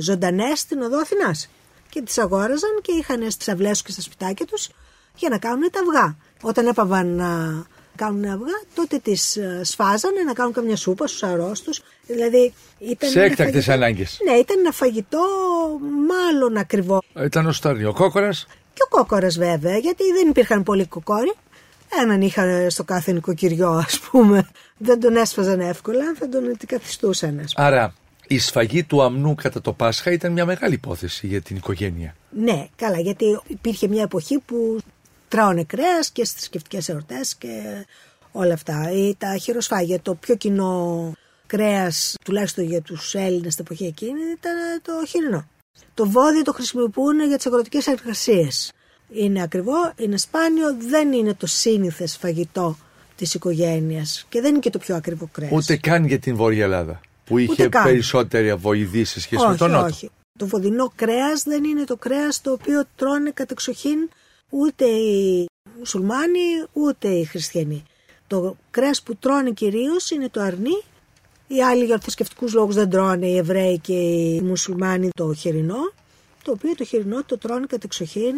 ζωντανές 0.00 0.58
στην 0.58 0.82
οδό 0.82 0.98
Αθηνάς 0.98 1.48
και 1.90 2.02
τις 2.02 2.18
αγόραζαν 2.18 2.78
και 2.82 2.92
είχαν 2.92 3.30
στις 3.30 3.48
αυλές 3.48 3.82
και 3.82 3.92
στα 3.92 4.00
σπιτάκια 4.00 4.46
τους 4.46 4.68
για 5.16 5.28
να 5.28 5.38
κάνουν 5.38 5.70
τα 5.70 5.80
αυγά. 5.80 6.16
Όταν 6.42 6.66
έπαβαν 6.66 7.06
να 7.06 7.62
κάνουν 7.96 8.24
αυγά, 8.24 8.60
τότε 8.74 8.98
τις 8.98 9.36
ε, 9.36 9.60
σφάζανε 9.64 10.22
να 10.26 10.32
κάνουν 10.32 10.52
καμιά 10.52 10.76
σούπα 10.76 11.06
στους 11.06 11.22
αρρώστους. 11.22 11.82
Δηλαδή 12.06 12.54
ήταν 12.78 13.10
Σε 13.10 13.22
έκτακτες 13.22 13.68
ανάγκες. 13.68 14.18
Ναι, 14.24 14.32
ήταν 14.32 14.58
ένα 14.58 14.72
φαγητό 14.72 15.18
μάλλον 16.08 16.56
ακριβό. 16.56 17.02
Ήταν 17.24 17.46
ο 17.46 17.52
Στάρνιο 17.52 17.92
Κόκορας; 17.92 18.46
Και 18.74 18.82
ο 18.84 18.88
κόκορας 18.88 19.38
βέβαια, 19.38 19.76
γιατί 19.76 20.12
δεν 20.12 20.28
υπήρχαν 20.28 20.62
πολλοί 20.62 20.86
κοκόροι. 20.86 21.32
Έναν 22.00 22.20
είχαν 22.22 22.70
στο 22.70 22.84
κάθε 22.84 23.12
νοικοκυριό, 23.12 23.70
ας 23.70 24.00
πούμε. 24.00 24.48
Δεν 24.76 25.00
τον 25.00 25.16
έσφαζαν 25.16 25.60
εύκολα, 25.60 26.14
θα 26.18 26.28
τον 26.28 26.48
αντικαθιστούσαν, 26.48 27.40
ας 27.44 27.54
πούμε. 27.54 27.66
Άρα 27.66 27.94
η 28.32 28.38
σφαγή 28.38 28.84
του 28.84 29.02
αμνού 29.02 29.34
κατά 29.34 29.60
το 29.60 29.72
Πάσχα 29.72 30.10
ήταν 30.12 30.32
μια 30.32 30.46
μεγάλη 30.46 30.74
υπόθεση 30.74 31.26
για 31.26 31.40
την 31.40 31.56
οικογένεια. 31.56 32.14
Ναι, 32.30 32.68
καλά, 32.76 33.00
γιατί 33.00 33.40
υπήρχε 33.46 33.88
μια 33.88 34.02
εποχή 34.02 34.38
που 34.38 34.78
τράωνε 35.28 35.64
κρέας 35.64 36.10
και 36.10 36.24
στι 36.24 36.34
θρησκευτικές 36.34 36.88
εορτές 36.88 37.36
και 37.36 37.84
όλα 38.32 38.54
αυτά. 38.54 38.90
Ή 38.92 39.14
τα 39.18 39.36
χειροσφάγια, 39.36 40.00
το 40.00 40.14
πιο 40.14 40.34
κοινό 40.34 41.12
κρέας, 41.46 42.14
τουλάχιστον 42.24 42.64
για 42.64 42.80
τους 42.80 43.14
Έλληνες 43.14 43.52
στην 43.52 43.64
εποχή 43.64 43.86
εκείνη, 43.86 44.20
ήταν 44.38 44.56
το 44.82 44.92
χοιρινό. 45.08 45.48
Το 45.94 46.08
βόδι 46.08 46.42
το 46.42 46.52
χρησιμοποιούν 46.52 47.26
για 47.26 47.36
τις 47.36 47.46
αγροτικές 47.46 47.86
εργασίες. 47.86 48.72
Είναι 49.12 49.42
ακριβό, 49.42 49.92
είναι 49.96 50.16
σπάνιο, 50.16 50.76
δεν 50.88 51.12
είναι 51.12 51.34
το 51.34 51.46
σύνηθε 51.46 52.06
φαγητό 52.06 52.76
της 53.16 53.34
οικογένειας 53.34 54.26
και 54.28 54.40
δεν 54.40 54.50
είναι 54.50 54.58
και 54.58 54.70
το 54.70 54.78
πιο 54.78 54.96
ακριβό 54.96 55.28
κρέας. 55.32 55.52
Ούτε 55.52 55.76
καν 55.76 56.04
για 56.04 56.18
την 56.18 56.36
Βόρεια 56.36 56.64
Ελλάδα 56.64 57.00
που 57.30 57.38
είχε 57.38 57.52
Ούτε 57.52 57.68
καν. 57.68 57.84
περισσότερη 57.84 58.50
αβοηδή 58.50 59.04
σε 59.04 59.20
σχέση 59.20 59.42
όχι, 59.42 59.50
με 59.50 59.56
τον 59.56 59.70
Νότο. 59.70 59.84
όχι. 59.84 60.10
Το 60.38 60.46
βοδινό 60.46 60.92
κρέας 60.94 61.42
δεν 61.42 61.64
είναι 61.64 61.84
το 61.84 61.96
κρέας 61.96 62.40
το 62.40 62.52
οποίο 62.52 62.84
τρώνε 62.96 63.30
κατεξοχήν 63.30 64.08
ούτε 64.48 64.84
οι 64.84 65.46
μουσουλμάνοι 65.78 66.40
ούτε 66.72 67.08
οι 67.08 67.24
χριστιανοί. 67.24 67.82
Το 68.26 68.56
κρέας 68.70 69.02
που 69.02 69.16
τρώνε 69.16 69.50
κυρίως 69.50 70.10
είναι 70.10 70.28
το 70.28 70.40
αρνί. 70.40 70.82
Οι 71.46 71.62
άλλοι 71.62 71.84
για 71.84 71.98
θρησκευτικούς 71.98 72.52
λόγους 72.54 72.74
δεν 72.74 72.90
τρώνε 72.90 73.26
οι 73.26 73.36
Εβραίοι 73.36 73.78
και 73.78 73.92
οι 73.92 74.40
μουσουλμάνοι 74.40 75.08
το 75.14 75.34
χοιρινό. 75.34 75.92
Το 76.42 76.52
οποίο 76.52 76.74
το 76.74 76.84
χοιρινό 76.84 77.24
το 77.24 77.38
τρώνε 77.38 77.66
κατεξοχήν 77.66 78.34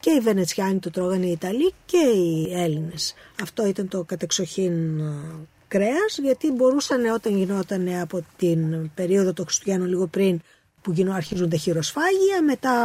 και 0.00 0.10
οι 0.10 0.20
Βενετσιάνοι 0.20 0.78
το 0.78 0.90
τρώγανε 0.90 1.26
οι 1.26 1.30
Ιταλοί 1.30 1.72
και 1.86 1.98
οι 1.98 2.48
Έλληνες. 2.52 3.14
Αυτό 3.42 3.66
ήταν 3.66 3.88
το 3.88 4.04
κατεξοχήν 4.04 4.98
ε, 5.00 5.12
κρέας 5.72 6.18
γιατί 6.22 6.52
μπορούσαν 6.52 7.04
όταν 7.04 7.36
γινόταν 7.36 8.00
από 8.00 8.24
την 8.36 8.90
περίοδο 8.94 9.32
των 9.32 9.44
Χριστουγέννων 9.44 9.88
λίγο 9.88 10.06
πριν 10.06 10.40
που 10.82 10.92
γινό, 10.92 11.12
αρχίζουν 11.12 11.48
τα 11.48 11.56
χειροσφάγια 11.56 12.42
μετά 12.46 12.76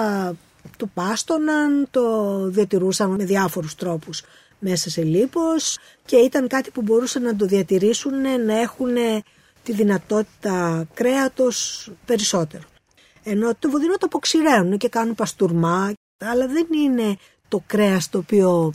το 0.77 0.89
πάστοναν, 0.93 1.87
το 1.91 2.03
διατηρούσαν 2.49 3.09
με 3.09 3.25
διάφορους 3.25 3.75
τρόπους 3.75 4.23
μέσα 4.59 4.89
σε 4.89 5.03
λίπος 5.03 5.77
και 6.05 6.15
ήταν 6.15 6.47
κάτι 6.47 6.71
που 6.71 6.81
μπορούσαν 6.81 7.21
να 7.21 7.35
το 7.35 7.45
διατηρήσουν 7.45 8.45
να 8.45 8.59
έχουν 8.59 8.95
τη 9.63 9.71
δυνατότητα 9.73 10.85
κρέατος 10.93 11.89
περισσότερο. 12.05 12.63
Ενώ 13.23 13.55
το 13.59 13.69
βοδινό 13.69 13.93
το 13.93 14.05
αποξηραίνουν 14.05 14.77
και 14.77 14.89
κάνουν 14.89 15.15
παστούρμα, 15.15 15.93
αλλά 16.17 16.47
δεν 16.47 16.67
είναι 16.83 17.17
το 17.47 17.63
κρέας 17.67 18.09
το 18.09 18.17
οποίο 18.17 18.73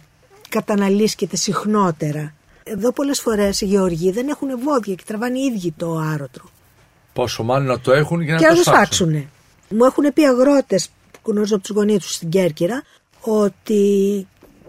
καταναλύσκεται 0.49 1.37
συχνότερα. 1.37 2.35
Εδώ 2.65 2.93
πολλές 2.93 3.21
φορές 3.21 3.61
οι 3.61 3.65
γεωργοί 3.65 4.11
δεν 4.11 4.29
έχουν 4.29 4.49
βόδια 4.59 4.95
και 4.95 5.03
τραβάνε 5.07 5.39
οι 5.39 5.43
ίδιοι 5.43 5.75
το 5.77 5.97
άρωτρο. 5.97 6.45
Πόσο 7.13 7.43
μάλλον 7.43 7.67
να 7.67 7.81
το 7.81 7.93
έχουν 7.93 8.21
για 8.21 8.35
να 8.35 8.41
και 8.41 8.47
να 8.47 8.51
το 8.51 8.57
το 8.57 8.63
σφάξουν. 8.63 9.09
σφάξουν. 9.09 9.31
Μου 9.69 9.85
έχουν 9.85 10.13
πει 10.13 10.25
αγρότες 10.25 10.91
που 11.11 11.31
γνωρίζω 11.31 11.55
από 11.55 11.65
τους 11.65 11.77
γονείς 11.77 11.99
τους 11.99 12.15
στην 12.15 12.29
Κέρκυρα 12.29 12.83
ότι 13.21 14.27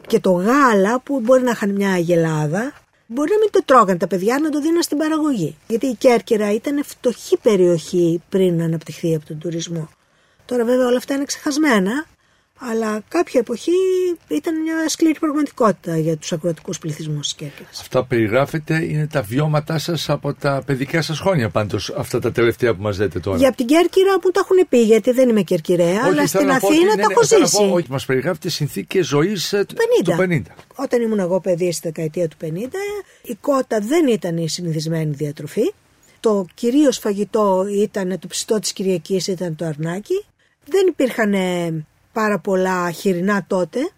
και 0.08 0.20
το 0.20 0.32
γάλα 0.32 1.00
που 1.00 1.20
μπορεί 1.20 1.44
να 1.44 1.52
είχαν 1.52 1.70
μια 1.70 1.92
αγελάδα 1.92 2.74
μπορεί 3.08 3.32
να 3.32 3.38
μην 3.38 3.50
το 3.52 3.62
τρώγαν 3.66 3.98
τα 3.98 4.08
παιδιά 4.08 4.40
να 4.42 4.50
το 4.50 4.62
δίνουν 4.62 4.82
στην 4.82 4.98
παραγωγή. 4.98 5.58
Γιατί 5.68 5.86
η 5.86 5.96
Κέρκυρα 5.96 6.52
ήταν 6.52 6.84
φτωχή 6.84 7.38
περιοχή 7.38 8.22
πριν 8.30 8.58
να 8.58 8.66
αναπτυχθεί 8.66 9.16
από 9.16 9.26
τον 9.26 9.40
τουρισμό. 9.40 9.90
Τώρα 10.46 10.66
βέβαια 10.66 10.88
όλα 10.88 10.98
αυτά 10.98 11.14
είναι 11.14 11.26
ξεχασμένα, 11.26 12.06
αλλά 12.60 13.02
κάποια 13.08 13.40
εποχή 13.40 13.72
ήταν 14.28 14.62
μια 14.62 14.90
σκληρή 14.90 15.20
πραγματικότητα 15.20 15.98
για 15.98 16.18
τους 16.18 16.32
ακροατικούς 16.32 16.78
πληθυσμούς 16.80 17.22
της 17.28 17.34
Κέρκυρας. 17.36 17.80
Αυτά 17.82 18.02
που 18.02 18.08
περιγράφετε 18.08 18.84
είναι 18.86 19.08
τα 19.08 19.22
βιώματά 19.22 19.78
σας 19.78 20.10
από 20.10 20.34
τα 20.34 20.64
παιδικά 20.66 21.02
σας 21.02 21.20
χρόνια 21.20 21.50
πάντως 21.50 21.90
αυτά 21.98 22.20
τα 22.20 22.32
τελευταία 22.32 22.76
που 22.76 22.82
μας 22.82 22.98
λέτε 23.00 23.20
τώρα. 23.20 23.38
Για 23.38 23.48
από 23.48 23.58
την 23.58 23.66
Κέρκυρα 23.66 24.12
μου 24.24 24.30
τα 24.32 24.42
έχουν 24.44 24.68
πει, 24.70 24.82
γιατί 24.84 25.12
δεν 25.12 25.30
είμαι 25.30 25.42
Κερκυραία, 25.42 26.00
αλλά 26.04 26.14
θέλω 26.16 26.28
στην 26.28 26.46
να 26.46 26.60
πω 26.60 26.68
ότι 26.68 26.76
Αθήνα 26.76 26.92
είναι- 26.94 27.02
τα 27.02 27.08
έχω 27.12 27.26
θέλω 27.26 27.42
να 27.42 27.48
ζήσει. 27.48 27.68
πω, 27.68 27.74
όχι, 27.74 27.86
μας 27.90 28.06
περιγράφετε 28.06 28.50
συνθήκες 28.50 29.06
ζωής 29.08 29.54
ε, 29.54 29.66
του 29.66 29.76
50. 29.76 30.12
του 30.12 30.16
50. 30.18 30.56
Όταν 30.76 31.02
ήμουν 31.02 31.20
εγώ 31.20 31.40
παιδί 31.40 31.72
στη 31.72 31.82
δεκαετία 31.88 32.28
του 32.28 32.38
50, 32.42 32.48
η 33.24 33.36
κότα 33.42 33.80
δεν 33.80 34.08
ήταν 34.08 34.38
η 34.38 34.50
συνηθισμένη 34.50 35.14
διατροφή. 35.16 35.74
Το 36.20 36.46
κυρίως 36.54 36.98
φαγητό 36.98 37.66
ήταν 37.72 38.20
το 38.20 38.28
ψητό 38.28 38.60
της 38.60 38.74
Κυριακής, 38.74 39.28
ήταν 39.28 39.56
το 39.56 39.66
αρνάκι. 39.66 40.26
Δεν 40.66 40.88
υπήρχαν 40.88 41.34
ε, 41.34 41.86
πάρα 42.14 42.40
πολλά 42.40 42.92
χοιρινά 42.92 43.46
τότε, 43.48 43.92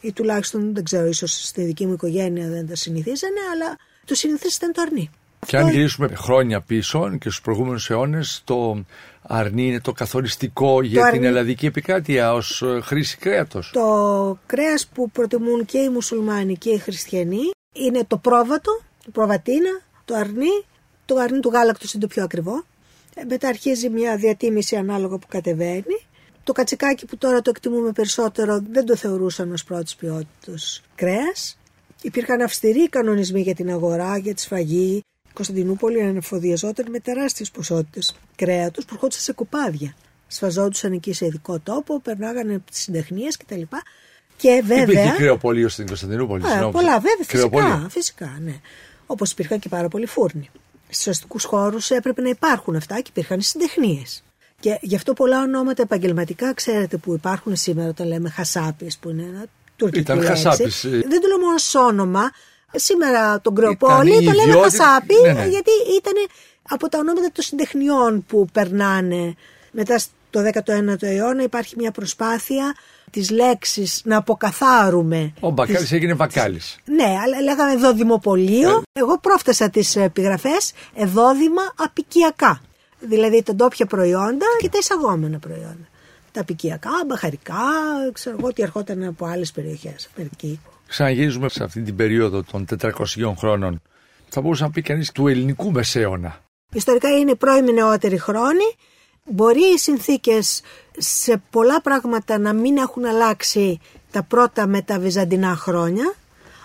ή 0.00 0.12
τουλάχιστον 0.12 0.74
δεν 0.74 0.84
ξέρω, 0.84 1.06
ίσως 1.06 1.46
στη 1.46 1.62
δική 1.62 1.86
μου 1.86 1.92
οικογένεια 1.92 2.48
δεν 2.48 2.68
τα 2.68 2.74
συνηθίζανε, 2.74 3.40
αλλά 3.54 3.76
το 4.04 4.14
συνηθές 4.14 4.56
ήταν 4.56 4.72
το 4.72 4.82
αρνί. 4.82 5.10
Και 5.46 5.56
αν 5.56 5.68
γυρίσουμε 5.68 6.08
χρόνια 6.14 6.60
πίσω 6.60 7.10
και 7.10 7.28
στους 7.28 7.40
προηγούμενους 7.40 7.90
αιώνες, 7.90 8.42
το 8.44 8.84
αρνί 9.22 9.66
είναι 9.66 9.80
το 9.80 9.92
καθοριστικό 9.92 10.82
για 10.82 11.00
την 11.00 11.06
αρνί- 11.06 11.24
ελλαδική 11.24 11.66
επικράτεια 11.66 12.32
ως 12.32 12.62
ε, 12.62 12.80
χρήση 12.80 13.16
κρέατος. 13.16 13.70
Το 13.74 14.38
κρέας 14.46 14.86
που 14.86 15.10
προτιμούν 15.10 15.64
και 15.64 15.78
οι 15.78 15.88
μουσουλμάνοι 15.88 16.56
και 16.56 16.70
οι 16.70 16.78
χριστιανοί 16.78 17.50
είναι 17.72 18.04
το 18.06 18.16
πρόβατο, 18.16 18.80
το 19.04 19.10
προβατίνα, 19.10 19.80
το 20.04 20.14
αρνί. 20.14 20.64
Το 21.04 21.16
αρνί 21.16 21.40
του 21.40 21.48
γάλακτος 21.48 21.92
είναι 21.92 22.02
το 22.02 22.08
πιο 22.08 22.22
ακριβό. 22.22 22.64
Ε, 23.14 23.24
Μετά 23.24 23.48
αρχίζει 23.48 23.88
μια 23.88 24.16
διατίμηση 24.16 24.76
ανάλογα 24.76 25.18
που 25.18 25.26
κατεβαίνει. 25.26 26.06
Το 26.44 26.52
κατσικάκι 26.52 27.06
που 27.06 27.16
τώρα 27.16 27.42
το 27.42 27.50
εκτιμούμε 27.50 27.92
περισσότερο 27.92 28.62
δεν 28.70 28.86
το 28.86 28.96
θεωρούσαν 28.96 29.52
ως 29.52 29.64
πρώτης 29.64 29.96
ποιότητας 29.96 30.82
κρέας. 30.94 31.58
Υπήρχαν 32.02 32.40
αυστηροί 32.40 32.88
κανονισμοί 32.88 33.40
για 33.40 33.54
την 33.54 33.70
αγορά, 33.70 34.18
για 34.18 34.34
τη 34.34 34.40
σφαγή. 34.40 34.96
Η 35.28 35.32
Κωνσταντινούπολη 35.32 36.02
ανεφοδιαζόταν 36.02 36.90
με 36.90 37.00
τεράστιες 37.00 37.50
ποσότητες 37.50 38.16
κρέατος 38.36 38.84
που 38.84 38.90
ερχόντουσαν 38.94 39.22
σε 39.22 39.32
κοπάδια. 39.32 39.94
Σφαζόντουσαν 40.26 40.92
εκεί 40.92 41.12
σε 41.12 41.26
ειδικό 41.26 41.58
τόπο, 41.58 42.00
περνάγανε 42.00 42.54
από 42.54 42.70
τις 42.70 42.80
συντεχνίες 42.80 43.36
κτλ. 43.36 43.62
Και 44.36 44.62
βέβαια... 44.64 44.82
Υπήρχε 44.82 45.12
κρεοπολείο 45.16 45.68
στην 45.68 45.86
Κωνσταντινούπολη. 45.86 46.42
Ε, 46.44 46.46
συγγνώμη. 46.46 46.72
πολλά, 46.72 46.94
βέβαια, 46.94 47.26
Κρεοπολείο. 47.26 47.68
φυσικά, 47.68 47.88
φυσικά, 47.90 48.38
ναι. 48.40 48.60
Όπως 49.06 49.30
υπήρχαν 49.32 49.58
και 49.58 49.68
πάρα 49.68 49.88
πολλοί 49.88 50.06
φούρνοι. 50.06 50.50
Στους 50.88 51.08
αστικούς 51.08 51.44
χώρους 51.44 51.90
έπρεπε 51.90 52.22
να 52.22 52.28
υπάρχουν 52.28 52.76
αυτά 52.76 52.94
και 53.00 53.08
υπήρχαν 53.10 53.40
συντεχνίες. 53.40 54.22
Και 54.60 54.78
γι' 54.80 54.94
αυτό 54.96 55.12
πολλά 55.12 55.40
ονόματα 55.42 55.82
επαγγελματικά, 55.82 56.54
ξέρετε, 56.54 56.96
που 56.96 57.12
υπάρχουν 57.14 57.56
σήμερα 57.56 57.88
όταν 57.88 58.06
λέμε 58.06 58.28
χασάπη, 58.30 58.92
που 59.00 59.10
είναι 59.10 59.22
ένα 59.22 59.44
τουρκικό 59.76 60.00
Ήταν 60.12 60.16
λέξη. 60.24 60.42
χασάπης, 60.42 60.84
ε. 60.84 60.88
Δεν 60.88 61.20
το 61.20 61.26
λέω 61.28 61.38
μόνο 61.38 61.54
ως 61.54 61.74
όνομα. 61.74 62.30
Σήμερα 62.74 63.40
τον 63.40 63.54
Κρεοπόλη 63.54 64.10
Ήταν 64.10 64.22
η 64.22 64.24
το 64.24 64.30
λέμε 64.32 64.42
ιδιότητα- 64.50 64.84
χασάπη, 64.84 65.14
ναι, 65.22 65.32
ναι. 65.32 65.46
γιατί 65.46 65.70
ήταν 65.98 66.12
από 66.68 66.88
τα 66.88 66.98
ονόματα 66.98 67.30
των 67.32 67.44
συντεχνιών 67.44 68.24
που 68.26 68.46
περνάνε 68.52 69.34
μετά 69.70 69.98
στο 69.98 70.40
19ο 70.42 71.02
αιώνα 71.06 71.42
υπάρχει 71.42 71.74
μια 71.78 71.90
προσπάθεια 71.90 72.74
της 73.10 73.30
λέξης 73.30 74.00
να 74.04 74.16
αποκαθάρουμε 74.16 75.32
Ο 75.40 75.50
Μπακάλης 75.50 75.80
τις- 75.80 75.92
έγινε 75.92 76.14
Μπακάλης. 76.14 76.76
ναι, 76.84 77.16
αλλά 77.24 77.40
λέγαμε 77.42 77.76
δόδημοπολείο. 77.76 78.82
Εγώ 78.92 79.18
πρόφτασα 79.18 79.70
τις 79.70 79.96
επιγραφές 79.96 80.72
εδόδημα 80.94 81.62
απικιακά. 81.76 82.60
Δηλαδή 83.00 83.42
τα 83.42 83.54
ντόπια 83.54 83.86
προϊόντα 83.86 84.46
και 84.58 84.68
τα 84.68 84.78
εισαγόμενα 84.78 85.38
προϊόντα. 85.38 85.88
Τα 86.32 86.40
απικιακά, 86.40 86.90
μπαχαρικά, 87.06 87.54
ξέρω 88.12 88.36
εγώ 88.38 88.48
ότι 88.48 88.62
ερχόταν 88.62 89.04
από 89.04 89.26
άλλες 89.26 89.52
περιοχές. 89.52 90.08
Αμερική. 90.16 90.60
Ξαναγυρίζουμε 90.86 91.48
σε 91.48 91.64
αυτή 91.64 91.82
την 91.82 91.96
περίοδο 91.96 92.42
των 92.42 92.66
400 92.80 93.32
χρόνων 93.36 93.82
θα 94.28 94.40
μπορούσε 94.40 94.62
να 94.62 94.70
πει 94.70 94.82
κανείς 94.82 95.12
του 95.12 95.28
ελληνικού 95.28 95.72
μεσαίωνα. 95.72 96.40
Ιστορικά 96.72 97.10
είναι 97.18 97.34
πρώιμη 97.34 97.72
νεότερη 97.72 98.18
χρόνη. 98.18 98.74
Μπορεί 99.24 99.72
οι 99.74 99.78
συνθήκες 99.78 100.62
σε 100.98 101.42
πολλά 101.50 101.80
πράγματα 101.80 102.38
να 102.38 102.52
μην 102.52 102.76
έχουν 102.76 103.04
αλλάξει 103.04 103.80
τα 104.10 104.22
πρώτα 104.22 104.66
με 104.66 104.82
τα 104.82 104.98
βυζαντινά 104.98 105.56
χρόνια, 105.56 106.14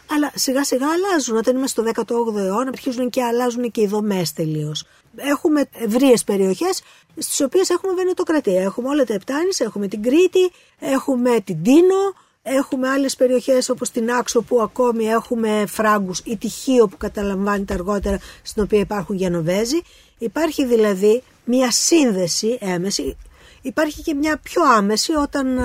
αλλά 0.09 0.31
σιγά 0.35 0.63
σιγά 0.63 0.87
αλλάζουν. 0.89 1.37
Όταν 1.37 1.55
είμαστε 1.55 1.91
στο 1.91 2.03
18ο 2.03 2.37
αιώνα, 2.37 2.67
αρχίζουν 2.67 3.09
και 3.09 3.23
αλλάζουν 3.23 3.71
και 3.71 3.81
οι 3.81 3.87
δομές 3.87 4.33
τελείως. 4.33 4.83
Έχουμε 5.15 5.65
ευρείες 5.71 6.23
περιοχές 6.23 6.81
στις 7.17 7.41
οποίες 7.41 7.69
έχουμε 7.69 7.93
βενετοκρατία. 7.93 8.61
Έχουμε 8.61 8.89
όλα 8.89 9.03
τα 9.03 9.13
Επτάνης, 9.13 9.59
έχουμε 9.59 9.87
την 9.87 10.01
Κρήτη, 10.03 10.51
έχουμε 10.79 11.39
την 11.39 11.63
Τίνο, 11.63 12.13
έχουμε 12.43 12.89
άλλες 12.89 13.15
περιοχές 13.15 13.69
όπως 13.69 13.89
την 13.89 14.11
Άξο 14.11 14.41
που 14.41 14.61
ακόμη 14.61 15.05
έχουμε 15.05 15.65
φράγκους 15.67 16.21
ή 16.23 16.37
τη 16.37 16.47
Χίο 16.47 16.87
που 16.87 16.97
καταλαμβάνεται 16.97 17.73
αργότερα, 17.73 18.19
στην 18.41 18.63
οποία 18.63 18.79
υπάρχουν 18.79 19.15
Γενοβέζοι. 19.15 19.81
Υπάρχει 20.17 20.65
δηλαδή 20.65 21.23
μια 21.45 21.71
σύνδεση 21.71 22.57
έμεση. 22.61 23.17
Υπάρχει 23.61 24.01
και 24.01 24.13
μια 24.13 24.37
πιο 24.37 24.63
άμεση 24.63 25.13
όταν 25.13 25.59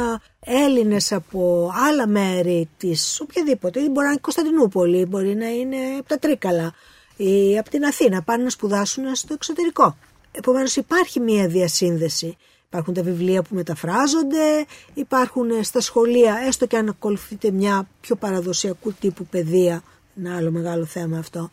Έλληνες 0.45 1.13
από 1.13 1.71
άλλα 1.75 2.07
μέρη 2.07 2.69
της 2.77 3.21
οποιαδήποτε, 3.21 3.81
μπορεί 3.81 4.07
να 4.07 4.11
είναι 4.11 4.21
Κωνσταντινούπολη, 4.21 5.05
μπορεί 5.05 5.35
να 5.35 5.49
είναι 5.49 5.77
από 5.99 6.09
τα 6.09 6.19
Τρίκαλα 6.19 6.75
ή 7.17 7.59
από 7.59 7.71
την 7.71 7.85
Αθήνα, 7.85 8.23
πάνε 8.23 8.43
να 8.43 8.51
σπουδάσουν 8.51 9.15
στο 9.15 9.35
εξωτερικό. 9.35 9.97
Επομένως 10.33 10.77
υπάρχει 10.77 11.21
μια 11.21 11.49
διασύνδεση. 11.49 12.37
Υπάρχουν 12.67 12.95
τα 12.95 13.03
βιβλία 13.03 13.43
που 13.43 13.55
μεταφράζονται, 13.55 14.65
υπάρχουν 14.95 15.65
στα 15.65 15.81
σχολεία, 15.81 16.37
έστω 16.47 16.67
και 16.67 16.77
αν 16.77 16.89
ακολουθείτε 16.89 17.51
μια 17.51 17.89
πιο 18.01 18.17
παραδοσιακού 18.17 18.93
τύπου 18.93 19.27
παιδεία, 19.27 19.83
ένα 20.19 20.37
άλλο 20.37 20.51
μεγάλο 20.51 20.85
θέμα 20.85 21.19
αυτό, 21.19 21.51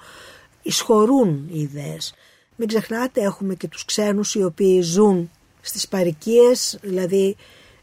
εισχωρούν 0.61 1.49
οι 1.51 1.59
ιδέες. 1.59 2.13
Μην 2.55 2.67
ξεχνάτε, 2.67 3.21
έχουμε 3.21 3.55
και 3.55 3.67
τους 3.67 3.85
ξένους 3.85 4.35
οι 4.35 4.43
οποίοι 4.43 4.81
ζουν 4.81 5.31
στις 5.61 5.87
παρικίες, 5.87 6.79
δηλαδή 6.81 7.35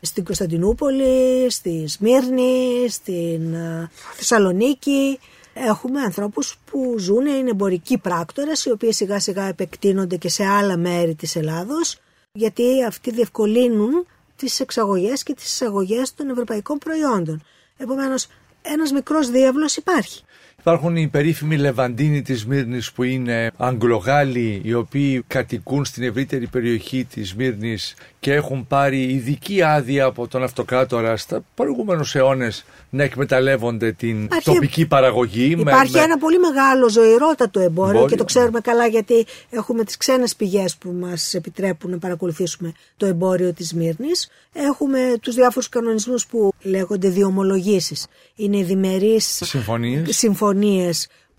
στην 0.04 0.24
Κωνσταντινούπολη, 0.24 1.46
στη 1.50 1.84
Σμύρνη, 1.88 2.86
στην 2.88 3.54
ε, 3.54 3.90
Θεσσαλονίκη. 4.14 5.18
Έχουμε 5.54 6.00
ανθρώπους 6.00 6.58
που 6.70 6.94
ζουν, 6.98 7.26
είναι 7.26 7.50
εμπορικοί 7.50 7.98
πράκτορες, 7.98 8.64
οι 8.64 8.70
οποίοι 8.70 8.92
σιγά 8.92 9.20
σιγά 9.20 9.44
επεκτείνονται 9.44 10.16
και 10.16 10.28
σε 10.28 10.44
άλλα 10.44 10.76
μέρη 10.76 11.14
της 11.14 11.36
Ελλάδος, 11.36 11.98
γιατί 12.32 12.84
αυτοί 12.84 13.10
διευκολύνουν 13.10 14.06
τις 14.36 14.60
εξαγωγές 14.60 15.22
και 15.22 15.34
τις 15.34 15.44
εισαγωγές 15.44 16.14
των 16.14 16.30
ευρωπαϊκών 16.30 16.78
προϊόντων. 16.78 17.42
Επομένως, 17.76 18.26
ένας 18.62 18.92
μικρός 18.92 19.30
διάβλος 19.30 19.76
υπάρχει. 19.76 20.24
Υπάρχουν 20.66 20.96
οι 20.96 21.08
περίφημοι 21.08 21.56
Λεβαντίνοι 21.56 22.22
της 22.22 22.40
Σμύρνης 22.40 22.92
που 22.92 23.02
είναι 23.02 23.50
Αγγλογάλοι 23.56 24.60
οι 24.64 24.74
οποίοι 24.74 25.24
κατοικούν 25.26 25.84
στην 25.84 26.02
ευρύτερη 26.02 26.46
περιοχή 26.46 27.04
της 27.04 27.28
Σμύρνης 27.28 27.94
και 28.20 28.32
έχουν 28.32 28.66
πάρει 28.66 29.02
ειδική 29.02 29.62
άδεια 29.62 30.04
από 30.04 30.28
τον 30.28 30.42
αυτοκράτορα 30.42 31.16
στα 31.16 31.44
προηγούμενους 31.54 32.14
αιώνες 32.14 32.64
να 32.90 33.02
εκμεταλλεύονται 33.02 33.92
την 33.92 34.28
τοπική 34.44 34.86
παραγωγή. 34.86 35.56
Υπάρχει 35.58 35.98
ένα 35.98 36.18
πολύ 36.18 36.38
μεγάλο 36.38 36.88
ζωηρότατο 36.88 37.60
εμπόριο 37.60 38.06
και 38.06 38.16
το 38.16 38.24
ξέρουμε 38.24 38.60
καλά 38.60 38.86
γιατί 38.86 39.26
έχουμε 39.50 39.84
τις 39.84 39.96
ξένες 39.96 40.36
πηγές 40.36 40.76
που 40.76 40.96
μας 41.00 41.34
επιτρέπουν 41.34 41.90
να 41.90 41.98
παρακολουθήσουμε 41.98 42.72
το 42.96 43.06
εμπόριο 43.06 43.52
της 43.52 43.68
Σμύρνης. 43.68 44.28
Έχουμε 44.52 44.98
τους 45.20 45.34
διάφορους 45.34 45.68
κανονισμούς 45.68 46.26
που 46.26 46.52
λέγονται 46.62 47.08
διομολογήσεις. 47.08 48.06
Είναι 48.36 48.62
διμερείς 48.62 49.42
συμφωνίες 49.44 50.16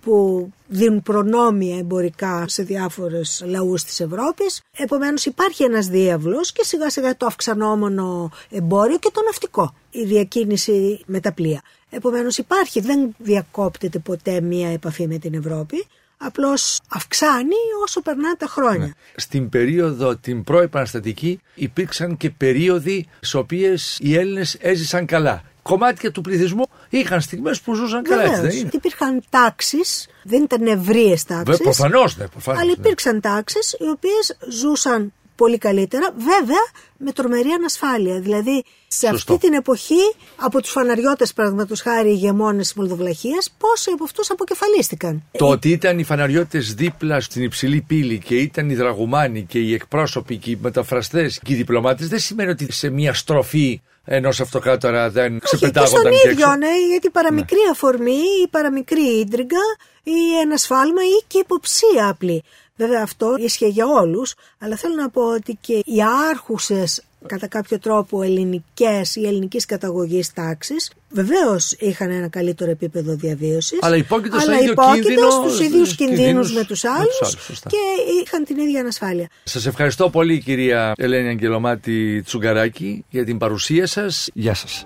που 0.06 0.50
δίνουν 0.68 1.02
προνόμια 1.02 1.78
εμπορικά 1.78 2.46
σε 2.48 2.64
διάφορες 2.64 3.44
λαούς 3.46 3.84
της 3.84 4.00
Ευρώπης. 4.00 4.62
Επομένως 4.78 5.26
υπάρχει 5.26 5.64
ένας 5.64 5.88
διάβλος 5.88 6.52
και 6.52 6.64
σιγά 6.64 6.90
σιγά 6.90 7.18
το 7.18 7.26
αυξανόμενο 7.26 8.32
εμπόριο 8.50 8.98
και 8.98 9.10
το 9.14 9.22
ναυτικό, 9.24 9.74
η 9.92 10.06
διακίνηση 10.06 11.00
με 11.06 11.20
τα 11.20 11.34
πλοία. 11.34 11.62
Επομένως 11.90 12.38
υπάρχει, 12.38 12.80
δεν 12.80 13.16
διακόπτεται 13.18 14.00
ποτέ 14.00 14.42
μία 14.42 14.70
επαφή 14.70 15.08
με 15.08 15.18
την 15.18 15.34
Ευρώπη, 15.34 15.86
απλώς 16.18 16.80
αυξάνει 16.90 17.56
όσο 17.84 18.02
περνά 18.02 18.36
τα 18.36 18.48
χρόνια. 18.48 18.86
Ναι. 18.86 18.92
Στην 19.16 19.50
περίοδο 19.50 20.16
την 20.16 20.44
προεπαναστατική 20.44 21.40
υπήρξαν 21.56 22.18
και 22.18 22.30
περίοδοι 22.30 23.08
στις 23.16 23.34
οποίες 23.34 23.98
οι 24.02 24.16
Έλληνες 24.16 24.58
έζησαν 24.60 25.06
καλά 25.06 25.44
κομμάτια 25.70 26.12
του 26.12 26.22
πληθυσμού 26.22 26.66
είχαν 26.90 27.22
στιγμές 27.22 27.62
που 27.62 27.74
ζούσαν 27.74 28.04
καλά. 28.04 28.24
Έτσι, 28.24 28.42
δεν 28.42 28.58
είναι. 28.58 28.70
Υπήρχαν 28.74 29.24
τάξεις, 29.30 30.08
δεν 30.24 30.44
ήταν 30.44 30.68
ευρείε 30.68 31.16
τάξεις. 31.28 31.58
Προφανώς, 31.58 32.18
ναι, 32.18 32.28
προφανώς, 32.28 32.62
αλλά 32.62 32.72
ναι. 32.72 32.78
υπήρξαν 32.80 33.14
ναι. 33.14 33.20
τάξεις 33.20 33.72
οι 33.80 33.90
οποίες 33.90 34.38
ζούσαν 34.50 35.14
πολύ 35.36 35.58
καλύτερα, 35.58 36.14
βέβαια 36.18 36.66
με 36.98 37.12
τρομερή 37.12 37.50
ανασφάλεια. 37.50 38.20
Δηλαδή, 38.20 38.64
σε 38.88 39.08
αυτή 39.08 39.38
την 39.38 39.54
εποχή, 39.54 40.14
από 40.36 40.62
τους 40.62 40.72
φαναριώτε, 40.72 41.26
παραδείγματος 41.36 41.82
χάρη, 41.82 42.10
οι 42.10 42.14
ηγεμόνες 42.16 42.68
της 42.68 42.76
Μολδοβλαχίας, 42.76 43.56
πόσοι 43.58 43.92
από 43.94 44.04
αυτούς 44.04 44.30
αποκεφαλίστηκαν. 44.30 45.24
Το 45.32 45.48
ότι 45.48 45.70
ήταν 45.70 46.00
οι 46.00 46.04
φαναριώτε 46.04 46.60
δίπλα 46.60 47.20
στην 47.20 47.44
υψηλή 47.44 47.82
πύλη 47.82 48.20
και 48.20 48.36
ήταν 48.36 48.70
οι 48.70 48.76
δραγουμάνοι 48.76 49.44
και 49.44 49.60
οι 49.60 49.74
εκπρόσωποι 49.74 50.38
και 50.38 50.52
οι 50.52 50.60
μεταφραστές 50.62 51.40
και 51.44 51.54
οι 51.54 51.56
διπλωμάτες, 51.56 52.08
δεν 52.08 52.20
σημαίνει 52.20 52.50
ότι 52.50 52.72
σε 52.72 52.90
μια 52.90 53.14
στροφή 53.14 53.82
ενός 54.06 54.40
αυτοκράτορα 54.40 55.10
δεν 55.10 55.40
ξεπετάγονταν 55.40 56.12
και, 56.12 56.18
στον 56.18 56.32
ίδιο, 56.32 56.56
ναι, 56.56 56.88
γιατί 56.90 57.10
παραμικρή 57.10 57.64
ναι. 57.64 57.70
αφορμή 57.72 58.20
ή 58.44 58.48
παραμικρή 58.50 59.20
ίντριγκα 59.20 59.60
ή 60.04 60.40
ένα 60.42 60.58
σφάλμα 60.58 61.02
ή 61.02 61.24
και 61.28 61.38
υποψία 61.38 62.08
απλή. 62.10 62.44
Βέβαια 62.76 63.02
αυτό 63.04 63.36
ίσχυε 63.40 63.68
για 63.68 63.86
όλους, 63.86 64.34
αλλά 64.60 64.76
θέλω 64.76 64.96
να 64.96 65.10
πω 65.10 65.22
ότι 65.22 65.58
και 65.62 65.74
οι 65.74 66.04
άρχουσες 66.30 67.04
κατά 67.26 67.48
κάποιο 67.48 67.80
τρόπο 67.80 68.22
ελληνικές 68.22 69.16
ή 69.16 69.28
ελληνικής 69.28 69.66
καταγωγής 69.66 70.34
τάξης 70.34 70.92
βεβαίως 71.10 71.72
είχαν 71.72 72.10
ένα 72.10 72.28
καλύτερο 72.28 72.72
επίπεδο 72.72 73.16
διαβίωσης 73.16 73.80
αλλά 73.82 73.96
υπόκειτος 73.96 74.42
στον 74.42 74.54
ίδιο 74.54 74.74
κίνδυνο 74.94 75.30
στους 75.30 75.60
ίδιους 75.60 75.96
κινδύνους 75.96 76.54
με 76.54 76.64
τους 76.64 76.84
άλλους, 76.84 77.36
και 77.62 77.78
είχαν 78.24 78.44
την 78.44 78.58
ίδια 78.58 78.80
ανασφάλεια. 78.80 79.28
Σας 79.44 79.66
ευχαριστώ 79.66 80.10
πολύ 80.10 80.40
κυρία 80.40 80.94
Ελένη 80.98 81.28
Αγγελομάτη 81.28 82.22
Τσουγκαράκη 82.22 83.06
για 83.10 83.26
την 83.26 83.38
παρουσία 83.38 83.88
σας. 83.88 84.30
Γεια 84.34 84.54
σας. 84.54 84.86